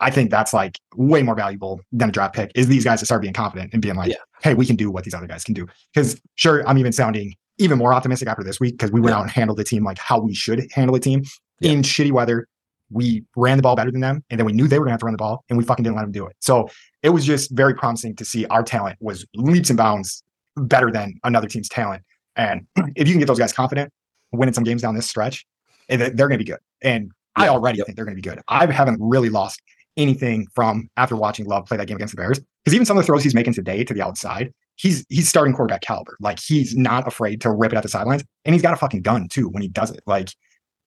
I 0.00 0.10
think 0.10 0.30
that's 0.30 0.52
like 0.52 0.78
way 0.96 1.22
more 1.22 1.34
valuable 1.34 1.80
than 1.92 2.08
a 2.08 2.12
draft 2.12 2.34
pick. 2.34 2.52
Is 2.54 2.68
these 2.68 2.84
guys 2.84 3.00
to 3.00 3.06
start 3.06 3.20
being 3.22 3.34
confident 3.34 3.72
and 3.72 3.82
being 3.82 3.96
like, 3.96 4.10
Yeah. 4.10 4.16
hey, 4.42 4.54
we 4.54 4.64
can 4.66 4.76
do 4.76 4.90
what 4.90 5.04
these 5.04 5.14
other 5.14 5.26
guys 5.26 5.42
can 5.44 5.54
do. 5.54 5.66
Because 5.92 6.20
sure, 6.36 6.66
I'm 6.68 6.78
even 6.78 6.92
sounding 6.92 7.34
even 7.58 7.78
more 7.78 7.92
optimistic 7.92 8.28
after 8.28 8.44
this 8.44 8.60
week 8.60 8.74
because 8.78 8.92
we 8.92 9.00
went 9.00 9.12
Yeah. 9.14 9.18
out 9.18 9.22
and 9.22 9.30
handled 9.30 9.58
the 9.58 9.64
team 9.64 9.82
like 9.84 9.98
how 9.98 10.20
we 10.20 10.34
should 10.34 10.66
handle 10.72 10.94
a 10.94 11.00
team 11.00 11.24
Yeah. 11.60 11.72
in 11.72 11.82
shitty 11.82 12.12
weather. 12.12 12.46
We 12.90 13.24
ran 13.36 13.56
the 13.58 13.62
ball 13.62 13.76
better 13.76 13.90
than 13.90 14.00
them, 14.00 14.24
and 14.30 14.38
then 14.40 14.46
we 14.46 14.52
knew 14.52 14.66
they 14.68 14.78
were 14.78 14.84
going 14.86 14.90
to 14.90 14.94
have 14.94 15.00
to 15.00 15.06
run 15.06 15.12
the 15.12 15.18
ball, 15.18 15.44
and 15.50 15.58
we 15.58 15.64
fucking 15.64 15.82
didn't 15.82 15.96
let 15.96 16.02
them 16.02 16.12
do 16.12 16.26
it. 16.26 16.36
So 16.40 16.70
it 17.02 17.10
was 17.10 17.24
just 17.26 17.50
very 17.50 17.74
promising 17.74 18.16
to 18.16 18.24
see 18.24 18.46
our 18.46 18.62
talent 18.62 18.96
was 19.00 19.26
leaps 19.34 19.68
and 19.68 19.76
bounds 19.76 20.22
better 20.56 20.90
than 20.90 21.14
another 21.24 21.48
team's 21.48 21.68
talent. 21.68 22.02
And 22.36 22.66
if 22.96 23.06
you 23.08 23.12
can 23.14 23.18
get 23.18 23.26
those 23.26 23.38
guys 23.38 23.52
confident, 23.52 23.92
winning 24.32 24.54
some 24.54 24.64
games 24.64 24.80
down 24.80 24.94
this 24.94 25.06
stretch, 25.08 25.44
eh, 25.90 25.96
they- 25.96 26.10
they're 26.10 26.28
going 26.28 26.38
to 26.38 26.44
be 26.44 26.50
good. 26.50 26.60
And 26.80 27.10
I 27.36 27.48
already 27.48 27.78
Yep. 27.78 27.86
think 27.86 27.96
they're 27.96 28.04
going 28.06 28.16
to 28.16 28.22
be 28.22 28.28
good. 28.28 28.40
I 28.48 28.66
haven't 28.72 28.98
really 29.00 29.28
lost 29.28 29.60
anything 29.98 30.46
from 30.54 30.88
after 30.96 31.16
watching 31.16 31.44
Love 31.46 31.66
play 31.66 31.76
that 31.76 31.86
game 31.86 31.96
against 31.96 32.14
the 32.16 32.20
Bears 32.22 32.40
because 32.64 32.74
even 32.74 32.86
some 32.86 32.96
of 32.96 33.02
the 33.02 33.06
throws 33.06 33.22
he's 33.22 33.34
making 33.34 33.52
today 33.54 33.84
to 33.84 33.92
the 33.92 34.00
outside, 34.02 34.52
he's 34.76 35.04
he's 35.10 35.28
starting 35.28 35.52
quarterback 35.54 35.82
caliber. 35.82 36.16
Like 36.20 36.38
he's 36.40 36.76
not 36.76 37.06
afraid 37.06 37.40
to 37.42 37.50
rip 37.50 37.72
it 37.72 37.76
at 37.76 37.82
the 37.82 37.88
sidelines, 37.88 38.24
and 38.46 38.54
he's 38.54 38.62
got 38.62 38.72
a 38.72 38.76
fucking 38.76 39.02
gun 39.02 39.28
too 39.28 39.48
when 39.48 39.62
he 39.62 39.68
does 39.68 39.90
it. 39.90 40.00
Like 40.06 40.30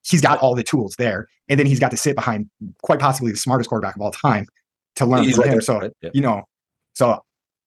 he's 0.04 0.22
got 0.22 0.40
all 0.40 0.56
the 0.56 0.64
tools 0.64 0.96
there, 0.98 1.28
and 1.50 1.60
then 1.60 1.68
he's 1.68 1.80
got 1.80 1.92
to 1.92 1.98
sit 1.98 2.16
behind 2.16 2.50
quite 2.82 3.00
possibly 3.00 3.32
the 3.32 3.38
smartest 3.38 3.70
quarterback 3.70 3.96
of 3.96 4.02
all 4.02 4.12
time 4.12 4.48
to 4.96 5.06
learn 5.06 5.24
He's 5.24 5.36
from 5.36 5.42
right 5.44 5.48
him. 5.50 5.54
there, 5.56 5.62
So 5.62 5.80
right? 5.80 5.92
Yeah. 6.02 6.10
you 6.14 6.22
know, 6.22 6.42
so 6.94 7.20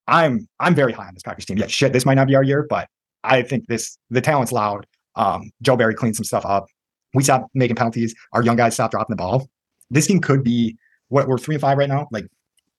I'm 0.08 0.46
I'm 0.60 0.74
very 0.74 0.92
high 0.92 1.06
on 1.08 1.14
this 1.14 1.22
Packers 1.22 1.44
team. 1.46 1.58
Yeah, 1.58 1.66
shit, 1.68 1.92
this 1.92 2.04
might 2.04 2.14
not 2.14 2.26
be 2.26 2.34
our 2.34 2.42
year, 2.42 2.66
but 2.68 2.88
I 3.22 3.42
think 3.42 3.66
this 3.68 3.96
the 4.10 4.20
talent's 4.20 4.52
loud. 4.52 4.86
Um, 5.16 5.50
Joe 5.62 5.76
Barry 5.76 5.94
cleaned 5.94 6.16
some 6.16 6.24
stuff 6.24 6.44
up. 6.44 6.66
We 7.14 7.22
stopped 7.22 7.48
making 7.54 7.76
penalties. 7.76 8.14
Our 8.32 8.42
young 8.42 8.56
guys 8.56 8.74
stopped 8.74 8.92
dropping 8.92 9.14
the 9.14 9.16
ball. 9.22 9.48
This 9.90 10.06
team 10.06 10.20
could 10.20 10.42
be 10.42 10.76
what 11.08 11.28
we're 11.28 11.38
three 11.38 11.54
and 11.54 11.62
five 11.62 11.78
right 11.78 11.88
now. 11.88 12.08
Like 12.10 12.26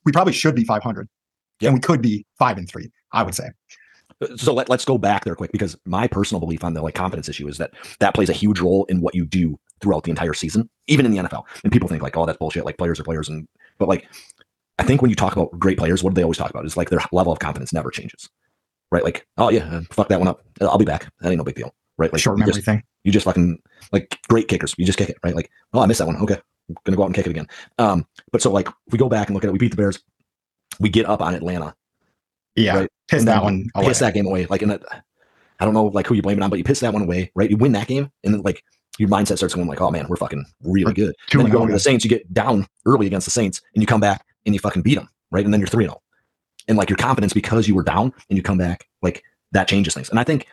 we 0.05 0.11
probably 0.11 0.33
should 0.33 0.55
be 0.55 0.63
500, 0.63 1.07
Yep. 1.61 1.67
and 1.69 1.77
we 1.77 1.81
could 1.81 2.01
be 2.01 2.25
five 2.37 2.57
and 2.57 2.69
three. 2.69 2.91
I 3.11 3.23
would 3.23 3.33
say. 3.35 3.49
so 4.35 4.53
let, 4.53 4.69
let's 4.69 4.85
go 4.85 4.97
back 4.97 5.25
there 5.25 5.35
quick 5.35 5.51
because 5.51 5.77
my 5.85 6.07
personal 6.07 6.39
belief 6.39 6.63
on 6.63 6.73
the 6.73 6.81
like 6.81 6.95
confidence 6.95 7.27
issue 7.29 7.47
is 7.47 7.57
that 7.57 7.71
that 7.99 8.13
plays 8.13 8.29
a 8.29 8.33
huge 8.33 8.59
role 8.59 8.85
in 8.85 9.01
what 9.01 9.13
you 9.15 9.25
do 9.25 9.57
throughout 9.81 10.03
the 10.03 10.09
entire 10.09 10.33
season 10.33 10.69
even 10.87 11.05
in 11.05 11.11
the 11.11 11.17
nfl 11.17 11.43
and 11.63 11.73
people 11.73 11.89
think 11.89 12.01
like 12.01 12.15
oh 12.15 12.25
that's 12.25 12.37
bullshit 12.37 12.63
like 12.63 12.77
players 12.77 12.97
are 12.97 13.03
players 13.03 13.27
and 13.27 13.45
but 13.77 13.89
like 13.89 14.07
i 14.79 14.83
think 14.83 15.01
when 15.01 15.09
you 15.09 15.15
talk 15.15 15.35
about 15.35 15.51
great 15.59 15.77
players 15.77 16.01
what 16.01 16.11
do 16.11 16.15
they 16.15 16.23
always 16.23 16.37
talk 16.37 16.49
about 16.49 16.65
is 16.65 16.77
like 16.77 16.89
their 16.89 17.01
level 17.11 17.33
of 17.33 17.39
confidence 17.39 17.73
never 17.73 17.91
changes 17.91 18.29
right 18.89 19.03
like 19.03 19.27
oh 19.37 19.49
yeah 19.49 19.65
uh, 19.65 19.81
fuck 19.91 20.07
that 20.07 20.19
one 20.19 20.29
up 20.29 20.45
i'll 20.61 20.77
be 20.77 20.85
back 20.85 21.09
that 21.19 21.27
ain't 21.29 21.37
no 21.37 21.43
big 21.43 21.55
deal 21.55 21.75
right 21.97 22.13
like 22.13 22.21
Short 22.21 22.37
memory 22.39 22.53
just, 22.53 22.65
thing. 22.65 22.81
you 23.03 23.11
just 23.11 23.25
fucking 23.25 23.59
like 23.91 24.17
great 24.29 24.47
kickers 24.47 24.73
you 24.77 24.85
just 24.85 24.97
kick 24.97 25.09
it 25.09 25.17
right 25.25 25.35
like 25.35 25.51
oh 25.73 25.81
i 25.81 25.85
missed 25.87 25.99
that 25.99 26.07
one 26.07 26.15
okay 26.17 26.39
gonna 26.83 26.97
go 26.97 27.03
out 27.03 27.07
and 27.07 27.15
kick 27.15 27.27
it 27.27 27.29
again 27.29 27.47
um 27.77 28.05
but 28.31 28.41
so 28.41 28.51
like 28.51 28.67
if 28.67 28.91
we 28.91 28.97
go 28.97 29.09
back 29.09 29.27
and 29.27 29.35
look 29.35 29.43
at 29.43 29.49
it 29.49 29.53
we 29.53 29.59
beat 29.59 29.71
the 29.71 29.77
bears 29.77 29.99
we 30.79 30.89
get 30.89 31.05
up 31.05 31.21
on 31.21 31.33
atlanta 31.35 31.75
Yeah, 32.55 32.77
Right. 32.79 32.89
piss 33.07 33.21
And 33.21 33.27
that 33.27 33.43
one 33.43 33.69
away. 33.75 33.87
piss 33.87 33.99
that 33.99 34.13
game 34.13 34.25
away. 34.25 34.45
Like 34.47 34.61
in 34.61 34.69
that, 34.69 34.81
I 35.59 35.65
don't 35.65 35.73
know 35.73 35.85
like 35.85 36.07
who 36.07 36.15
you 36.15 36.21
blame 36.21 36.37
it 36.37 36.43
on, 36.43 36.49
but 36.49 36.57
you 36.57 36.63
piss 36.63 36.79
that 36.79 36.93
one 36.93 37.03
away, 37.03 37.31
right? 37.35 37.49
You 37.49 37.57
win 37.57 37.71
that 37.73 37.87
game, 37.87 38.09
and 38.23 38.33
then 38.33 38.41
like 38.41 38.63
your 38.97 39.09
mindset 39.09 39.37
starts 39.37 39.53
going 39.53 39.67
like, 39.67 39.81
oh 39.81 39.91
man, 39.91 40.07
we're 40.07 40.15
fucking 40.15 40.45
really 40.63 40.93
good. 40.93 41.13
And 41.31 41.41
then 41.41 41.47
you 41.47 41.51
go 41.51 41.59
oh, 41.59 41.63
into 41.63 41.73
the 41.73 41.79
Saints, 41.79 42.03
you 42.05 42.09
get 42.09 42.33
down 42.33 42.65
early 42.85 43.07
against 43.07 43.25
the 43.25 43.31
Saints, 43.31 43.61
and 43.73 43.83
you 43.83 43.87
come 43.87 43.99
back 43.99 44.25
and 44.45 44.55
you 44.55 44.59
fucking 44.59 44.81
beat 44.83 44.95
them, 44.95 45.09
right? 45.31 45.43
And 45.43 45.53
then 45.53 45.59
you're 45.59 45.67
3 45.67 45.83
0. 45.85 46.01
And 46.67 46.77
like 46.77 46.89
your 46.89 46.97
confidence 46.97 47.33
because 47.33 47.67
you 47.67 47.75
were 47.75 47.83
down 47.83 48.13
and 48.29 48.37
you 48.37 48.41
come 48.43 48.57
back, 48.57 48.87
like 49.01 49.23
that 49.51 49.67
changes 49.67 49.93
things. 49.93 50.09
And 50.09 50.19
I 50.19 50.23
think, 50.23 50.47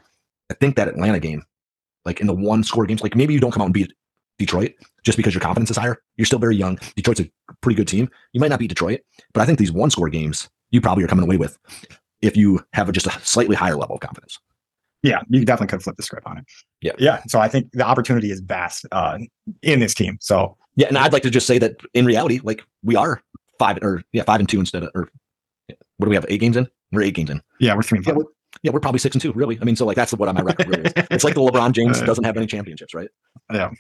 I 0.51 0.55
think 0.55 0.77
that 0.77 0.89
Atlanta 0.89 1.21
game, 1.21 1.45
like 2.05 2.21
in 2.21 2.27
the 2.27 2.35
one 2.35 2.65
score 2.65 2.85
games, 2.85 3.03
like 3.03 3.15
maybe 3.17 3.33
you 3.33 3.41
don't 3.41 3.53
come 3.53 3.63
out 3.63 3.67
and 3.67 3.75
beat 3.75 3.93
Detroit 4.39 4.73
just 5.05 5.17
because 5.17 5.35
your 5.35 5.41
confidence 5.41 5.71
is 5.71 5.77
higher. 5.77 5.99
You're 6.17 6.27
still 6.27 6.39
very 6.39 6.57
young. 6.57 6.79
Detroit's 6.97 7.21
a 7.21 7.31
pretty 7.61 7.77
good 7.77 7.89
team. 7.89 8.09
You 8.33 8.41
might 8.41 8.49
not 8.51 8.59
beat 8.59 8.69
Detroit, 8.69 9.01
but 9.33 9.41
I 9.41 9.47
think 9.47 9.59
these 9.59 9.73
one 9.73 9.91
score 9.91 10.09
games 10.09 10.49
you 10.71 10.81
probably 10.81 11.05
are 11.05 11.09
coming 11.09 11.25
away 11.25 11.37
with 11.37 11.59
if 12.23 12.37
you 12.37 12.61
have 12.73 12.89
a, 12.89 12.93
just 12.93 13.07
a 13.07 13.11
slightly 13.25 13.57
higher 13.57 13.77
level 13.77 13.95
of 13.97 14.01
confidence. 14.01 14.39
Yeah, 15.03 15.21
you 15.29 15.45
definitely 15.45 15.67
could 15.73 15.83
flip 15.83 15.97
the 15.97 16.03
script 16.05 16.27
on 16.27 16.39
it. 16.39 16.45
Yeah. 16.81 16.93
yeah. 16.99 17.23
So 17.27 17.41
I 17.41 17.49
think 17.49 17.71
the 17.73 17.83
opportunity 17.85 18.31
is 18.31 18.41
vast 18.41 18.87
uh, 18.93 19.19
in 19.63 19.81
this 19.81 19.95
team. 19.95 20.17
So 20.21 20.57
Yeah, 20.77 20.87
and 20.89 20.97
I'd 20.97 21.13
like 21.13 21.25
to 21.25 21.31
just 21.31 21.47
say 21.47 21.59
that 21.59 21.77
in 21.95 22.07
reality, 22.07 22.41
like 22.45 22.63
we 22.85 22.95
are 22.97 23.21
five 23.59 23.79
or 23.83 24.03
yeah, 24.13 24.23
five 24.23 24.39
and 24.41 24.49
two 24.49 24.61
instead 24.61 24.85
of 24.85 24.91
or 24.95 25.11
what 25.97 26.07
do 26.07 26.11
we 26.11 26.15
have? 26.17 26.25
Eight 26.29 26.41
games 26.41 26.57
in? 26.57 26.69
We're 26.93 27.03
eight 27.03 27.15
games 27.15 27.31
in. 27.31 27.43
yeah, 27.59 27.75
we're 27.75 27.83
three 27.83 27.99
and 27.99 28.07
Yeah, 28.07 28.13
five. 28.13 28.19
we're, 28.19 28.25
yeah, 28.63 28.71
we're 28.71 28.81
probably 28.81 28.99
six 29.01 29.15
and 29.17 29.23
two, 29.23 29.33
really. 29.33 29.59
I 29.61 29.65
mean, 29.65 29.75
so 29.77 29.85
like 29.87 29.97
that's 29.97 30.13
what 30.13 30.33
my 30.35 30.41
record 30.41 30.69
really 30.69 30.83
is. 30.83 30.93
It's 31.11 31.25
like 31.25 31.35
the 31.35 31.41
LeBron 31.41 31.73
James 31.73 32.01
Uh, 32.01 32.05
doesn't 32.07 32.23
have 32.25 32.37
any 32.37 32.47
championships, 32.47 32.95
right? 32.95 33.09
yeah, 33.53 33.71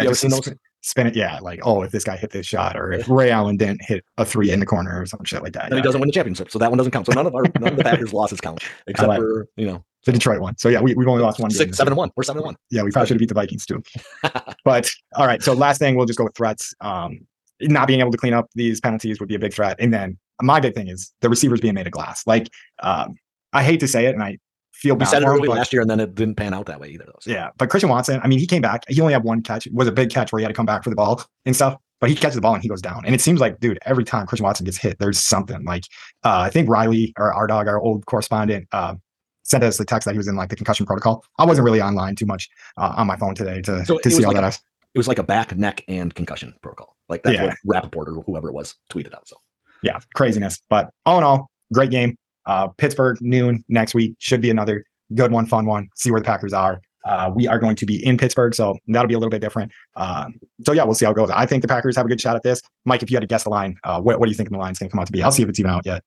Ever 0.00 0.10
just 0.10 0.20
seen 0.20 0.30
those? 0.30 0.52
Spin 0.82 1.06
it, 1.06 1.16
yeah. 1.16 1.38
Like, 1.40 1.60
oh, 1.62 1.82
if 1.82 1.92
this 1.92 2.04
guy 2.04 2.16
hit 2.16 2.30
this 2.30 2.46
shot, 2.46 2.76
or 2.76 2.92
if 2.92 3.08
Ray 3.08 3.30
Allen 3.30 3.56
didn't 3.56 3.82
hit 3.82 4.04
a 4.18 4.24
three 4.24 4.50
in 4.50 4.60
the 4.60 4.66
corner, 4.66 5.00
or 5.00 5.06
some 5.06 5.24
shit 5.24 5.42
like 5.42 5.54
that. 5.54 5.66
And 5.66 5.74
he 5.74 5.80
doesn't 5.80 5.98
win 5.98 6.08
the 6.08 6.12
championship, 6.12 6.50
so 6.50 6.58
that 6.58 6.70
one 6.70 6.76
doesn't 6.76 6.92
count. 6.92 7.06
So 7.06 7.12
none 7.12 7.26
of 7.26 7.34
our 7.34 7.44
none 7.58 7.72
of 7.72 7.76
the 7.78 7.84
Packers 7.84 8.12
losses 8.12 8.40
count, 8.40 8.62
except 8.86 9.08
like- 9.08 9.18
for 9.18 9.48
you 9.56 9.66
know 9.66 9.84
the 10.04 10.12
Detroit 10.12 10.40
one. 10.40 10.56
So 10.58 10.68
yeah, 10.68 10.80
we, 10.80 10.94
we've 10.94 11.08
only 11.08 11.22
lost 11.22 11.40
one. 11.40 11.50
six, 11.50 11.70
this 11.70 11.76
seven 11.78 11.92
and 11.92 11.98
one. 11.98 12.10
We're 12.16 12.24
seven 12.24 12.40
and 12.40 12.46
one. 12.46 12.56
Yeah, 12.70 12.82
we 12.82 12.90
probably 12.90 13.08
should 13.08 13.14
have 13.14 13.20
beat 13.20 13.28
the 13.28 13.34
Vikings 13.34 13.64
too. 13.64 13.82
but 14.64 14.90
all 15.14 15.26
right, 15.26 15.42
so 15.42 15.54
last 15.54 15.78
thing, 15.78 15.96
we'll 15.96 16.06
just 16.06 16.18
go 16.18 16.24
with 16.24 16.34
threats. 16.34 16.74
Um, 16.80 17.26
not 17.62 17.88
being 17.88 18.00
able 18.00 18.10
to 18.10 18.18
clean 18.18 18.34
up 18.34 18.50
these 18.54 18.80
penalties 18.80 19.20
would 19.20 19.28
be 19.28 19.36
a 19.36 19.38
big 19.38 19.54
threat. 19.54 19.76
And 19.78 19.92
then 19.92 20.18
my 20.42 20.60
big 20.60 20.74
thing 20.74 20.88
is 20.88 21.12
the 21.20 21.30
receivers 21.30 21.60
being 21.60 21.74
made 21.74 21.86
of 21.86 21.92
glass. 21.92 22.26
Like, 22.26 22.48
um, 22.82 23.14
I 23.52 23.62
hate 23.62 23.80
to 23.80 23.88
say 23.88 24.06
it, 24.06 24.14
and 24.14 24.22
I 24.22 24.38
feel 24.84 24.94
We 24.94 25.00
bad 25.00 25.08
said 25.08 25.22
it 25.22 25.26
early 25.26 25.48
last 25.48 25.72
year, 25.72 25.82
and 25.82 25.90
then 25.90 25.98
it 26.00 26.14
didn't 26.14 26.36
pan 26.36 26.54
out 26.54 26.66
that 26.66 26.78
way 26.80 26.88
either. 26.88 27.04
Though. 27.06 27.18
So. 27.20 27.30
Yeah, 27.30 27.50
but 27.58 27.70
Christian 27.70 27.90
Watson, 27.90 28.20
I 28.22 28.28
mean, 28.28 28.38
he 28.38 28.46
came 28.46 28.62
back. 28.62 28.84
He 28.88 29.00
only 29.00 29.12
had 29.12 29.24
one 29.24 29.42
catch. 29.42 29.66
It 29.66 29.72
was 29.74 29.88
a 29.88 29.92
big 29.92 30.10
catch 30.10 30.32
where 30.32 30.38
he 30.38 30.44
had 30.44 30.48
to 30.48 30.54
come 30.54 30.66
back 30.66 30.84
for 30.84 30.90
the 30.90 30.96
ball 30.96 31.22
and 31.46 31.54
stuff. 31.56 31.76
But 32.00 32.10
he 32.10 32.16
catches 32.16 32.34
the 32.34 32.40
ball 32.42 32.52
and 32.54 32.62
he 32.62 32.68
goes 32.68 32.82
down. 32.82 33.02
And 33.06 33.14
it 33.14 33.20
seems 33.20 33.40
like, 33.40 33.60
dude, 33.60 33.78
every 33.86 34.04
time 34.04 34.26
Christian 34.26 34.44
Watson 34.44 34.64
gets 34.66 34.76
hit, 34.76 34.98
there's 34.98 35.18
something. 35.18 35.64
Like, 35.64 35.84
uh, 36.22 36.40
I 36.40 36.50
think 36.50 36.68
Riley 36.68 37.14
or 37.18 37.32
our 37.32 37.46
dog, 37.46 37.66
our 37.66 37.80
old 37.80 38.04
correspondent, 38.04 38.68
uh, 38.72 38.96
sent 39.44 39.64
us 39.64 39.78
the 39.78 39.84
text 39.86 40.04
that 40.04 40.12
he 40.12 40.18
was 40.18 40.28
in 40.28 40.36
like 40.36 40.50
the 40.50 40.56
concussion 40.56 40.84
protocol. 40.84 41.24
I 41.38 41.46
wasn't 41.46 41.64
really 41.64 41.80
online 41.80 42.16
too 42.16 42.26
much 42.26 42.50
uh, 42.76 42.92
on 42.96 43.06
my 43.06 43.16
phone 43.16 43.34
today 43.34 43.62
to, 43.62 43.86
So 43.86 43.98
to 43.98 44.10
see 44.10 44.24
all 44.24 44.32
like 44.32 44.42
that. 44.42 44.60
It 44.94 44.98
was 44.98 45.08
like 45.08 45.18
a 45.18 45.22
back, 45.22 45.56
neck, 45.56 45.82
and 45.88 46.14
concussion 46.14 46.54
protocol. 46.62 46.94
Like 47.08 47.22
that's 47.22 47.36
Yeah. 47.36 47.46
what 47.46 47.56
Rapoport 47.64 48.08
or 48.08 48.22
whoever 48.22 48.48
it 48.48 48.54
was 48.54 48.74
tweeted 48.90 49.14
out. 49.14 49.26
So 49.26 49.36
yeah, 49.82 49.98
craziness. 50.14 50.60
But 50.68 50.90
all 51.06 51.18
in 51.18 51.24
all, 51.24 51.50
great 51.72 51.90
game. 51.90 52.16
Uh, 52.46 52.68
Pittsburgh 52.68 53.18
noon 53.20 53.64
next 53.68 53.94
week 53.94 54.14
should 54.18 54.40
be 54.40 54.50
another 54.50 54.84
good 55.14 55.32
one, 55.32 55.46
fun 55.46 55.66
one. 55.66 55.88
See 55.96 56.10
where 56.10 56.20
the 56.20 56.24
Packers 56.26 56.52
are. 56.52 56.80
Uh, 57.04 57.30
we 57.34 57.46
are 57.46 57.58
going 57.58 57.76
to 57.76 57.84
be 57.84 58.04
in 58.04 58.16
Pittsburgh, 58.16 58.54
so 58.54 58.76
that'll 58.88 59.06
be 59.08 59.14
a 59.14 59.18
little 59.18 59.30
bit 59.30 59.40
different. 59.42 59.70
Uh, 59.94 60.26
so 60.64 60.72
yeah, 60.72 60.82
we'll 60.84 60.94
see 60.94 61.04
how 61.04 61.10
it 61.10 61.14
goes. 61.14 61.28
I 61.30 61.44
think 61.44 61.60
the 61.60 61.68
Packers 61.68 61.96
have 61.96 62.06
a 62.06 62.08
good 62.08 62.20
shot 62.20 62.34
at 62.34 62.42
this. 62.42 62.62
Mike, 62.86 63.02
if 63.02 63.10
you 63.10 63.16
had 63.16 63.20
to 63.20 63.26
guess 63.26 63.44
the 63.44 63.50
line, 63.50 63.76
uh, 63.84 64.00
what, 64.00 64.18
what 64.18 64.26
do 64.26 64.30
you 64.30 64.36
think 64.36 64.50
the 64.50 64.56
line's 64.56 64.78
going 64.78 64.88
to 64.88 64.90
come 64.90 65.00
out 65.00 65.06
to 65.06 65.12
be? 65.12 65.22
I'll 65.22 65.30
see 65.30 65.42
if 65.42 65.48
it's 65.50 65.60
even 65.60 65.70
out 65.70 65.84
yet. 65.84 66.02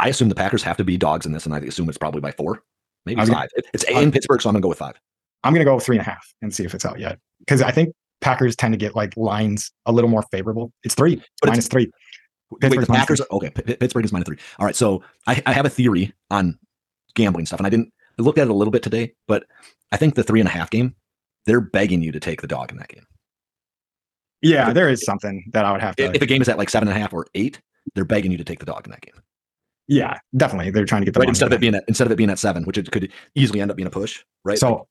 I 0.00 0.08
assume 0.10 0.28
the 0.28 0.34
Packers 0.34 0.62
have 0.62 0.76
to 0.76 0.84
be 0.84 0.96
dogs 0.98 1.24
in 1.24 1.32
this, 1.32 1.46
and 1.46 1.54
I 1.54 1.58
assume 1.60 1.88
it's 1.88 1.96
probably 1.98 2.20
by 2.20 2.32
four, 2.32 2.62
maybe 3.06 3.16
gonna- 3.22 3.32
five. 3.32 3.48
It- 3.56 3.66
it's 3.72 3.84
in 3.84 4.12
Pittsburgh, 4.12 4.42
so 4.42 4.50
I'm 4.50 4.54
gonna 4.54 4.62
go 4.62 4.68
with 4.68 4.78
five. 4.78 4.94
I'm 5.44 5.52
going 5.52 5.60
to 5.60 5.64
go 5.66 5.74
with 5.74 5.84
three 5.84 5.96
and 5.96 6.06
a 6.06 6.10
half 6.10 6.26
and 6.42 6.54
see 6.54 6.64
if 6.64 6.74
it's 6.74 6.86
out 6.86 6.98
yet 6.98 7.18
because 7.40 7.60
I 7.62 7.70
think 7.70 7.94
Packers 8.22 8.56
tend 8.56 8.72
to 8.72 8.78
get 8.78 8.94
like 8.96 9.14
lines 9.16 9.70
a 9.84 9.92
little 9.92 10.08
more 10.08 10.22
favorable. 10.30 10.72
It's 10.84 10.94
three, 10.94 11.16
But 11.16 11.48
it's- 11.50 11.50
minus 11.50 11.68
three. 12.60 12.70
Wait, 12.70 12.80
the 12.80 12.92
Packers. 12.92 13.20
Are, 13.20 13.26
okay, 13.32 13.50
P- 13.50 13.76
Pittsburgh 13.76 14.04
is 14.04 14.12
minus 14.12 14.26
three. 14.26 14.38
All 14.58 14.66
right, 14.66 14.76
so 14.76 15.02
I, 15.26 15.42
I 15.46 15.52
have 15.52 15.66
a 15.66 15.70
theory 15.70 16.12
on 16.30 16.58
gambling 17.14 17.46
stuff, 17.46 17.60
and 17.60 17.66
I 17.66 17.70
didn't 17.70 17.92
I 18.18 18.22
looked 18.22 18.38
at 18.38 18.46
it 18.48 18.50
a 18.50 18.54
little 18.54 18.70
bit 18.72 18.82
today, 18.82 19.14
but 19.28 19.44
I 19.92 19.96
think 19.96 20.14
the 20.14 20.22
three 20.22 20.40
and 20.40 20.48
a 20.48 20.52
half 20.52 20.70
game, 20.70 20.94
they're 21.46 21.60
begging 21.60 22.02
you 22.02 22.12
to 22.12 22.20
take 22.20 22.40
the 22.40 22.46
dog 22.46 22.70
in 22.72 22.78
that 22.78 22.88
game. 22.88 23.04
Yeah, 24.42 24.72
there 24.72 24.88
is 24.90 25.04
something 25.04 25.44
that 25.52 25.64
I 25.64 25.72
would 25.72 25.80
have 25.80 25.96
to. 25.96 26.04
If, 26.04 26.16
if 26.16 26.22
a 26.22 26.26
game 26.26 26.42
is 26.42 26.48
at 26.48 26.58
like 26.58 26.68
seven 26.68 26.88
and 26.88 26.96
a 26.96 27.00
half 27.00 27.12
or 27.14 27.26
eight, 27.34 27.60
they're 27.94 28.04
begging 28.04 28.30
you 28.30 28.36
to 28.38 28.44
take 28.44 28.58
the 28.58 28.66
dog 28.66 28.86
in 28.86 28.90
that 28.90 29.00
game. 29.00 29.14
yeah, 29.88 30.18
definitely. 30.36 30.70
They're 30.70 30.84
trying 30.84 31.00
to 31.02 31.06
get 31.06 31.14
the 31.14 31.20
Right, 31.20 31.28
instead 31.28 31.46
of 31.46 31.52
it 31.54 31.60
being 31.60 31.74
at 31.74 31.84
instead 31.88 32.06
of 32.06 32.12
it 32.12 32.16
being 32.16 32.30
at 32.30 32.38
seven, 32.38 32.64
which 32.64 32.76
it 32.76 32.90
could 32.90 33.10
easily 33.34 33.60
end 33.60 33.70
up 33.70 33.76
being 33.76 33.86
a 33.86 33.90
push. 33.90 34.22
Right. 34.44 34.58
So, 34.58 34.86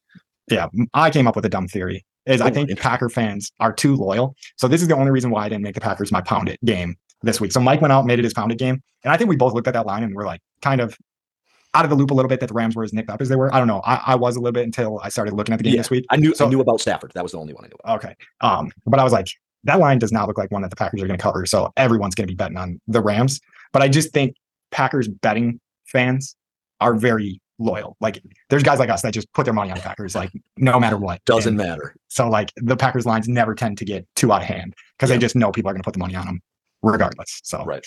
yeah, 0.50 0.68
I 0.94 1.10
came 1.12 1.28
up 1.28 1.36
with 1.36 1.46
a 1.46 1.50
dumb 1.50 1.68
theory. 1.68 2.04
Is 2.26 2.42
I 2.42 2.50
Oh, 2.50 2.54
think. 2.54 2.78
Packer 2.80 3.10
fans 3.10 3.52
are 3.60 3.74
too 3.74 3.96
loyal. 3.96 4.36
So 4.58 4.68
this 4.68 4.82
is 4.82 4.88
the 4.88 4.96
only 4.96 5.12
reason 5.12 5.30
why 5.30 5.46
I 5.46 5.50
didn't 5.50 5.64
make 5.64 5.76
the 5.76 5.82
Packers 5.82 6.12
my 6.12 6.22
pound 6.22 6.50
it 6.50 6.60
game 6.66 6.96
this 7.24 7.42
week. 7.42 7.52
So 7.52 7.60
Mike 7.60 7.82
went 7.82 7.92
out 7.92 8.00
and 8.00 8.08
made 8.08 8.20
it 8.20 8.24
his 8.24 8.34
pound 8.34 8.52
it 8.52 8.58
game, 8.60 8.82
and 9.04 9.12
I 9.12 9.18
think 9.18 9.30
we 9.30 9.36
both 9.36 9.54
looked 9.54 9.68
at 9.68 9.74
that 9.74 9.86
line 9.86 10.04
and 10.04 10.14
we're 10.14 10.26
like 10.26 10.42
kind 10.62 10.82
of 10.82 10.98
out 11.76 11.86
of 11.86 11.90
the 11.90 11.96
loop 11.96 12.12
a 12.12 12.14
little 12.14 12.30
bit 12.30 12.40
that 12.40 12.48
the 12.50 12.54
Rams 12.54 12.76
were 12.76 12.84
as 12.84 12.94
nicked 12.94 13.10
up 13.10 13.20
as 13.20 13.30
they 13.30 13.36
were. 13.36 13.52
I 13.54 13.58
don't 13.58 13.68
know. 13.68 13.82
I, 13.84 13.96
I 14.08 14.16
was 14.16 14.36
a 14.36 14.40
little 14.40 14.52
bit 14.54 14.64
until 14.64 15.00
I 15.04 15.10
started 15.10 15.34
looking 15.34 15.54
at 15.54 15.58
the 15.58 15.64
game 15.64 15.74
Yeah. 15.74 15.80
this 15.80 15.90
week. 15.90 16.06
I 16.12 16.18
knew 16.18 16.36
So- 16.36 16.46
I 16.46 16.50
knew 16.50 16.60
about 16.62 16.80
Stafford. 16.82 17.12
That 17.16 17.24
was 17.24 17.32
the 17.32 17.40
only 17.40 17.54
one 17.54 17.66
I 17.66 17.68
knew 17.70 17.78
about. 17.84 18.04
Okay. 18.04 18.16
Um, 18.42 18.72
but 18.86 19.00
I 19.00 19.04
was 19.04 19.12
like, 19.12 19.28
that 19.64 19.80
line 19.80 19.98
does 19.98 20.12
not 20.12 20.28
look 20.28 20.38
like 20.38 20.52
one 20.52 20.62
that 20.62 20.70
the 20.70 20.76
Packers 20.76 21.02
are 21.02 21.08
going 21.08 21.18
to 21.18 21.24
cover. 21.24 21.48
So 21.48 21.72
everyone's 21.76 22.14
going 22.14 22.28
to 22.28 22.32
be 22.32 22.36
betting 22.36 22.58
on 22.58 22.80
the 22.88 23.02
Rams. 23.02 23.40
But 23.72 23.82
I 23.82 23.88
just 23.88 24.12
think 24.14 24.36
Packers 24.70 25.08
betting 25.08 25.60
fans 25.86 26.36
are 26.80 26.94
very 26.94 27.42
loyal. 27.58 27.96
Like 28.02 28.22
there's 28.52 28.62
guys 28.62 28.78
like 28.78 28.90
us 28.92 29.02
that 29.02 29.14
just 29.14 29.32
put 29.34 29.46
their 29.46 29.54
money 29.54 29.72
on 29.72 29.78
the 29.78 29.82
Packers, 29.84 30.14
like 30.16 30.30
no 30.58 30.80
matter 30.80 30.98
what. 30.98 31.24
Doesn't 31.26 31.58
And 31.60 31.70
matter. 31.70 31.96
so 32.10 32.30
like 32.30 32.52
the 32.58 32.76
Packers 32.78 33.06
lines 33.08 33.28
never 33.28 33.56
tend 33.56 33.80
to 33.80 33.86
get 33.86 34.06
too 34.16 34.32
out 34.32 34.42
of 34.42 34.48
hand 34.48 34.76
because 34.98 35.10
Yeah. 35.10 35.16
they 35.16 35.22
just 35.22 35.36
know 35.36 35.52
people 35.52 35.72
are 35.72 35.74
going 35.74 35.82
to 35.82 35.88
put 35.88 35.94
the 35.94 36.00
money 36.00 36.16
on 36.16 36.26
them 36.28 36.42
regardless. 36.84 37.40
So 37.44 37.64
Right. 37.66 37.84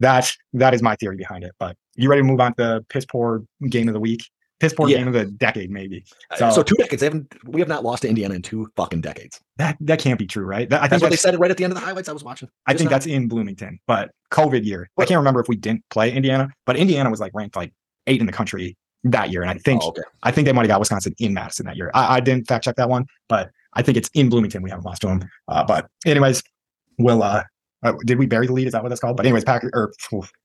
that 0.00 0.32
that 0.52 0.74
is 0.74 0.82
my 0.82 0.94
theory 0.96 1.16
behind 1.16 1.44
it. 1.44 1.52
But 1.58 1.76
you 1.96 2.08
ready 2.08 2.22
to 2.22 2.26
move 2.26 2.40
on 2.40 2.54
to 2.54 2.62
the 2.62 2.86
piss 2.88 3.04
poor 3.06 3.42
game 3.68 3.88
of 3.88 3.94
the 3.94 4.00
week? 4.00 4.22
Piss 4.60 4.72
poor 4.72 4.88
Yeah. 4.88 4.98
game 4.98 5.08
of 5.08 5.14
the 5.14 5.24
decade, 5.26 5.70
maybe. 5.70 6.04
So, 6.36 6.50
So- 6.50 6.62
two 6.62 6.76
decades. 6.76 7.00
They 7.00 7.06
haven't. 7.06 7.34
We 7.44 7.60
have 7.60 7.68
not 7.68 7.82
lost 7.84 8.02
to 8.02 8.08
Indiana 8.08 8.34
in 8.34 8.42
two 8.42 8.68
fucking 8.76 9.00
decades. 9.00 9.40
That 9.56 9.76
that 9.80 9.98
can't 9.98 10.18
be 10.18 10.26
true, 10.26 10.44
right? 10.44 10.70
That, 10.70 10.78
I 10.78 10.82
think 10.82 10.90
That's 10.90 11.02
what 11.02 11.10
they 11.10 11.16
said 11.16 11.38
right 11.40 11.50
at 11.50 11.56
the 11.56 11.64
end 11.64 11.72
of 11.72 11.78
the 11.78 11.84
highlights 11.84 12.08
I 12.08 12.12
was 12.12 12.22
watching. 12.22 12.48
I 12.66 12.72
think 12.74 12.88
now. 12.88 12.94
that's 12.94 13.06
in 13.06 13.26
Bloomington, 13.28 13.80
but 13.86 14.12
COVID 14.30 14.64
year. 14.64 14.88
I 14.98 15.06
can't 15.06 15.18
remember 15.18 15.40
if 15.40 15.48
we 15.48 15.56
didn't 15.56 15.82
play 15.90 16.12
Indiana, 16.12 16.48
but 16.66 16.76
Indiana 16.76 17.10
was 17.10 17.20
like 17.20 17.32
ranked 17.34 17.56
like 17.56 17.72
eight 18.06 18.20
in 18.20 18.26
the 18.26 18.32
country 18.32 18.76
that 19.04 19.30
year, 19.30 19.42
and 19.42 19.50
I 19.50 19.54
think 19.58 19.82
Oh, 19.84 19.88
okay. 19.88 20.02
I 20.22 20.30
think 20.30 20.46
they 20.46 20.52
might 20.52 20.62
have 20.62 20.68
got 20.68 20.80
Wisconsin 20.80 21.14
in 21.18 21.34
Madison 21.34 21.66
that 21.66 21.76
year. 21.76 21.90
I, 21.92 22.16
I 22.16 22.20
didn't 22.20 22.46
fact 22.48 22.64
check 22.64 22.76
that 22.76 22.88
one, 22.88 23.06
but 23.28 23.50
I 23.74 23.82
think 23.82 23.98
it's 23.98 24.08
in 24.14 24.28
Bloomington. 24.30 24.62
We 24.62 24.70
haven't 24.70 24.84
lost 24.86 25.02
to 25.02 25.08
them. 25.08 25.28
Uh, 25.48 25.64
but 25.64 25.88
anyways, 26.06 26.42
we'll 26.98 27.22
uh, 27.22 27.42
uh, 27.84 27.92
did 28.04 28.18
we 28.18 28.26
bury 28.26 28.46
the 28.46 28.52
lead? 28.52 28.66
Is 28.66 28.72
that 28.72 28.82
what 28.82 28.88
that's 28.88 29.00
called? 29.00 29.16
But 29.16 29.26
anyways, 29.26 29.44
Packers 29.44 29.70
or 29.74 29.92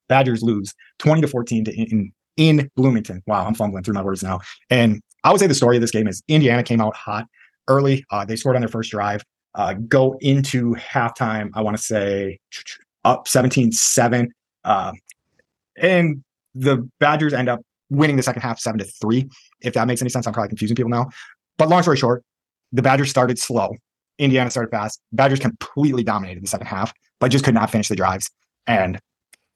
Badgers 0.08 0.44
lose 0.44 0.74
twenty 1.00 1.22
to 1.22 1.28
fourteen 1.28 1.64
to 1.66 1.74
in 1.74 2.12
in 2.38 2.70
Bloomington. 2.76 3.24
Wow, 3.28 3.46
I'm 3.46 3.56
fumbling 3.56 3.84
through 3.84 3.96
my 3.96 4.04
words 4.04 4.24
now. 4.24 4.40
And 4.70 5.02
I 5.24 5.32
would 5.32 5.40
say 5.40 5.48
the 5.48 5.56
story 5.56 5.78
of 5.78 5.82
this 5.82 5.92
game 5.92 6.08
is 6.08 6.22
Indiana 6.28 6.64
came 6.64 6.82
out 6.82 6.96
hot 6.96 7.26
early. 7.68 8.06
Uh, 8.12 8.26
they 8.26 8.36
scored 8.36 8.56
on 8.56 8.62
their 8.62 8.70
first 8.70 8.92
drive. 8.92 9.24
Uh, 9.56 9.74
go 9.74 10.18
into 10.22 10.76
halftime. 10.76 11.50
I 11.54 11.62
want 11.62 11.76
to 11.76 11.84
say 11.84 12.40
up 13.04 13.28
17-7. 13.28 14.28
Um, 14.64 14.94
and 15.78 16.24
the 16.56 16.90
Badgers 17.00 17.34
end 17.34 17.50
up 17.50 17.62
winning 17.90 18.16
the 18.16 18.24
second 18.24 18.42
half 18.42 18.60
seven 18.60 18.80
to 18.80 18.86
three. 18.86 19.28
If 19.62 19.74
that 19.74 19.88
makes 19.88 20.02
any 20.02 20.10
sense, 20.10 20.28
I'm 20.28 20.34
probably 20.34 20.50
confusing 20.50 20.76
people 20.76 20.90
now. 20.90 21.10
But 21.58 21.70
long 21.70 21.82
story 21.82 21.98
short, 21.98 22.24
the 22.72 22.82
Badgers 22.82 23.10
started 23.10 23.40
slow. 23.40 23.76
Indiana 24.18 24.50
started 24.52 24.70
fast. 24.70 25.02
Badgers 25.12 25.40
completely 25.40 26.04
dominated 26.04 26.44
the 26.44 26.48
second 26.48 26.68
half, 26.68 26.94
but 27.20 27.32
just 27.32 27.46
could 27.46 27.54
not 27.54 27.70
finish 27.70 27.88
the 27.88 27.96
drives. 27.96 28.30
And 28.68 29.00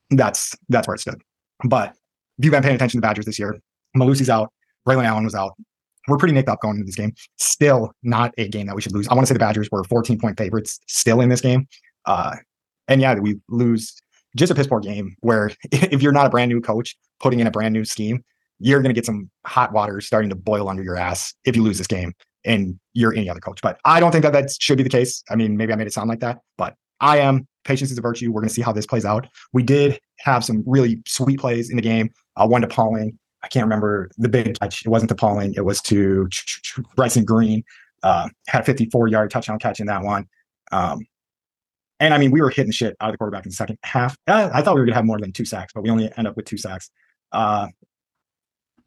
that's 0.09 0.55
that's 0.69 0.87
where 0.87 0.95
it 0.95 0.99
stood. 0.99 1.21
But 1.63 1.93
if 2.37 2.45
you've 2.45 2.51
been 2.51 2.63
paying 2.63 2.75
attention 2.75 2.97
to 2.97 3.01
the 3.01 3.07
Badgers 3.07 3.25
this 3.25 3.39
year, 3.39 3.59
Malusi's 3.95 4.29
out, 4.29 4.51
Braelon 4.87 5.05
Allen 5.05 5.23
was 5.23 5.35
out. 5.35 5.53
We're 6.07 6.17
pretty 6.17 6.33
nicked 6.33 6.49
up 6.49 6.59
going 6.61 6.75
into 6.75 6.85
this 6.85 6.95
game. 6.95 7.13
Still 7.37 7.93
not 8.03 8.33
a 8.37 8.47
game 8.49 8.67
that 8.67 8.75
we 8.75 8.81
should 8.81 8.93
lose. 8.93 9.07
I 9.07 9.13
want 9.13 9.25
to 9.25 9.27
say 9.27 9.35
the 9.35 9.39
Badgers 9.39 9.69
were 9.71 9.83
14 9.85 10.19
point 10.19 10.37
favorites 10.37 10.79
still 10.87 11.21
in 11.21 11.29
this 11.29 11.41
game. 11.41 11.67
Uh, 12.05 12.35
and 12.87 12.99
yeah, 12.99 13.13
we 13.15 13.39
lose 13.47 13.95
just 14.35 14.51
a 14.51 14.55
piss 14.55 14.67
poor 14.67 14.79
game 14.79 15.15
where 15.21 15.51
if 15.71 16.01
you're 16.01 16.11
not 16.11 16.25
a 16.25 16.29
brand 16.29 16.49
new 16.49 16.59
coach 16.59 16.95
putting 17.19 17.39
in 17.39 17.47
a 17.47 17.51
brand 17.51 17.73
new 17.73 17.85
scheme, 17.85 18.23
you're 18.59 18.81
going 18.81 18.89
to 18.89 18.93
get 18.93 19.05
some 19.05 19.29
hot 19.45 19.71
water 19.71 20.01
starting 20.01 20.29
to 20.29 20.35
boil 20.35 20.69
under 20.69 20.83
your 20.83 20.97
ass 20.97 21.33
if 21.45 21.55
you 21.55 21.63
lose 21.63 21.77
this 21.77 21.87
game 21.87 22.13
and 22.45 22.77
you're 22.93 23.13
any 23.13 23.29
other 23.29 23.39
coach. 23.39 23.61
But 23.61 23.79
I 23.85 23.99
don't 23.99 24.11
think 24.11 24.23
that 24.23 24.33
that 24.33 24.49
should 24.59 24.77
be 24.77 24.83
the 24.83 24.89
case. 24.89 25.23
I 25.29 25.35
mean, 25.35 25.57
maybe 25.57 25.73
I 25.73 25.75
made 25.75 25.87
it 25.87 25.93
sound 25.93 26.09
like 26.09 26.19
that, 26.19 26.39
but 26.57 26.75
I 26.99 27.19
am. 27.19 27.47
Patience 27.63 27.91
is 27.91 27.97
a 27.97 28.01
virtue. 28.01 28.31
We're 28.31 28.41
going 28.41 28.49
to 28.49 28.53
see 28.53 28.61
how 28.61 28.71
this 28.71 28.85
plays 28.85 29.05
out. 29.05 29.27
We 29.53 29.63
did 29.63 29.99
have 30.19 30.43
some 30.43 30.63
really 30.65 31.01
sweet 31.07 31.39
plays 31.39 31.69
in 31.69 31.75
the 31.75 31.81
game. 31.81 32.09
Uh, 32.35 32.47
one 32.47 32.61
to 32.61 32.67
Pauling. 32.67 33.17
I 33.43 33.47
can't 33.47 33.63
remember 33.63 34.09
the 34.17 34.29
big 34.29 34.57
catch. 34.59 34.85
It 34.85 34.89
wasn't 34.89 35.09
to 35.09 35.15
Pauling. 35.15 35.53
It 35.55 35.65
was 35.65 35.81
to 35.83 36.29
Bryson 36.95 37.25
Green. 37.25 37.63
Uh, 38.01 38.29
had 38.47 38.61
a 38.61 38.65
54 38.65 39.07
yard 39.07 39.31
touchdown 39.31 39.59
catch 39.59 39.79
in 39.79 39.87
that 39.87 40.03
one. 40.03 40.27
Um, 40.71 40.99
and 41.99 42.13
I 42.13 42.17
mean, 42.17 42.31
we 42.31 42.41
were 42.41 42.49
hitting 42.49 42.71
shit 42.71 42.95
out 42.99 43.09
of 43.09 43.13
the 43.13 43.17
quarterback 43.17 43.45
in 43.45 43.49
the 43.49 43.55
second 43.55 43.77
half. 43.83 44.17
Uh, 44.27 44.49
I 44.53 44.61
thought 44.61 44.75
we 44.75 44.81
were 44.81 44.85
going 44.85 44.93
to 44.93 44.97
have 44.97 45.05
more 45.05 45.19
than 45.19 45.31
two 45.31 45.45
sacks, 45.45 45.71
but 45.73 45.83
we 45.83 45.89
only 45.89 46.11
end 46.17 46.27
up 46.27 46.35
with 46.35 46.45
two 46.45 46.57
sacks. 46.57 46.89
Uh, 47.31 47.67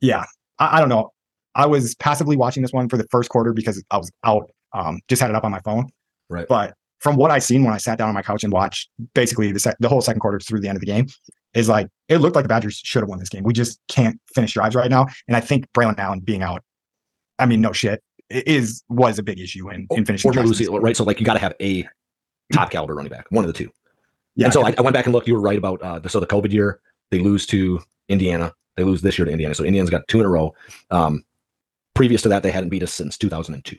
yeah, 0.01 0.25
I, 0.59 0.77
I 0.77 0.81
don't 0.81 0.89
know. 0.89 1.12
I 1.55 1.67
was 1.67 1.95
passively 1.95 2.37
watching 2.37 2.62
this 2.62 2.73
one 2.73 2.89
for 2.89 2.99
the 2.99 3.07
first 3.11 3.31
quarter 3.31 3.53
because 3.53 3.83
I 3.91 3.97
was 3.97 4.11
out. 4.25 4.51
Um, 4.75 5.01
just 5.09 5.23
had 5.23 5.31
it 5.31 5.37
up 5.37 5.45
on 5.45 5.51
my 5.51 5.61
phone. 5.61 5.89
Right. 6.29 6.47
But 6.47 6.75
from 7.01 7.17
what 7.17 7.31
I 7.31 7.39
seen 7.39 7.65
when 7.65 7.73
I 7.73 7.79
sat 7.79 7.99
down 7.99 8.09
on 8.09 8.15
my 8.15 8.23
couch 8.23 8.45
and 8.45 8.53
watched 8.53 8.91
basically 9.15 9.53
the 9.53 9.61
sec- 9.61 9.77
the 9.81 9.89
whole 9.89 10.01
second 10.01 10.21
quarter 10.21 10.41
through 10.41 10.61
the 10.61 10.69
end 10.69 10.77
of 10.77 10.81
the 10.81 10.87
game, 10.87 11.07
is 11.55 11.69
like 11.69 11.89
it 12.09 12.19
looked 12.19 12.37
like 12.37 12.45
the 12.45 12.49
Badgers 12.49 12.77
should 12.77 13.03
have 13.03 13.09
won 13.09 13.19
this 13.19 13.29
game. 13.29 13.43
We 13.43 13.53
just 13.53 13.81
can't 13.89 14.21
finish 14.35 14.53
drives 14.53 14.75
right 14.75 14.91
now, 14.91 15.07
and 15.29 15.37
I 15.37 15.41
think 15.41 15.67
Braelon 15.73 15.99
Allen 15.99 16.21
being 16.21 16.43
out. 16.43 16.63
I 17.39 17.47
mean, 17.47 17.61
no 17.61 17.73
shit, 17.73 18.03
is 18.31 18.83
was 18.89 19.19
a 19.19 19.23
big 19.23 19.39
issue 19.39 19.71
in, 19.71 19.87
in 19.91 20.05
finishing 20.05 20.31
or 20.31 20.81
right? 20.81 20.97
So 20.97 21.05
like 21.05 21.21
you 21.21 21.27
got 21.27 21.35
to 21.35 21.41
have 21.41 21.55
a 21.61 21.87
top 22.53 22.71
caliber 22.71 22.95
running 22.95 23.11
back, 23.11 23.27
one 23.31 23.45
of 23.45 23.49
the 23.49 23.57
two. 23.57 23.71
Yeah, 24.35 24.47
and 24.47 24.53
so 24.53 24.65
I, 24.65 24.75
I 24.77 24.83
went 24.83 24.95
back 24.95 25.07
and 25.07 25.15
looked. 25.15 25.29
You 25.29 25.35
were 25.35 25.41
right 25.41 25.59
about 25.59 25.81
uh, 25.83 25.99
the, 25.99 26.09
so 26.09 26.21
the 26.21 26.27
COVID 26.27 26.53
year 26.53 26.81
they 27.11 27.19
lose 27.19 27.47
to 27.47 27.81
Indiana. 28.09 28.53
They 28.77 28.85
lose 28.85 29.01
this 29.01 29.19
year 29.19 29.25
to 29.25 29.33
Indiana. 29.33 29.55
So 29.55 29.65
Indiana's 29.65 29.91
got 29.91 30.07
two 30.09 30.21
in 30.21 30.27
a 30.27 30.29
row. 30.29 30.55
Um, 30.91 31.25
previous 31.95 32.21
to 32.23 32.29
that, 32.29 32.43
they 32.43 32.51
hadn't 32.51 32.69
beat 32.69 32.83
us 32.83 32.93
since 32.93 33.17
2002. 33.17 33.77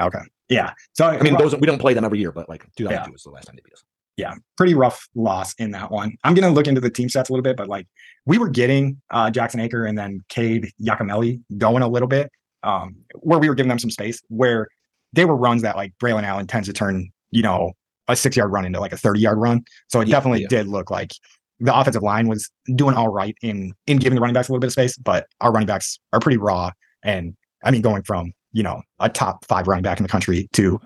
okay, 0.00 0.20
yeah. 0.50 0.72
So 0.94 1.06
I 1.06 1.20
mean, 1.22 1.36
those 1.38 1.54
we 1.56 1.66
don't 1.66 1.78
play 1.78 1.94
them 1.94 2.04
every 2.04 2.18
year, 2.18 2.32
but 2.32 2.48
like 2.48 2.62
2002 2.76 2.92
Yeah. 3.08 3.10
was 3.12 3.22
the 3.22 3.30
last 3.30 3.46
time 3.46 3.56
they 3.56 3.62
beat 3.64 3.72
us. 3.72 3.82
yeah, 4.16 4.34
pretty 4.58 4.74
rough 4.74 5.08
loss 5.14 5.54
in 5.54 5.70
that 5.70 5.90
one. 5.90 6.16
I'm 6.24 6.34
gonna 6.34 6.50
look 6.50 6.66
into 6.66 6.80
the 6.80 6.90
team 6.90 7.08
stats 7.08 7.30
a 7.30 7.32
little 7.32 7.42
bit, 7.42 7.56
but 7.56 7.68
like 7.68 7.86
we 8.26 8.36
were 8.36 8.48
getting 8.50 9.00
uh, 9.10 9.30
Jackson 9.30 9.60
Acker 9.60 9.86
and 9.86 9.96
then 9.96 10.22
Cade 10.28 10.70
Yacamelli 10.82 11.40
going 11.56 11.82
a 11.82 11.88
little 11.88 12.08
bit, 12.08 12.30
um, 12.62 12.96
where 13.14 13.38
we 13.38 13.48
were 13.48 13.54
giving 13.54 13.68
them 13.70 13.78
some 13.78 13.90
space, 13.90 14.20
where 14.28 14.68
they 15.14 15.24
were 15.24 15.36
runs 15.36 15.62
that 15.62 15.76
like 15.76 15.92
Braelon 16.02 16.24
Allen 16.24 16.46
tends 16.46 16.68
to 16.68 16.74
turn, 16.74 17.10
you 17.30 17.42
know, 17.42 17.72
a 18.08 18.14
six 18.16 18.36
yard 18.36 18.52
run 18.52 18.64
into 18.66 18.78
like 18.80 18.92
a 18.92 18.96
30 18.96 19.20
yard 19.20 19.38
run. 19.38 19.64
So 19.88 20.00
it 20.00 20.08
Yeah, 20.08 20.16
definitely 20.16 20.42
yeah. 20.42 20.48
did 20.48 20.66
look 20.68 20.90
like 20.90 21.12
the 21.58 21.76
offensive 21.78 22.02
line 22.02 22.26
was 22.28 22.50
doing 22.74 22.94
all 22.96 23.08
right 23.08 23.34
in 23.42 23.72
in 23.86 23.98
giving 23.98 24.14
the 24.16 24.20
running 24.20 24.34
backs 24.34 24.48
a 24.48 24.52
little 24.52 24.60
bit 24.60 24.66
of 24.68 24.72
space, 24.72 24.96
but 24.98 25.26
our 25.40 25.50
running 25.52 25.66
backs 25.66 25.98
are 26.12 26.20
pretty 26.20 26.36
raw. 26.38 26.70
And 27.02 27.34
I 27.64 27.70
mean, 27.70 27.80
going 27.82 28.02
from 28.02 28.32
you 28.52 28.62
know 28.62 28.82
a 28.98 29.08
top 29.08 29.44
five 29.44 29.68
running 29.68 29.82
back 29.82 29.98
in 29.98 30.02
the 30.02 30.08
country 30.08 30.48
to 30.52 30.80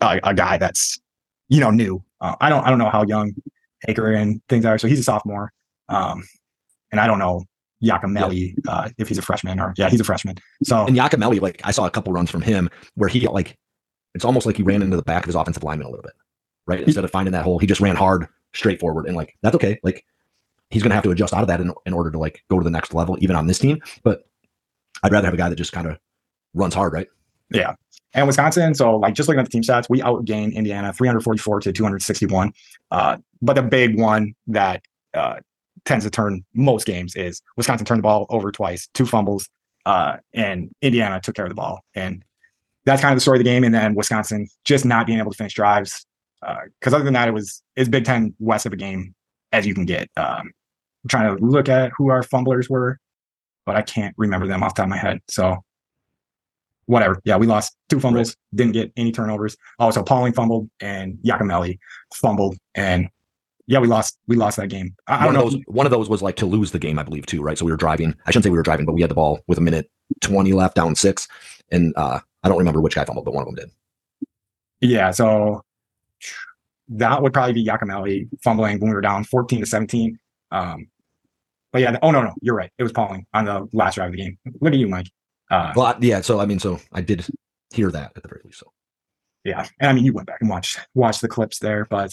a, 0.00 0.20
a 0.24 0.34
guy 0.34 0.56
that's 0.56 0.98
you 1.48 1.60
know 1.60 1.70
new. 1.70 2.02
Uh, 2.20 2.36
I 2.40 2.48
don't 2.48 2.64
I 2.64 2.70
don't 2.70 2.78
know 2.78 2.90
how 2.90 3.04
young 3.04 3.32
Acker 3.88 4.12
and 4.12 4.40
things 4.48 4.64
are. 4.64 4.78
So 4.78 4.88
he's 4.88 5.00
a 5.00 5.02
sophomore, 5.02 5.52
um, 5.88 6.22
and 6.90 7.00
I 7.00 7.06
don't 7.06 7.18
know 7.18 7.44
Yacamelli 7.82 8.54
uh, 8.68 8.88
if 8.98 9.08
he's 9.08 9.18
a 9.18 9.22
freshman 9.22 9.60
or 9.60 9.74
yeah 9.76 9.88
he's 9.88 10.00
a 10.00 10.04
freshman. 10.04 10.36
So 10.62 10.86
And 10.86 10.96
Yacamelli, 10.96 11.40
like 11.40 11.60
I 11.64 11.70
saw 11.70 11.86
a 11.86 11.90
couple 11.90 12.12
runs 12.12 12.30
from 12.30 12.42
him 12.42 12.70
where 12.94 13.08
he 13.08 13.20
got 13.20 13.34
like 13.34 13.56
it's 14.14 14.24
almost 14.24 14.46
like 14.46 14.56
he 14.56 14.62
ran 14.62 14.82
into 14.82 14.96
the 14.96 15.02
back 15.02 15.24
of 15.24 15.26
his 15.26 15.34
offensive 15.34 15.62
lineman 15.62 15.86
a 15.86 15.90
little 15.90 16.02
bit, 16.02 16.14
right? 16.66 16.80
Instead 16.80 17.04
of 17.04 17.10
finding 17.10 17.32
that 17.32 17.44
hole, 17.44 17.58
he 17.58 17.66
just 17.66 17.80
ran 17.80 17.96
hard, 17.96 18.26
straight 18.54 18.80
forward, 18.80 19.06
and 19.06 19.14
like 19.16 19.36
that's 19.42 19.54
okay. 19.54 19.78
Like 19.82 20.04
he's 20.70 20.82
gonna 20.82 20.94
have 20.94 21.04
to 21.04 21.10
adjust 21.10 21.34
out 21.34 21.42
of 21.42 21.48
that 21.48 21.60
in, 21.60 21.72
in 21.84 21.92
order 21.92 22.10
to 22.10 22.18
like 22.18 22.42
go 22.50 22.58
to 22.58 22.64
the 22.64 22.70
next 22.70 22.94
level, 22.94 23.16
even 23.20 23.36
on 23.36 23.46
this 23.46 23.58
team. 23.58 23.80
But 24.02 24.22
I'd 25.02 25.12
rather 25.12 25.26
have 25.26 25.34
a 25.34 25.38
guy 25.38 25.48
that 25.48 25.56
just 25.56 25.72
kind 25.72 25.86
of 25.86 25.98
runs 26.54 26.74
hard, 26.74 26.92
right? 26.92 27.08
Yeah. 27.50 27.74
And 28.14 28.26
Wisconsin, 28.26 28.74
so 28.74 28.96
like 28.96 29.14
just 29.14 29.28
looking 29.28 29.40
at 29.40 29.44
the 29.44 29.50
team 29.50 29.62
stats, 29.62 29.90
we 29.90 30.00
outgained 30.00 30.54
Indiana 30.54 30.92
344 30.92 31.60
to 31.60 31.72
261. 31.72 32.52
Uh, 32.90 33.18
but 33.42 33.54
the 33.54 33.62
big 33.62 33.98
one 33.98 34.34
that 34.46 34.82
uh, 35.12 35.36
tends 35.84 36.04
to 36.04 36.10
turn 36.10 36.44
most 36.54 36.86
games 36.86 37.14
is 37.14 37.42
Wisconsin 37.56 37.84
turned 37.84 37.98
the 37.98 38.02
ball 38.02 38.26
over 38.30 38.50
twice, 38.50 38.88
two 38.94 39.04
fumbles, 39.04 39.48
uh, 39.84 40.16
and 40.32 40.70
Indiana 40.80 41.20
took 41.20 41.34
care 41.34 41.44
of 41.44 41.50
the 41.50 41.54
ball. 41.54 41.80
And 41.94 42.24
that's 42.86 43.02
kind 43.02 43.12
of 43.12 43.16
the 43.16 43.20
story 43.20 43.38
of 43.38 43.44
the 43.44 43.50
game. 43.50 43.64
And 43.64 43.74
then 43.74 43.94
Wisconsin 43.94 44.48
just 44.64 44.84
not 44.84 45.06
being 45.06 45.18
able 45.18 45.32
to 45.32 45.36
finish 45.36 45.54
drives. 45.54 46.06
Because 46.40 46.94
other 46.94 47.04
than 47.04 47.14
that, 47.14 47.28
it 47.28 47.32
was 47.32 47.62
it's 47.74 47.88
Big 47.88 48.04
Ten 48.04 48.34
West 48.38 48.66
of 48.66 48.72
a 48.72 48.76
game 48.76 49.14
as 49.52 49.66
you 49.66 49.74
can 49.74 49.84
get. 49.84 50.08
Um, 50.16 50.52
I'm 51.04 51.08
trying 51.08 51.36
to 51.36 51.44
look 51.44 51.68
at 51.68 51.92
who 51.96 52.10
our 52.10 52.22
fumblers 52.22 52.70
were, 52.70 52.98
but 53.64 53.76
I 53.76 53.82
can't 53.82 54.14
remember 54.16 54.46
them 54.46 54.62
off 54.62 54.74
the 54.74 54.82
top 54.82 54.86
of 54.86 54.90
my 54.90 54.96
head. 54.96 55.20
So 55.28 55.58
whatever. 56.86 57.20
Yeah, 57.24 57.36
we 57.36 57.46
lost 57.46 57.76
two 57.88 58.00
fumbles, 58.00 58.36
didn't 58.54 58.72
get 58.72 58.92
any 58.96 59.12
turnovers. 59.12 59.56
Also, 59.78 60.02
Pauling 60.02 60.32
fumbled 60.32 60.70
and 60.80 61.18
Yacamelli 61.24 61.78
fumbled, 62.14 62.56
and 62.74 63.08
yeah, 63.66 63.80
we 63.80 63.88
lost. 63.88 64.18
We 64.28 64.36
lost 64.36 64.56
that 64.58 64.68
game. 64.68 64.94
I, 65.06 65.16
I 65.16 65.26
one 65.26 65.34
don't 65.34 65.46
of 65.46 65.52
those 65.52 65.62
one 65.66 65.86
of 65.86 65.92
those 65.92 66.08
was 66.08 66.22
like 66.22 66.36
to 66.36 66.46
lose 66.46 66.70
the 66.70 66.78
game, 66.78 66.98
I 66.98 67.02
believe, 67.02 67.26
too, 67.26 67.42
right? 67.42 67.58
So 67.58 67.64
we 67.64 67.72
were 67.72 67.76
driving. 67.76 68.14
I 68.24 68.30
shouldn't 68.30 68.44
say 68.44 68.50
we 68.50 68.56
were 68.56 68.62
driving, 68.62 68.86
but 68.86 68.92
we 68.92 69.00
had 69.00 69.10
the 69.10 69.14
ball 69.14 69.40
with 69.48 69.58
a 69.58 69.60
minute 69.60 69.90
twenty 70.20 70.52
left, 70.52 70.76
down 70.76 70.94
six, 70.94 71.26
and 71.70 71.92
uh, 71.96 72.20
I 72.42 72.48
don't 72.48 72.58
remember 72.58 72.80
which 72.80 72.94
guy 72.94 73.04
fumbled, 73.04 73.24
but 73.24 73.34
one 73.34 73.42
of 73.42 73.54
them 73.54 73.56
did. 73.56 73.70
Yeah, 74.80 75.10
so 75.10 75.62
that 76.88 77.20
would 77.20 77.32
probably 77.32 77.54
be 77.54 77.64
Yacamelli 77.64 78.28
fumbling 78.42 78.78
when 78.78 78.90
we 78.90 78.94
were 78.94 79.00
down 79.00 79.24
fourteen 79.24 79.60
to 79.60 79.66
seventeen. 79.66 80.18
Um, 80.52 80.86
but 81.72 81.82
yeah, 81.82 81.98
oh 82.02 82.12
no, 82.12 82.22
no, 82.22 82.34
you're 82.40 82.54
right. 82.54 82.70
It 82.78 82.84
was 82.84 82.92
Pauling 82.92 83.26
on 83.34 83.46
the 83.46 83.68
last 83.72 83.96
drive 83.96 84.10
of 84.10 84.12
the 84.12 84.18
game. 84.18 84.38
Look 84.60 84.72
at 84.72 84.78
you, 84.78 84.88
Mike. 84.88 85.08
Uh, 85.50 85.72
Well, 85.76 85.96
yeah. 86.00 86.20
So 86.20 86.40
I 86.40 86.46
mean, 86.46 86.58
so 86.58 86.80
I 86.92 87.00
did 87.00 87.26
hear 87.72 87.90
that 87.90 88.12
at 88.16 88.22
the 88.22 88.28
very 88.28 88.42
least. 88.44 88.60
So 88.60 88.72
yeah, 89.44 89.66
and 89.80 89.90
I 89.90 89.92
mean, 89.92 90.04
you 90.04 90.12
went 90.12 90.26
back 90.26 90.38
and 90.40 90.50
watched 90.50 90.78
watched 90.94 91.20
the 91.20 91.28
clips 91.28 91.58
there, 91.58 91.86
but 91.86 92.12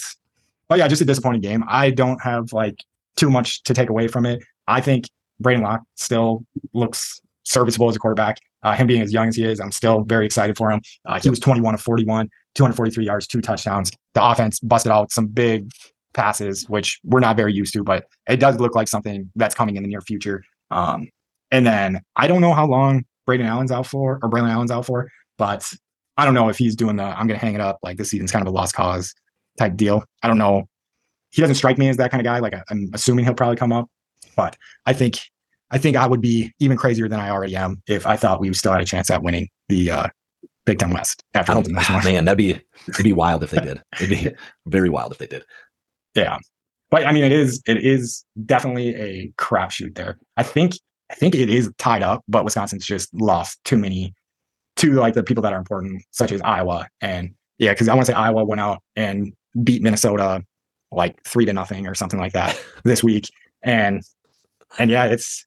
but 0.67 0.77
yeah, 0.77 0.87
just 0.87 1.01
a 1.01 1.05
disappointing 1.05 1.41
game. 1.41 1.63
I 1.67 1.89
don't 1.89 2.21
have 2.21 2.53
like 2.53 2.83
too 3.15 3.29
much 3.29 3.63
to 3.63 3.73
take 3.73 3.89
away 3.89 4.07
from 4.07 4.25
it. 4.25 4.43
I 4.67 4.81
think 4.81 5.07
Braedyn 5.41 5.61
Locke 5.61 5.83
still 5.95 6.45
looks 6.73 7.21
serviceable 7.43 7.89
as 7.89 7.95
a 7.95 7.99
quarterback. 7.99 8.37
Uh, 8.63 8.73
him 8.73 8.87
being 8.87 9.01
as 9.01 9.11
young 9.11 9.27
as 9.27 9.35
he 9.35 9.43
is, 9.43 9.59
I'm 9.59 9.71
still 9.71 10.03
very 10.03 10.25
excited 10.25 10.55
for 10.55 10.71
him. 10.71 10.81
Uh, 11.05 11.19
he 11.19 11.29
was 11.29 11.39
21 11.39 11.73
of 11.73 11.81
41, 11.81 12.29
243 12.55 13.05
yards, 13.05 13.27
two 13.27 13.41
touchdowns. 13.41 13.91
The 14.13 14.23
offense 14.23 14.59
busted 14.61 14.91
out 14.91 15.11
some 15.11 15.27
big 15.27 15.69
passes, 16.13 16.69
which 16.69 16.99
we're 17.03 17.19
not 17.19 17.35
very 17.35 17.53
used 17.53 17.73
to, 17.73 17.83
but 17.83 18.05
it 18.29 18.39
does 18.39 18.59
look 18.59 18.73
like 18.73 18.87
something 18.87 19.29
that's 19.35 19.53
coming 19.53 19.75
in 19.75 19.83
the 19.83 19.89
near 19.89 20.01
future. 20.01 20.43
Um, 20.71 21.09
and 21.51 21.67
then 21.67 22.01
I 22.15 22.27
don't 22.27 22.39
know 22.39 22.53
how 22.53 22.65
long 22.65 23.03
Braden 23.25 23.45
Allen's 23.45 23.71
out 23.71 23.87
for 23.87 24.19
or 24.21 24.29
Braelon 24.29 24.49
Allen's 24.51 24.71
out 24.71 24.85
for, 24.85 25.09
but 25.37 25.71
I 26.17 26.25
don't 26.25 26.33
know 26.33 26.49
if 26.49 26.57
he's 26.57 26.75
doing 26.75 26.95
the 26.97 27.03
I'm 27.03 27.27
going 27.27 27.39
to 27.39 27.45
hang 27.45 27.55
it 27.55 27.61
up 27.61 27.79
like 27.83 27.97
this 27.97 28.09
season's 28.09 28.31
kind 28.31 28.45
of 28.45 28.51
a 28.53 28.55
lost 28.55 28.75
cause 28.75 29.13
type 29.57 29.75
deal. 29.75 30.03
I 30.21 30.27
don't 30.27 30.37
know. 30.37 30.65
He 31.31 31.41
doesn't 31.41 31.55
strike 31.55 31.77
me 31.77 31.89
as 31.89 31.97
that 31.97 32.11
kind 32.11 32.21
of 32.21 32.25
guy. 32.25 32.39
Like 32.39 32.53
I- 32.53 32.63
I'm 32.69 32.89
assuming 32.93 33.25
he'll 33.25 33.33
probably 33.33 33.55
come 33.55 33.71
up, 33.71 33.89
but 34.35 34.55
I 34.85 34.93
think 34.93 35.19
I 35.71 35.79
think 35.79 35.97
I 35.97 36.05
would 36.05 36.21
be 36.21 36.53
even 36.59 36.77
crazier 36.77 37.07
than 37.09 37.19
I 37.19 37.29
already 37.31 37.55
am 37.55 37.81
if 37.87 38.05
I 38.05 38.15
thought 38.15 38.39
we 38.39 38.53
still 38.53 38.71
had 38.71 38.81
a 38.81 38.85
chance 38.85 39.09
at 39.09 39.23
winning 39.23 39.49
the 39.69 39.89
uh, 39.89 40.07
Big 40.65 40.77
Ten 40.77 40.91
West 40.91 41.23
after 41.33 41.51
I 41.53 41.61
this 41.61 41.89
one. 41.89 42.03
man, 42.03 42.25
that'd 42.25 42.37
be 42.37 42.59
it'd 42.87 43.03
be 43.03 43.13
wild 43.13 43.43
if 43.43 43.49
they 43.49 43.59
did. 43.65 43.81
It'd 43.99 44.09
be 44.09 44.29
very 44.67 44.89
wild 44.89 45.11
if 45.13 45.17
they 45.17 45.25
did. 45.27 45.43
Yeah, 46.13 46.37
but 46.91 47.07
I 47.07 47.11
mean, 47.11 47.23
it 47.23 47.31
is 47.31 47.61
it 47.65 47.77
is 47.83 48.23
definitely 48.45 48.93
a 48.95 49.33
crapshoot 49.39 49.95
there. 49.95 50.19
I 50.37 50.43
think 50.43 50.73
I 51.13 51.15
think 51.15 51.35
it 51.35 51.47
is 51.49 51.71
tied 51.77 52.01
up, 52.01 52.23
but 52.27 52.43
Wisconsin's 52.43 52.85
just 52.85 53.13
lost 53.13 53.63
too 53.63 53.77
many 53.77 54.15
to 54.77 54.93
like 54.93 55.13
the 55.13 55.21
people 55.23 55.43
that 55.43 55.53
are 55.53 55.59
important, 55.59 56.03
such 56.09 56.31
as 56.31 56.41
Iowa 56.41 56.87
and 57.01 57.35
yeah, 57.59 57.71
because 57.71 57.87
I 57.87 57.93
want 57.93 58.07
to 58.07 58.11
say 58.11 58.17
Iowa 58.17 58.43
went 58.43 58.59
out 58.59 58.81
and 58.95 59.31
beat 59.63 59.83
Minnesota 59.83 60.43
like 60.91 61.23
three 61.23 61.45
to 61.45 61.53
nothing 61.53 61.85
or 61.85 61.93
something 61.93 62.19
like 62.19 62.33
that 62.33 62.59
this 62.83 63.03
week, 63.03 63.29
and 63.61 64.01
and 64.79 64.89
yeah, 64.89 65.05
it's 65.05 65.45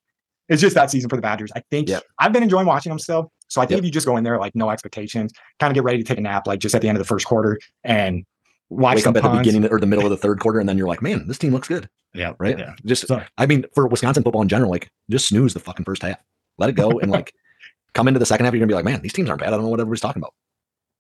it's 0.49 0.63
just 0.63 0.77
that 0.77 0.93
season 0.93 1.11
for 1.11 1.17
the 1.17 1.23
Badgers. 1.23 1.51
I 1.57 1.63
think 1.73 1.89
Yep. 1.89 2.05
I've 2.21 2.33
been 2.33 2.45
enjoying 2.45 2.67
watching 2.67 2.91
them 2.91 3.01
still. 3.01 3.33
So 3.49 3.61
I 3.61 3.65
think 3.67 3.73
Yep. 3.73 3.79
if 3.81 3.85
you 3.87 3.91
just 3.91 4.07
go 4.07 4.17
in 4.17 4.23
there 4.23 4.39
like 4.39 4.55
no 4.55 4.71
expectations, 4.71 5.33
kind 5.59 5.73
of 5.73 5.75
get 5.75 5.83
ready 5.83 5.99
to 5.99 6.05
take 6.05 6.19
a 6.19 6.21
nap, 6.21 6.47
like 6.47 6.61
just 6.61 6.75
at 6.77 6.81
the 6.83 6.89
end 6.89 6.97
of 6.97 7.01
the 7.03 7.09
first 7.09 7.27
quarter, 7.27 7.59
and 7.83 8.25
watch 8.69 8.97
Wake 8.97 9.07
up 9.07 9.17
at 9.17 9.23
the 9.23 9.29
beginning 9.31 9.71
or 9.71 9.79
the 9.81 9.87
middle 9.87 10.05
of 10.05 10.11
the 10.11 10.17
third 10.17 10.41
quarter, 10.41 10.59
and 10.59 10.69
then 10.69 10.77
you're 10.79 10.89
like, 10.89 11.03
man, 11.03 11.27
this 11.27 11.39
team 11.39 11.53
looks 11.53 11.69
good, 11.69 11.89
Yeah, 12.15 12.35
right? 12.39 12.59
Yeah. 12.59 12.75
Just, 12.85 13.07
So- 13.07 13.23
I 13.39 13.47
mean, 13.47 13.65
for 13.75 13.87
Wisconsin 13.87 14.23
football 14.23 14.43
in 14.43 14.49
general, 14.49 14.71
like 14.71 14.91
just 15.11 15.29
snooze 15.29 15.55
the 15.55 15.61
fucking 15.61 15.85
first 15.85 16.03
half, 16.03 16.19
let 16.59 16.69
it 16.71 16.75
go, 16.75 16.99
and 17.01 17.11
like 17.11 17.33
come 17.95 18.09
into 18.09 18.19
the 18.19 18.27
second 18.27 18.45
half, 18.45 18.55
you're 18.55 18.61
gonna 18.61 18.69
be 18.69 18.75
like, 18.75 18.85
man, 18.85 19.01
these 19.03 19.13
teams 19.13 19.29
aren't 19.29 19.41
bad. 19.41 19.49
I 19.49 19.57
don't 19.57 19.63
know 19.63 19.69
what 19.69 19.81
everybody's 19.81 20.01
talking 20.01 20.21
about. 20.21 20.35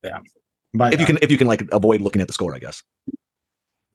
Yeah. 0.04 0.18
But 0.74 0.94
If 0.94 1.00
you 1.00 1.04
uh, 1.04 1.06
can, 1.06 1.18
if 1.22 1.30
you 1.30 1.38
can 1.38 1.46
like 1.46 1.66
avoid 1.72 2.00
looking 2.00 2.20
at 2.22 2.28
the 2.28 2.34
score, 2.34 2.54
I 2.54 2.58
guess. 2.58 2.82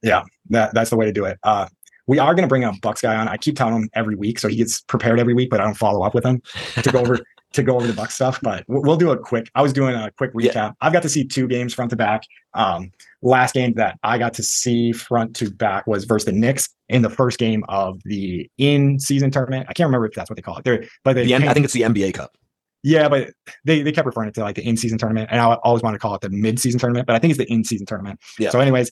Yeah. 0.01 0.23
That 0.49 0.73
that's 0.73 0.89
the 0.89 0.97
way 0.97 1.05
to 1.05 1.11
do 1.11 1.25
it. 1.25 1.37
Uh, 1.43 1.67
we 2.07 2.19
are 2.19 2.33
going 2.33 2.43
to 2.43 2.47
bring 2.47 2.63
a 2.63 2.73
Bucks 2.81 3.01
guy 3.01 3.15
on. 3.15 3.27
I 3.27 3.37
keep 3.37 3.55
telling 3.55 3.75
him 3.75 3.89
every 3.93 4.15
week, 4.15 4.39
so 4.39 4.47
he 4.47 4.55
gets 4.55 4.81
prepared 4.81 5.19
every 5.19 5.33
week, 5.33 5.49
but 5.49 5.61
I 5.61 5.63
don't 5.63 5.75
follow 5.75 6.03
up 6.03 6.13
with 6.13 6.25
him 6.25 6.41
to 6.81 6.91
go 6.91 6.99
over 6.99 7.19
to 7.53 7.63
go 7.63 7.75
over 7.75 7.85
the 7.87 7.93
Bucks 7.93 8.15
stuff. 8.15 8.39
But 8.41 8.65
we'll, 8.67 8.81
we'll 8.81 8.97
do 8.97 9.11
a 9.11 9.17
quick. 9.17 9.49
I 9.55 9.61
was 9.61 9.71
doing 9.71 9.95
a 9.95 10.11
quick 10.17 10.33
recap. 10.33 10.53
Yeah. 10.53 10.71
I've 10.81 10.93
got 10.93 11.03
to 11.03 11.09
see 11.09 11.23
two 11.23 11.47
games 11.47 11.73
front 11.73 11.91
to 11.91 11.95
back. 11.95 12.23
Um, 12.53 12.91
last 13.21 13.53
game 13.53 13.73
that 13.73 13.97
I 14.03 14.17
got 14.17 14.33
to 14.35 14.43
see 14.43 14.91
front 14.91 15.35
to 15.37 15.49
back 15.51 15.87
was 15.87 16.03
versus 16.05 16.25
the 16.25 16.31
Knicks 16.33 16.69
in 16.89 17.01
the 17.01 17.09
first 17.09 17.39
game 17.39 17.63
of 17.69 18.01
the 18.03 18.49
in-season 18.57 19.31
tournament. 19.31 19.67
I 19.69 19.73
can't 19.73 19.87
remember 19.87 20.07
if 20.07 20.13
that's 20.13 20.29
what 20.29 20.35
they 20.35 20.41
call 20.41 20.57
it. 20.57 20.63
They're, 20.65 20.83
but 21.03 21.13
they 21.13 21.25
The 21.25 21.33
N- 21.35 21.47
I 21.47 21.53
think 21.53 21.63
it's 21.63 21.73
the 21.73 21.81
NBA 21.83 22.13
Cup. 22.13 22.35
yeah, 22.83 23.07
but 23.07 23.29
they, 23.63 23.81
they 23.83 23.91
kept 23.91 24.05
referring 24.05 24.27
it 24.29 24.33
to 24.35 24.41
like 24.41 24.55
the 24.55 24.67
in-season 24.67 24.97
tournament, 24.97 25.29
and 25.31 25.39
I 25.39 25.53
always 25.63 25.81
want 25.83 25.93
to 25.95 25.99
call 25.99 26.15
it 26.15 26.21
the 26.21 26.29
mid-season 26.29 26.79
tournament, 26.79 27.07
but 27.07 27.15
I 27.15 27.19
think 27.19 27.31
it's 27.31 27.37
the 27.37 27.51
in-season 27.51 27.85
tournament. 27.85 28.19
Yeah. 28.39 28.49
So, 28.49 28.59
anyways, 28.59 28.91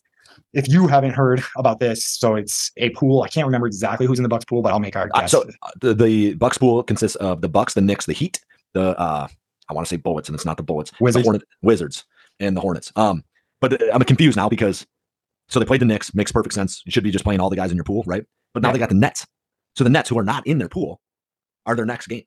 if 0.54 0.70
you 0.70 0.88
haven't 0.88 1.12
heard 1.12 1.44
about 1.58 1.80
this, 1.82 2.06
so 2.06 2.36
it's 2.36 2.72
a 2.78 2.92
pool. 2.92 3.24
I 3.24 3.28
can't 3.28 3.46
remember 3.46 3.68
exactly 3.68 4.06
who's 4.08 4.20
in 4.20 4.24
the 4.24 4.30
Bucks 4.30 4.46
pool, 4.46 4.62
but 4.62 4.72
I'll 4.72 4.80
make 4.80 4.96
our 4.96 5.10
Uh, 5.14 5.22
guess. 5.22 5.32
so 5.32 5.44
uh, 5.64 5.72
the, 5.82 5.94
the 5.94 6.34
Bucks 6.36 6.58
pool 6.58 6.82
consists 6.84 7.16
of 7.18 7.42
the 7.42 7.50
Bucks, 7.50 7.74
the 7.74 7.82
Knicks, 7.82 8.06
the 8.06 8.14
Heat, 8.14 8.40
the 8.74 8.98
uh, 8.98 9.28
I 9.70 9.74
want 9.74 9.86
to 9.86 9.90
say 9.90 9.98
Bullets, 9.98 10.30
and 10.30 10.36
it's 10.36 10.46
not 10.46 10.56
the 10.58 10.64
Bullets, 10.64 10.92
the 10.92 10.98
Wizards. 11.04 11.26
Hornet, 11.26 11.44
Wizards, 11.62 12.06
and 12.40 12.56
the 12.56 12.62
Hornets. 12.62 12.92
Um, 12.96 13.24
but 13.62 13.82
uh, 13.82 13.86
I'm 13.94 14.02
confused 14.04 14.38
now 14.38 14.50
because 14.50 14.86
so 15.48 15.60
they 15.60 15.66
played 15.66 15.82
the 15.82 15.86
Knicks, 15.86 16.14
makes 16.14 16.32
perfect 16.32 16.54
sense. 16.54 16.82
You 16.86 16.92
should 16.92 17.04
be 17.04 17.12
just 17.12 17.24
playing 17.24 17.40
all 17.40 17.50
the 17.50 17.56
guys 17.56 17.72
in 17.72 17.76
your 17.78 17.84
pool, 17.84 18.04
right? 18.06 18.24
But 18.54 18.62
now 18.64 18.70
Yeah. 18.70 18.74
they 18.74 18.80
got 18.80 18.90
the 18.90 18.96
Nets. 18.96 19.26
So 19.76 19.84
the 19.84 19.90
Nets, 19.90 20.10
who 20.10 20.18
are 20.20 20.24
not 20.24 20.46
in 20.46 20.58
their 20.60 20.70
pool, 20.70 21.00
are 21.66 21.76
their 21.76 21.86
next 21.86 22.08
game. 22.08 22.24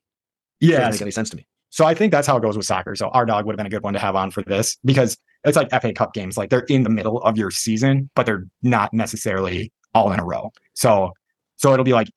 Yeah. 0.59 0.79
doesn't 0.79 0.93
make 0.95 1.01
any 1.01 1.11
sense 1.11 1.29
to 1.31 1.37
me. 1.37 1.47
So 1.69 1.85
I 1.85 1.93
think 1.93 2.11
that's 2.11 2.27
how 2.27 2.37
it 2.37 2.41
goes 2.41 2.55
with 2.55 2.65
soccer. 2.65 2.95
So 2.95 3.09
our 3.09 3.25
dog 3.25 3.45
would 3.45 3.53
have 3.53 3.57
been 3.57 3.65
a 3.65 3.69
good 3.69 3.81
one 3.83 3.93
to 3.93 3.99
have 3.99 4.15
on 4.15 4.29
for 4.31 4.43
this 4.43 4.77
because 4.85 5.17
it's 5.43 5.57
like 5.57 5.69
FA 5.71 5.91
Cup 5.93 6.13
games. 6.13 6.37
Like 6.37 6.49
they're 6.49 6.61
in 6.69 6.83
the 6.83 6.89
middle 6.89 7.21
of 7.23 7.37
your 7.37 7.49
season, 7.51 8.09
but 8.15 8.25
they're 8.25 8.45
not 8.61 8.93
necessarily 8.93 9.71
all 9.93 10.11
in 10.11 10.19
a 10.19 10.23
row. 10.23 10.51
So 10.75 11.11
so 11.57 11.73
it'll 11.73 11.85
be 11.85 11.93
like 11.93 12.09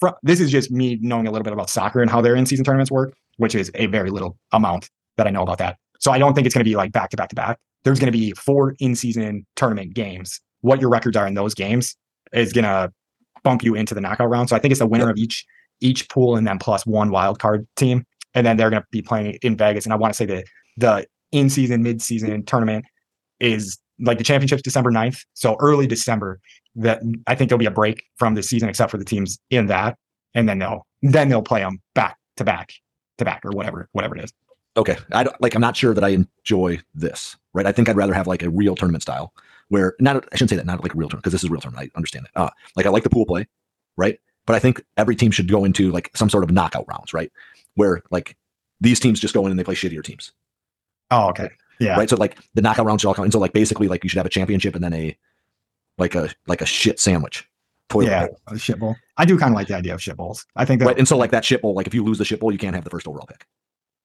fr- 0.00 0.08
this 0.22 0.40
is 0.40 0.50
just 0.50 0.70
me 0.70 0.98
knowing 1.00 1.26
a 1.26 1.30
little 1.30 1.44
bit 1.44 1.52
about 1.52 1.70
soccer 1.70 2.00
and 2.02 2.10
how 2.10 2.20
their 2.20 2.34
in 2.34 2.44
season 2.46 2.64
tournaments 2.64 2.90
work, 2.90 3.14
which 3.36 3.54
is 3.54 3.70
a 3.74 3.86
very 3.86 4.10
little 4.10 4.36
amount 4.52 4.90
that 5.16 5.26
I 5.26 5.30
know 5.30 5.42
about 5.42 5.58
that. 5.58 5.76
So 6.00 6.10
I 6.10 6.18
don't 6.18 6.34
think 6.34 6.46
it's 6.46 6.54
going 6.54 6.64
to 6.64 6.68
be 6.68 6.76
like 6.76 6.90
back 6.92 7.10
to 7.10 7.16
back 7.16 7.28
to 7.28 7.34
back. 7.36 7.58
There's 7.84 7.98
going 7.98 8.12
to 8.12 8.18
be 8.18 8.32
four 8.32 8.74
in 8.78 8.96
season 8.96 9.46
tournament 9.56 9.94
games. 9.94 10.40
What 10.62 10.80
your 10.80 10.90
records 10.90 11.16
are 11.16 11.26
in 11.26 11.34
those 11.34 11.54
games 11.54 11.96
is 12.32 12.52
going 12.52 12.64
to 12.64 12.92
bump 13.42 13.62
you 13.62 13.74
into 13.74 13.94
the 13.94 14.00
knockout 14.00 14.30
round. 14.30 14.48
So 14.48 14.56
I 14.56 14.58
think 14.58 14.72
it's 14.72 14.80
the 14.80 14.86
winner 14.86 15.10
of 15.10 15.16
each 15.16 15.44
each 15.80 16.08
pool 16.08 16.36
and 16.36 16.46
then 16.46 16.58
plus 16.58 16.86
one 16.86 17.10
wild 17.10 17.40
card 17.40 17.66
team 17.76 18.06
and 18.34 18.46
then 18.46 18.56
they're 18.56 18.70
going 18.70 18.82
to 18.82 18.88
be 18.90 19.02
playing 19.02 19.38
in 19.42 19.56
Vegas. 19.56 19.84
And 19.84 19.92
I 19.92 19.96
want 19.96 20.12
to 20.12 20.16
say 20.16 20.26
that 20.26 20.44
the 20.76 21.06
in 21.32 21.48
season, 21.48 21.82
mid 21.82 22.02
season 22.02 22.44
tournament 22.44 22.84
is 23.40 23.78
like 24.00 24.18
the 24.18 24.24
championship's 24.24 24.62
December 24.62 24.90
9th. 24.90 25.20
So 25.34 25.56
early 25.60 25.86
December, 25.86 26.40
that 26.76 27.00
I 27.26 27.34
think 27.34 27.48
there'll 27.48 27.60
be 27.60 27.66
a 27.66 27.70
break 27.70 28.02
from 28.16 28.34
the 28.34 28.42
season, 28.42 28.68
except 28.68 28.90
for 28.90 28.98
the 28.98 29.04
teams 29.04 29.38
in 29.50 29.66
that. 29.66 29.96
And 30.34 30.48
then 30.48 30.58
they'll, 30.58 30.86
then 31.02 31.28
they'll 31.28 31.42
play 31.42 31.60
them 31.60 31.80
back 31.94 32.18
to 32.36 32.44
back 32.44 32.72
to 33.18 33.24
back 33.24 33.42
or 33.44 33.52
whatever, 33.52 33.88
whatever 33.92 34.16
it 34.16 34.24
is. 34.24 34.32
Okay. 34.76 34.96
I 35.12 35.24
don't 35.24 35.40
like 35.40 35.54
I'm 35.54 35.60
not 35.60 35.76
sure 35.76 35.94
that 35.94 36.02
I 36.04 36.08
enjoy 36.08 36.80
this, 36.94 37.36
right? 37.52 37.66
I 37.66 37.72
think 37.72 37.88
I'd 37.88 37.96
rather 37.96 38.14
have 38.14 38.26
like 38.26 38.42
a 38.42 38.50
real 38.50 38.74
tournament 38.74 39.02
style 39.02 39.32
where 39.68 39.94
not 40.00 40.16
I 40.32 40.36
shouldn't 40.36 40.50
say 40.50 40.56
that, 40.56 40.66
not 40.66 40.82
like 40.82 40.94
a 40.94 40.96
real 40.98 41.08
tournament, 41.08 41.22
because 41.24 41.32
this 41.32 41.44
is 41.44 41.48
a 41.50 41.52
real 41.52 41.60
tournament. 41.60 41.90
I 41.94 41.96
understand 41.98 42.26
that. 42.26 42.40
Uh 42.40 42.50
like 42.76 42.86
I 42.86 42.90
like 42.90 43.04
the 43.04 43.10
pool 43.10 43.26
play, 43.26 43.46
right? 43.96 44.18
But 44.46 44.56
I 44.56 44.58
think 44.58 44.84
every 44.96 45.16
team 45.16 45.30
should 45.30 45.48
go 45.48 45.64
into 45.64 45.90
like 45.90 46.10
some 46.16 46.28
sort 46.28 46.44
of 46.44 46.50
knockout 46.50 46.86
rounds, 46.88 47.14
right? 47.14 47.30
Where 47.76 48.02
like 48.10 48.36
these 48.80 48.98
teams 49.00 49.20
just 49.20 49.32
go 49.34 49.44
in 49.46 49.50
and 49.50 49.58
they 49.58 49.64
play 49.64 49.74
shittier 49.74 50.02
teams. 50.04 50.32
Oh, 51.10 51.28
okay. 51.28 51.50
Yeah. 51.80 51.96
Right. 51.96 52.10
So 52.10 52.16
like 52.16 52.38
the 52.54 52.62
knockout 52.62 52.86
rounds 52.86 53.02
should 53.02 53.08
all 53.08 53.14
come. 53.14 53.24
And 53.24 53.32
so 53.32 53.38
like 53.38 53.52
basically 53.52 53.88
like 53.88 54.02
you 54.04 54.10
should 54.10 54.18
have 54.18 54.26
a 54.26 54.30
championship 54.30 54.74
and 54.74 54.82
then 54.84 54.92
a 54.92 55.16
like 55.98 56.14
a 56.14 56.30
like 56.46 56.60
a 56.60 56.66
shit 56.66 56.98
sandwich. 56.98 57.48
Toilet 57.88 58.06
Yeah. 58.10 58.26
bowl. 58.26 58.38
A 58.48 58.58
shit 58.58 58.78
bowl. 58.78 58.96
I 59.16 59.24
do 59.24 59.38
kind 59.38 59.52
of 59.52 59.56
like 59.56 59.68
the 59.68 59.76
idea 59.76 59.94
of 59.94 60.02
shit 60.02 60.16
bowls. 60.16 60.44
I 60.56 60.64
think 60.64 60.80
that 60.80 60.86
Right. 60.86 60.98
And 60.98 61.06
so 61.06 61.16
like 61.16 61.30
that 61.30 61.44
shit 61.44 61.62
bowl, 61.62 61.74
like 61.74 61.86
if 61.86 61.94
you 61.94 62.02
lose 62.04 62.18
the 62.18 62.24
shit 62.24 62.40
bowl, 62.40 62.50
you 62.52 62.58
can't 62.58 62.74
have 62.74 62.84
the 62.84 62.90
first 62.90 63.06
overall 63.06 63.26
pick. 63.26 63.46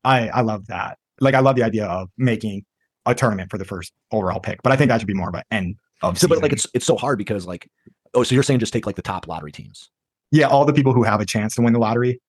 I, 0.03 0.29
I 0.29 0.41
love 0.41 0.67
that. 0.67 0.97
Like 1.19 1.35
I 1.35 1.39
love 1.39 1.55
the 1.55 1.63
idea 1.63 1.85
of 1.85 2.09
making 2.17 2.65
a 3.05 3.13
tournament 3.13 3.51
for 3.51 3.57
the 3.57 3.65
first 3.65 3.91
overall 4.11 4.39
pick, 4.39 4.61
but 4.63 4.71
I 4.71 4.75
think 4.75 4.89
that 4.89 5.01
should 5.01 5.07
be 5.07 5.13
more 5.13 5.29
of 5.29 5.35
an 5.35 5.43
end 5.51 5.75
of 6.01 6.17
So, 6.17 6.27
but 6.27 6.41
like 6.41 6.53
it's 6.53 6.67
it's 6.73 6.85
so 6.85 6.95
hard 6.95 7.17
because 7.17 7.45
like 7.45 7.69
oh, 8.13 8.23
so 8.23 8.33
you're 8.33 8.43
saying 8.43 8.59
just 8.59 8.73
take 8.73 8.85
like 8.85 8.95
the 8.95 9.01
top 9.01 9.27
lottery 9.27 9.51
teams, 9.51 9.89
yeah, 10.31 10.47
all 10.47 10.65
the 10.65 10.73
people 10.73 10.93
who 10.93 11.03
have 11.03 11.19
a 11.19 11.25
chance 11.25 11.55
to 11.55 11.61
win 11.61 11.73
the 11.73 11.79
lottery. 11.79 12.21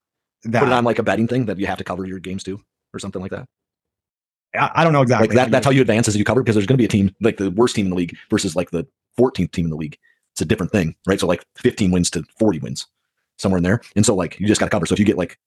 That 0.45 0.61
put 0.61 0.69
it 0.69 0.73
on 0.73 0.85
like 0.85 0.99
a 0.99 1.03
betting 1.03 1.29
thing 1.29 1.45
that 1.47 1.59
you 1.59 1.67
have 1.67 1.79
to 1.79 1.85
cover 1.85 2.07
your 2.07 2.19
games 2.19 2.43
too, 2.43 2.61
or 2.95 2.99
something 2.99 3.21
like 3.21 3.31
that. 3.31 3.47
I, 4.55 4.71
I 4.77 4.85
don't 4.85 4.93
know 4.93 5.03
exactly. 5.03 5.29
Like 5.29 5.37
that, 5.37 5.51
that's 5.51 5.65
how 5.65 5.71
you 5.71 5.83
advance 5.83 6.09
as 6.09 6.17
you 6.17 6.25
cover 6.25 6.43
because 6.43 6.55
there's 6.55 6.67
going 6.67 6.79
to 6.79 6.83
be 6.83 6.87
a 6.87 6.89
team 6.89 7.15
like 7.21 7.37
the 7.37 7.51
worst 7.51 7.77
team 7.77 7.87
in 7.87 7.91
the 7.91 7.97
league 7.97 8.17
versus 8.31 8.57
like 8.57 8.71
the 8.71 8.87
14th 9.19 9.53
team 9.53 9.67
in 9.67 9.71
the 9.71 9.77
league. 9.77 9.99
It's 10.33 10.41
a 10.41 10.45
different 10.45 10.73
thing, 10.73 10.97
right? 11.07 11.21
So 11.21 11.27
like 11.27 11.45
15 11.59 11.91
wins 11.91 12.11
to 12.11 12.25
40 12.39 12.61
wins, 12.61 12.87
somewhere 13.37 13.59
in 13.59 13.65
there. 13.65 13.81
And 13.97 14.07
so 14.07 14.15
like 14.15 14.41
you 14.41 14.47
just 14.47 14.61
got 14.61 14.67
to 14.67 14.71
cover. 14.71 14.87
So 14.87 14.95
if 14.95 14.99
you 14.99 15.05
get 15.05 15.19
like 15.19 15.39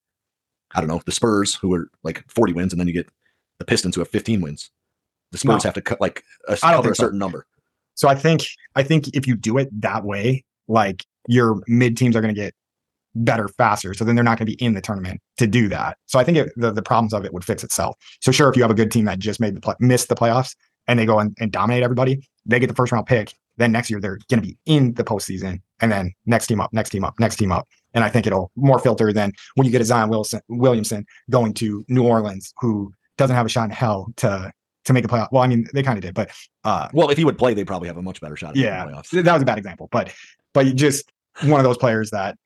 I 0.75 0.79
don't 0.81 0.87
know 0.87 1.01
the 1.05 1.11
Spurs 1.11 1.55
who 1.55 1.73
are 1.73 1.89
like 2.03 2.23
40 2.29 2.53
wins, 2.53 2.73
and 2.73 2.79
then 2.79 2.87
you 2.87 2.93
get 2.93 3.07
the 3.59 3.65
Pistons 3.65 3.95
who 3.95 4.01
have 4.01 4.09
15 4.09 4.41
wins, 4.41 4.71
the 5.31 5.37
Spurs 5.37 5.63
No. 5.63 5.67
have 5.67 5.73
to 5.75 5.81
cut 5.81 6.01
like 6.01 6.23
a, 6.47 6.57
cover 6.57 6.79
a 6.79 6.81
think 6.83 6.95
so. 6.95 7.03
certain 7.03 7.19
number. 7.19 7.45
So 7.95 8.07
I 8.07 8.15
think 8.15 8.43
I 8.75 8.83
think 8.83 9.09
if 9.15 9.27
you 9.27 9.35
do 9.35 9.57
it 9.57 9.69
that 9.81 10.03
way, 10.03 10.43
like 10.67 11.05
your 11.27 11.61
mid 11.67 11.95
teams 11.97 12.15
are 12.15 12.21
going 12.21 12.33
to 12.33 12.39
get 12.39 12.53
better 13.15 13.47
faster. 13.47 13.93
So 13.93 14.03
then 14.03 14.15
they're 14.15 14.23
not 14.23 14.37
going 14.39 14.47
to 14.47 14.55
be 14.55 14.63
in 14.63 14.73
the 14.73 14.81
tournament 14.81 15.21
to 15.37 15.45
do 15.45 15.69
that. 15.69 15.97
So 16.07 16.19
I 16.19 16.23
think 16.23 16.37
it, 16.37 16.51
the 16.55 16.71
the 16.71 16.81
problems 16.81 17.13
of 17.13 17.25
it 17.25 17.33
would 17.33 17.45
fix 17.45 17.63
itself. 17.63 17.95
So 18.21 18.31
sure, 18.31 18.49
if 18.49 18.55
you 18.55 18.63
have 18.63 18.71
a 18.71 18.75
good 18.75 18.91
team 18.91 19.05
that 19.05 19.19
just 19.19 19.39
made 19.39 19.55
the 19.55 19.61
play, 19.61 19.75
missed 19.79 20.09
the 20.09 20.15
playoffs 20.15 20.55
and 20.87 20.97
they 20.99 21.05
go 21.05 21.19
and, 21.19 21.35
and 21.39 21.51
dominate 21.51 21.83
everybody, 21.83 22.27
they 22.45 22.59
get 22.59 22.67
the 22.67 22.75
first 22.75 22.91
round 22.91 23.05
pick. 23.05 23.33
Then 23.57 23.71
next 23.71 23.89
year 23.91 23.99
they're 23.99 24.17
going 24.29 24.41
to 24.41 24.47
be 24.47 24.57
in 24.65 24.95
the 24.95 25.03
postseason, 25.03 25.61
and 25.79 25.91
then 25.91 26.11
next 26.25 26.47
team 26.47 26.59
up, 26.59 26.73
next 26.73 26.89
team 26.89 27.05
up, 27.05 27.19
next 27.19 27.35
team 27.35 27.51
up. 27.51 27.67
And 27.93 28.03
I 28.03 28.09
think 28.09 28.25
it'll 28.27 28.51
more 28.55 28.79
filter 28.79 29.13
than 29.13 29.31
when 29.55 29.65
you 29.65 29.71
get 29.71 29.81
a 29.81 29.85
Zion 29.85 30.09
Wilson 30.09 30.41
Williamson 30.49 31.05
going 31.29 31.53
to 31.55 31.85
New 31.87 32.03
Orleans, 32.03 32.53
who 32.59 32.93
doesn't 33.17 33.35
have 33.35 33.45
a 33.45 33.49
shot 33.49 33.65
in 33.65 33.69
hell 33.71 34.11
to 34.17 34.51
to 34.85 34.93
make 34.93 35.05
a 35.05 35.07
playoff. 35.07 35.27
Well, 35.31 35.43
I 35.43 35.47
mean 35.47 35.67
they 35.73 35.83
kind 35.83 35.97
of 35.97 36.03
did, 36.03 36.13
but 36.13 36.31
uh, 36.63 36.89
Well, 36.93 37.09
if 37.09 37.17
he 37.17 37.23
would 37.25 37.37
play, 37.37 37.53
they 37.53 37.63
probably 37.63 37.87
have 37.87 37.97
a 37.97 38.01
much 38.01 38.19
better 38.19 38.35
shot. 38.35 38.51
At 38.51 38.55
yeah, 38.57 38.85
playoffs. 38.85 39.09
that 39.11 39.31
was 39.33 39.41
a 39.41 39.45
bad 39.45 39.57
example, 39.57 39.87
but 39.91 40.11
but 40.53 40.65
just 40.75 41.11
one 41.43 41.59
of 41.59 41.63
those 41.63 41.77
players 41.77 42.09
that 42.11 42.37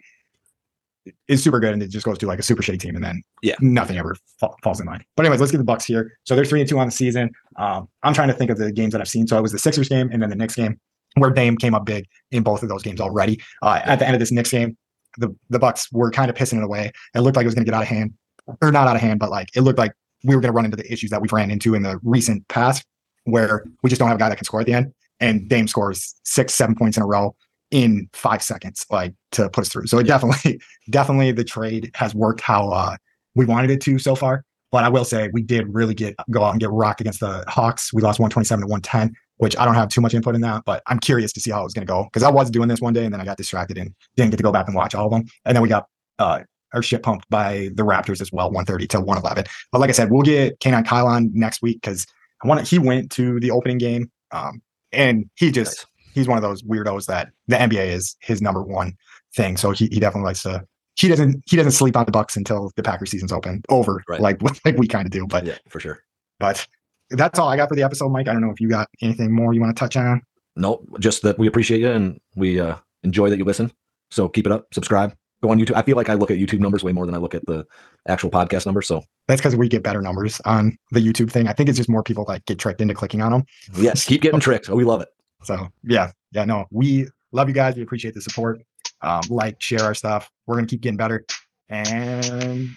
is 1.29 1.41
super 1.41 1.59
good 1.59 1.71
and 1.73 1.81
it 1.81 1.87
just 1.89 2.05
goes 2.05 2.17
to 2.17 2.27
like 2.27 2.39
a 2.39 2.43
super 2.43 2.61
shitty 2.61 2.79
team 2.79 2.95
and 2.95 3.03
then 3.03 3.21
Yeah. 3.41 3.55
nothing 3.61 3.97
ever 3.97 4.15
fa- 4.39 4.49
falls 4.61 4.81
in 4.81 4.87
line. 4.87 5.03
But 5.15 5.25
anyways, 5.25 5.39
let's 5.39 5.51
get 5.53 5.57
the 5.59 5.63
Bucks 5.63 5.85
here. 5.85 6.17
So 6.25 6.35
they're 6.35 6.43
three 6.45 6.59
and 6.59 6.69
two 6.69 6.77
on 6.79 6.87
the 6.87 6.91
season. 6.91 7.31
Um, 7.55 7.87
I'm 8.03 8.13
trying 8.13 8.27
to 8.27 8.33
think 8.33 8.51
of 8.51 8.57
the 8.57 8.71
games 8.73 8.91
that 8.91 8.99
I've 8.99 9.07
seen. 9.07 9.25
So 9.25 9.37
it 9.37 9.41
was 9.41 9.53
the 9.53 9.59
Sixers 9.59 9.87
game 9.87 10.09
and 10.11 10.21
then 10.21 10.29
the 10.29 10.35
Knicks 10.35 10.55
game 10.55 10.79
where 11.15 11.29
Dame 11.29 11.55
came 11.57 11.73
up 11.73 11.85
big 11.85 12.05
in 12.31 12.43
both 12.43 12.61
of 12.61 12.67
those 12.69 12.83
games 12.83 12.99
already. 12.99 13.41
Uh, 13.61 13.79
at 13.85 13.99
the 13.99 14.05
end 14.05 14.15
of 14.15 14.19
this 14.19 14.31
Knicks 14.33 14.51
game, 14.51 14.77
the 15.17 15.35
the 15.49 15.59
Bucks 15.59 15.91
were 15.91 16.11
kind 16.11 16.29
of 16.29 16.35
pissing 16.35 16.57
it 16.57 16.63
away. 16.63 16.91
It 17.15 17.19
looked 17.19 17.35
like 17.35 17.43
it 17.43 17.47
was 17.47 17.55
going 17.55 17.65
to 17.65 17.71
get 17.71 17.75
out 17.75 17.83
of 17.83 17.89
hand, 17.89 18.13
or 18.61 18.71
not 18.71 18.87
out 18.87 18.95
of 18.95 19.01
hand, 19.01 19.19
but 19.19 19.29
like 19.29 19.49
it 19.55 19.61
looked 19.61 19.79
like 19.79 19.93
we 20.23 20.35
were 20.35 20.41
going 20.41 20.51
to 20.51 20.55
run 20.55 20.65
into 20.65 20.77
the 20.77 20.91
issues 20.91 21.09
that 21.11 21.21
we've 21.21 21.33
ran 21.33 21.51
into 21.51 21.75
in 21.75 21.83
the 21.83 21.99
recent 22.03 22.47
past, 22.47 22.85
where 23.25 23.65
we 23.83 23.89
just 23.89 23.99
don't 23.99 24.07
have 24.07 24.17
a 24.17 24.19
guy 24.19 24.29
that 24.29 24.37
can 24.37 24.45
score 24.45 24.61
at 24.61 24.65
the 24.65 24.73
end. 24.73 24.93
And 25.19 25.49
Dame 25.49 25.67
scores 25.67 26.15
six, 26.23 26.53
seven 26.53 26.75
points 26.75 26.97
in 26.97 27.03
a 27.03 27.07
row 27.07 27.35
in 27.71 28.09
five 28.13 28.41
seconds, 28.41 28.85
like 28.89 29.13
to 29.33 29.49
put 29.49 29.61
us 29.61 29.69
through. 29.69 29.87
So 29.87 29.97
it 29.99 30.03
definitely, 30.03 30.61
definitely 30.89 31.31
the 31.31 31.43
trade 31.43 31.91
has 31.95 32.15
worked 32.15 32.41
how 32.41 32.69
uh, 32.69 32.97
we 33.35 33.45
wanted 33.45 33.71
it 33.71 33.81
to 33.81 33.99
so 33.99 34.15
far. 34.15 34.43
But 34.71 34.83
I 34.83 34.89
will 34.89 35.05
say 35.05 35.29
we 35.31 35.41
did 35.41 35.73
really 35.73 35.93
get 35.93 36.15
go 36.29 36.43
out 36.43 36.51
and 36.51 36.59
get 36.59 36.69
rocked 36.71 36.99
against 36.99 37.21
the 37.21 37.43
Hawks. 37.47 37.93
We 37.93 38.01
lost 38.01 38.19
127 38.19 38.61
to 38.61 38.67
110, 38.67 39.15
which 39.37 39.57
I 39.57 39.65
don't 39.65 39.75
have 39.75 39.89
too 39.89 40.01
much 40.01 40.13
input 40.13 40.35
in 40.35 40.41
that, 40.41 40.63
but 40.65 40.81
I'm 40.87 40.99
curious 40.99 41.31
to 41.33 41.39
see 41.39 41.51
how 41.51 41.61
it 41.61 41.63
was 41.63 41.73
going 41.73 41.85
to 41.85 41.91
go 41.91 42.03
because 42.05 42.23
I 42.23 42.29
was 42.29 42.49
doing 42.49 42.67
this 42.67 42.81
one 42.81 42.93
day 42.93 43.05
and 43.05 43.13
then 43.13 43.21
I 43.21 43.25
got 43.25 43.37
distracted 43.37 43.77
and 43.77 43.93
didn't 44.15 44.31
get 44.31 44.37
to 44.37 44.43
go 44.43 44.51
back 44.51 44.67
and 44.67 44.75
watch 44.75 44.95
all 44.95 45.05
of 45.05 45.11
them. 45.11 45.23
And 45.45 45.55
then 45.55 45.61
we 45.61 45.69
got 45.69 45.87
uh, 46.19 46.41
our 46.73 46.81
shit 46.81 47.03
pumped 47.03 47.29
by 47.29 47.69
the 47.75 47.83
Raptors 47.83 48.19
as 48.21 48.31
well, 48.31 48.47
130 48.47 48.87
to 48.87 48.97
111. 48.99 49.45
But 49.71 49.79
like 49.79 49.89
I 49.89 49.93
said, 49.93 50.11
we'll 50.11 50.23
get 50.23 50.59
K9 50.59 50.85
Kyle 50.85 51.07
on 51.07 51.29
next 51.33 51.61
week 51.61 51.81
because 51.81 52.05
I 52.43 52.47
want 52.47 52.59
to, 52.59 52.65
he 52.65 52.79
went 52.79 53.11
to 53.11 53.39
the 53.39 53.51
opening 53.51 53.77
game 53.77 54.11
um, 54.31 54.61
and 54.91 55.29
he 55.35 55.51
just 55.51 55.85
he's 56.13 56.27
one 56.27 56.37
of 56.37 56.41
those 56.41 56.63
weirdos 56.63 57.05
that 57.05 57.29
the 57.47 57.55
NBA 57.57 57.87
is 57.87 58.15
his 58.21 58.41
number 58.41 58.63
one 58.63 58.93
thing. 59.35 59.55
So 59.57 59.71
he, 59.71 59.85
he 59.87 59.99
definitely 59.99 60.25
likes 60.27 60.41
to. 60.43 60.65
He 60.95 61.07
doesn't 61.07 61.43
he 61.45 61.55
doesn't 61.55 61.73
sleep 61.73 61.95
on 61.95 62.05
the 62.05 62.11
Bucks 62.11 62.35
until 62.35 62.71
the 62.75 62.81
Packers 62.81 63.11
season's 63.11 63.31
open 63.31 63.61
over, 63.69 64.03
Right. 64.09 64.19
like 64.19 64.41
like 64.65 64.77
we 64.77 64.87
kind 64.87 65.05
of 65.05 65.11
do. 65.11 65.27
But 65.27 65.45
yeah, 65.45 65.57
for 65.69 65.79
sure. 65.79 65.99
but 66.39 66.65
that's 67.09 67.39
all 67.39 67.49
I 67.49 67.57
got 67.57 67.69
for 67.69 67.75
the 67.75 67.83
episode, 67.83 68.09
Mike. 68.09 68.27
I 68.27 68.33
don't 68.33 68.41
know 68.41 68.51
if 68.51 68.59
you 68.59 68.69
got 68.69 68.87
anything 69.01 69.31
more 69.31 69.53
you 69.53 69.61
want 69.61 69.75
to 69.75 69.79
touch 69.79 69.95
on. 69.97 70.21
No, 70.55 70.83
just 70.99 71.21
that 71.21 71.37
we 71.37 71.47
appreciate 71.47 71.81
you 71.81 71.91
and 71.91 72.19
we 72.35 72.59
uh, 72.59 72.75
enjoy 73.03 73.29
that 73.29 73.37
you 73.37 73.45
listen. 73.45 73.71
So 74.09 74.27
keep 74.27 74.45
it 74.45 74.51
up, 74.51 74.65
subscribe, 74.73 75.13
go 75.43 75.51
on 75.51 75.59
YouTube. 75.59 75.75
I 75.75 75.81
feel 75.83 75.95
like 75.95 76.09
I 76.09 76.15
look 76.15 76.31
at 76.31 76.37
YouTube 76.37 76.59
numbers 76.59 76.83
way 76.83 76.91
more 76.93 77.05
than 77.05 77.13
I 77.13 77.19
look 77.19 77.35
at 77.35 77.45
the 77.45 77.65
actual 78.07 78.29
podcast 78.31 78.65
numbers. 78.65 78.87
So 78.87 79.03
That's 79.27 79.41
because 79.41 79.55
we 79.55 79.67
get 79.67 79.83
better 79.83 80.01
numbers 80.01 80.41
on 80.45 80.77
the 80.91 80.99
YouTube 80.99 81.31
thing. 81.31 81.47
I 81.47 81.53
think 81.53 81.69
it's 81.69 81.77
just 81.77 81.89
more 81.89 82.03
people 82.03 82.25
like 82.27 82.45
get 82.45 82.57
tricked 82.57 82.81
into 82.81 82.93
clicking 82.93 83.21
on 83.21 83.31
them. 83.31 83.43
yes, 83.75 84.05
keep 84.05 84.21
getting 84.21 84.39
tricked. 84.39 84.69
Oh, 84.69 84.75
we 84.75 84.83
love 84.83 85.01
it. 85.01 85.09
So 85.43 85.67
yeah, 85.83 86.11
yeah, 86.31 86.45
no, 86.45 86.65
we 86.71 87.07
love 87.31 87.47
you 87.47 87.53
guys. 87.53 87.75
We 87.75 87.83
appreciate 87.83 88.13
the 88.15 88.21
support. 88.21 88.61
Um, 89.01 89.21
like, 89.29 89.61
share 89.61 89.83
our 89.83 89.93
stuff. 89.93 90.29
We're 90.47 90.55
gonna 90.55 90.67
keep 90.67 90.81
getting 90.81 90.97
better. 90.97 91.23
And 91.69 92.69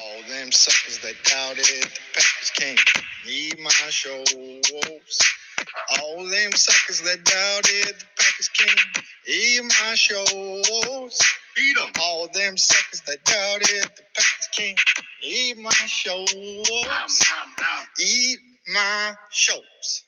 All 0.00 0.22
them 0.28 0.50
suckers 0.50 0.98
that 1.00 1.14
doubted 1.24 1.64
the 1.64 1.98
Packers 2.14 2.50
can't 2.56 2.80
need 3.28 3.58
my 3.60 3.70
shows. 3.70 4.24
All 6.00 6.26
them 6.28 6.52
suckers 6.52 7.00
that 7.02 7.24
doubted 7.24 7.94
the 7.98 8.06
Packers 8.16 8.48
can't 8.48 9.06
eat 9.26 9.62
my 9.64 9.94
shows. 9.94 11.20
Beat 11.54 11.76
'em. 11.78 11.92
All 12.00 12.28
them 12.32 12.56
suckers 12.56 13.02
that 13.02 13.24
doubted 13.24 13.90
the 13.96 14.02
Packers 14.14 14.48
can't 14.56 14.80
eat 15.22 15.58
my 15.58 15.70
shows. 15.70 16.32
Eat 18.00 18.38
my 18.68 19.14
shows. 19.30 20.07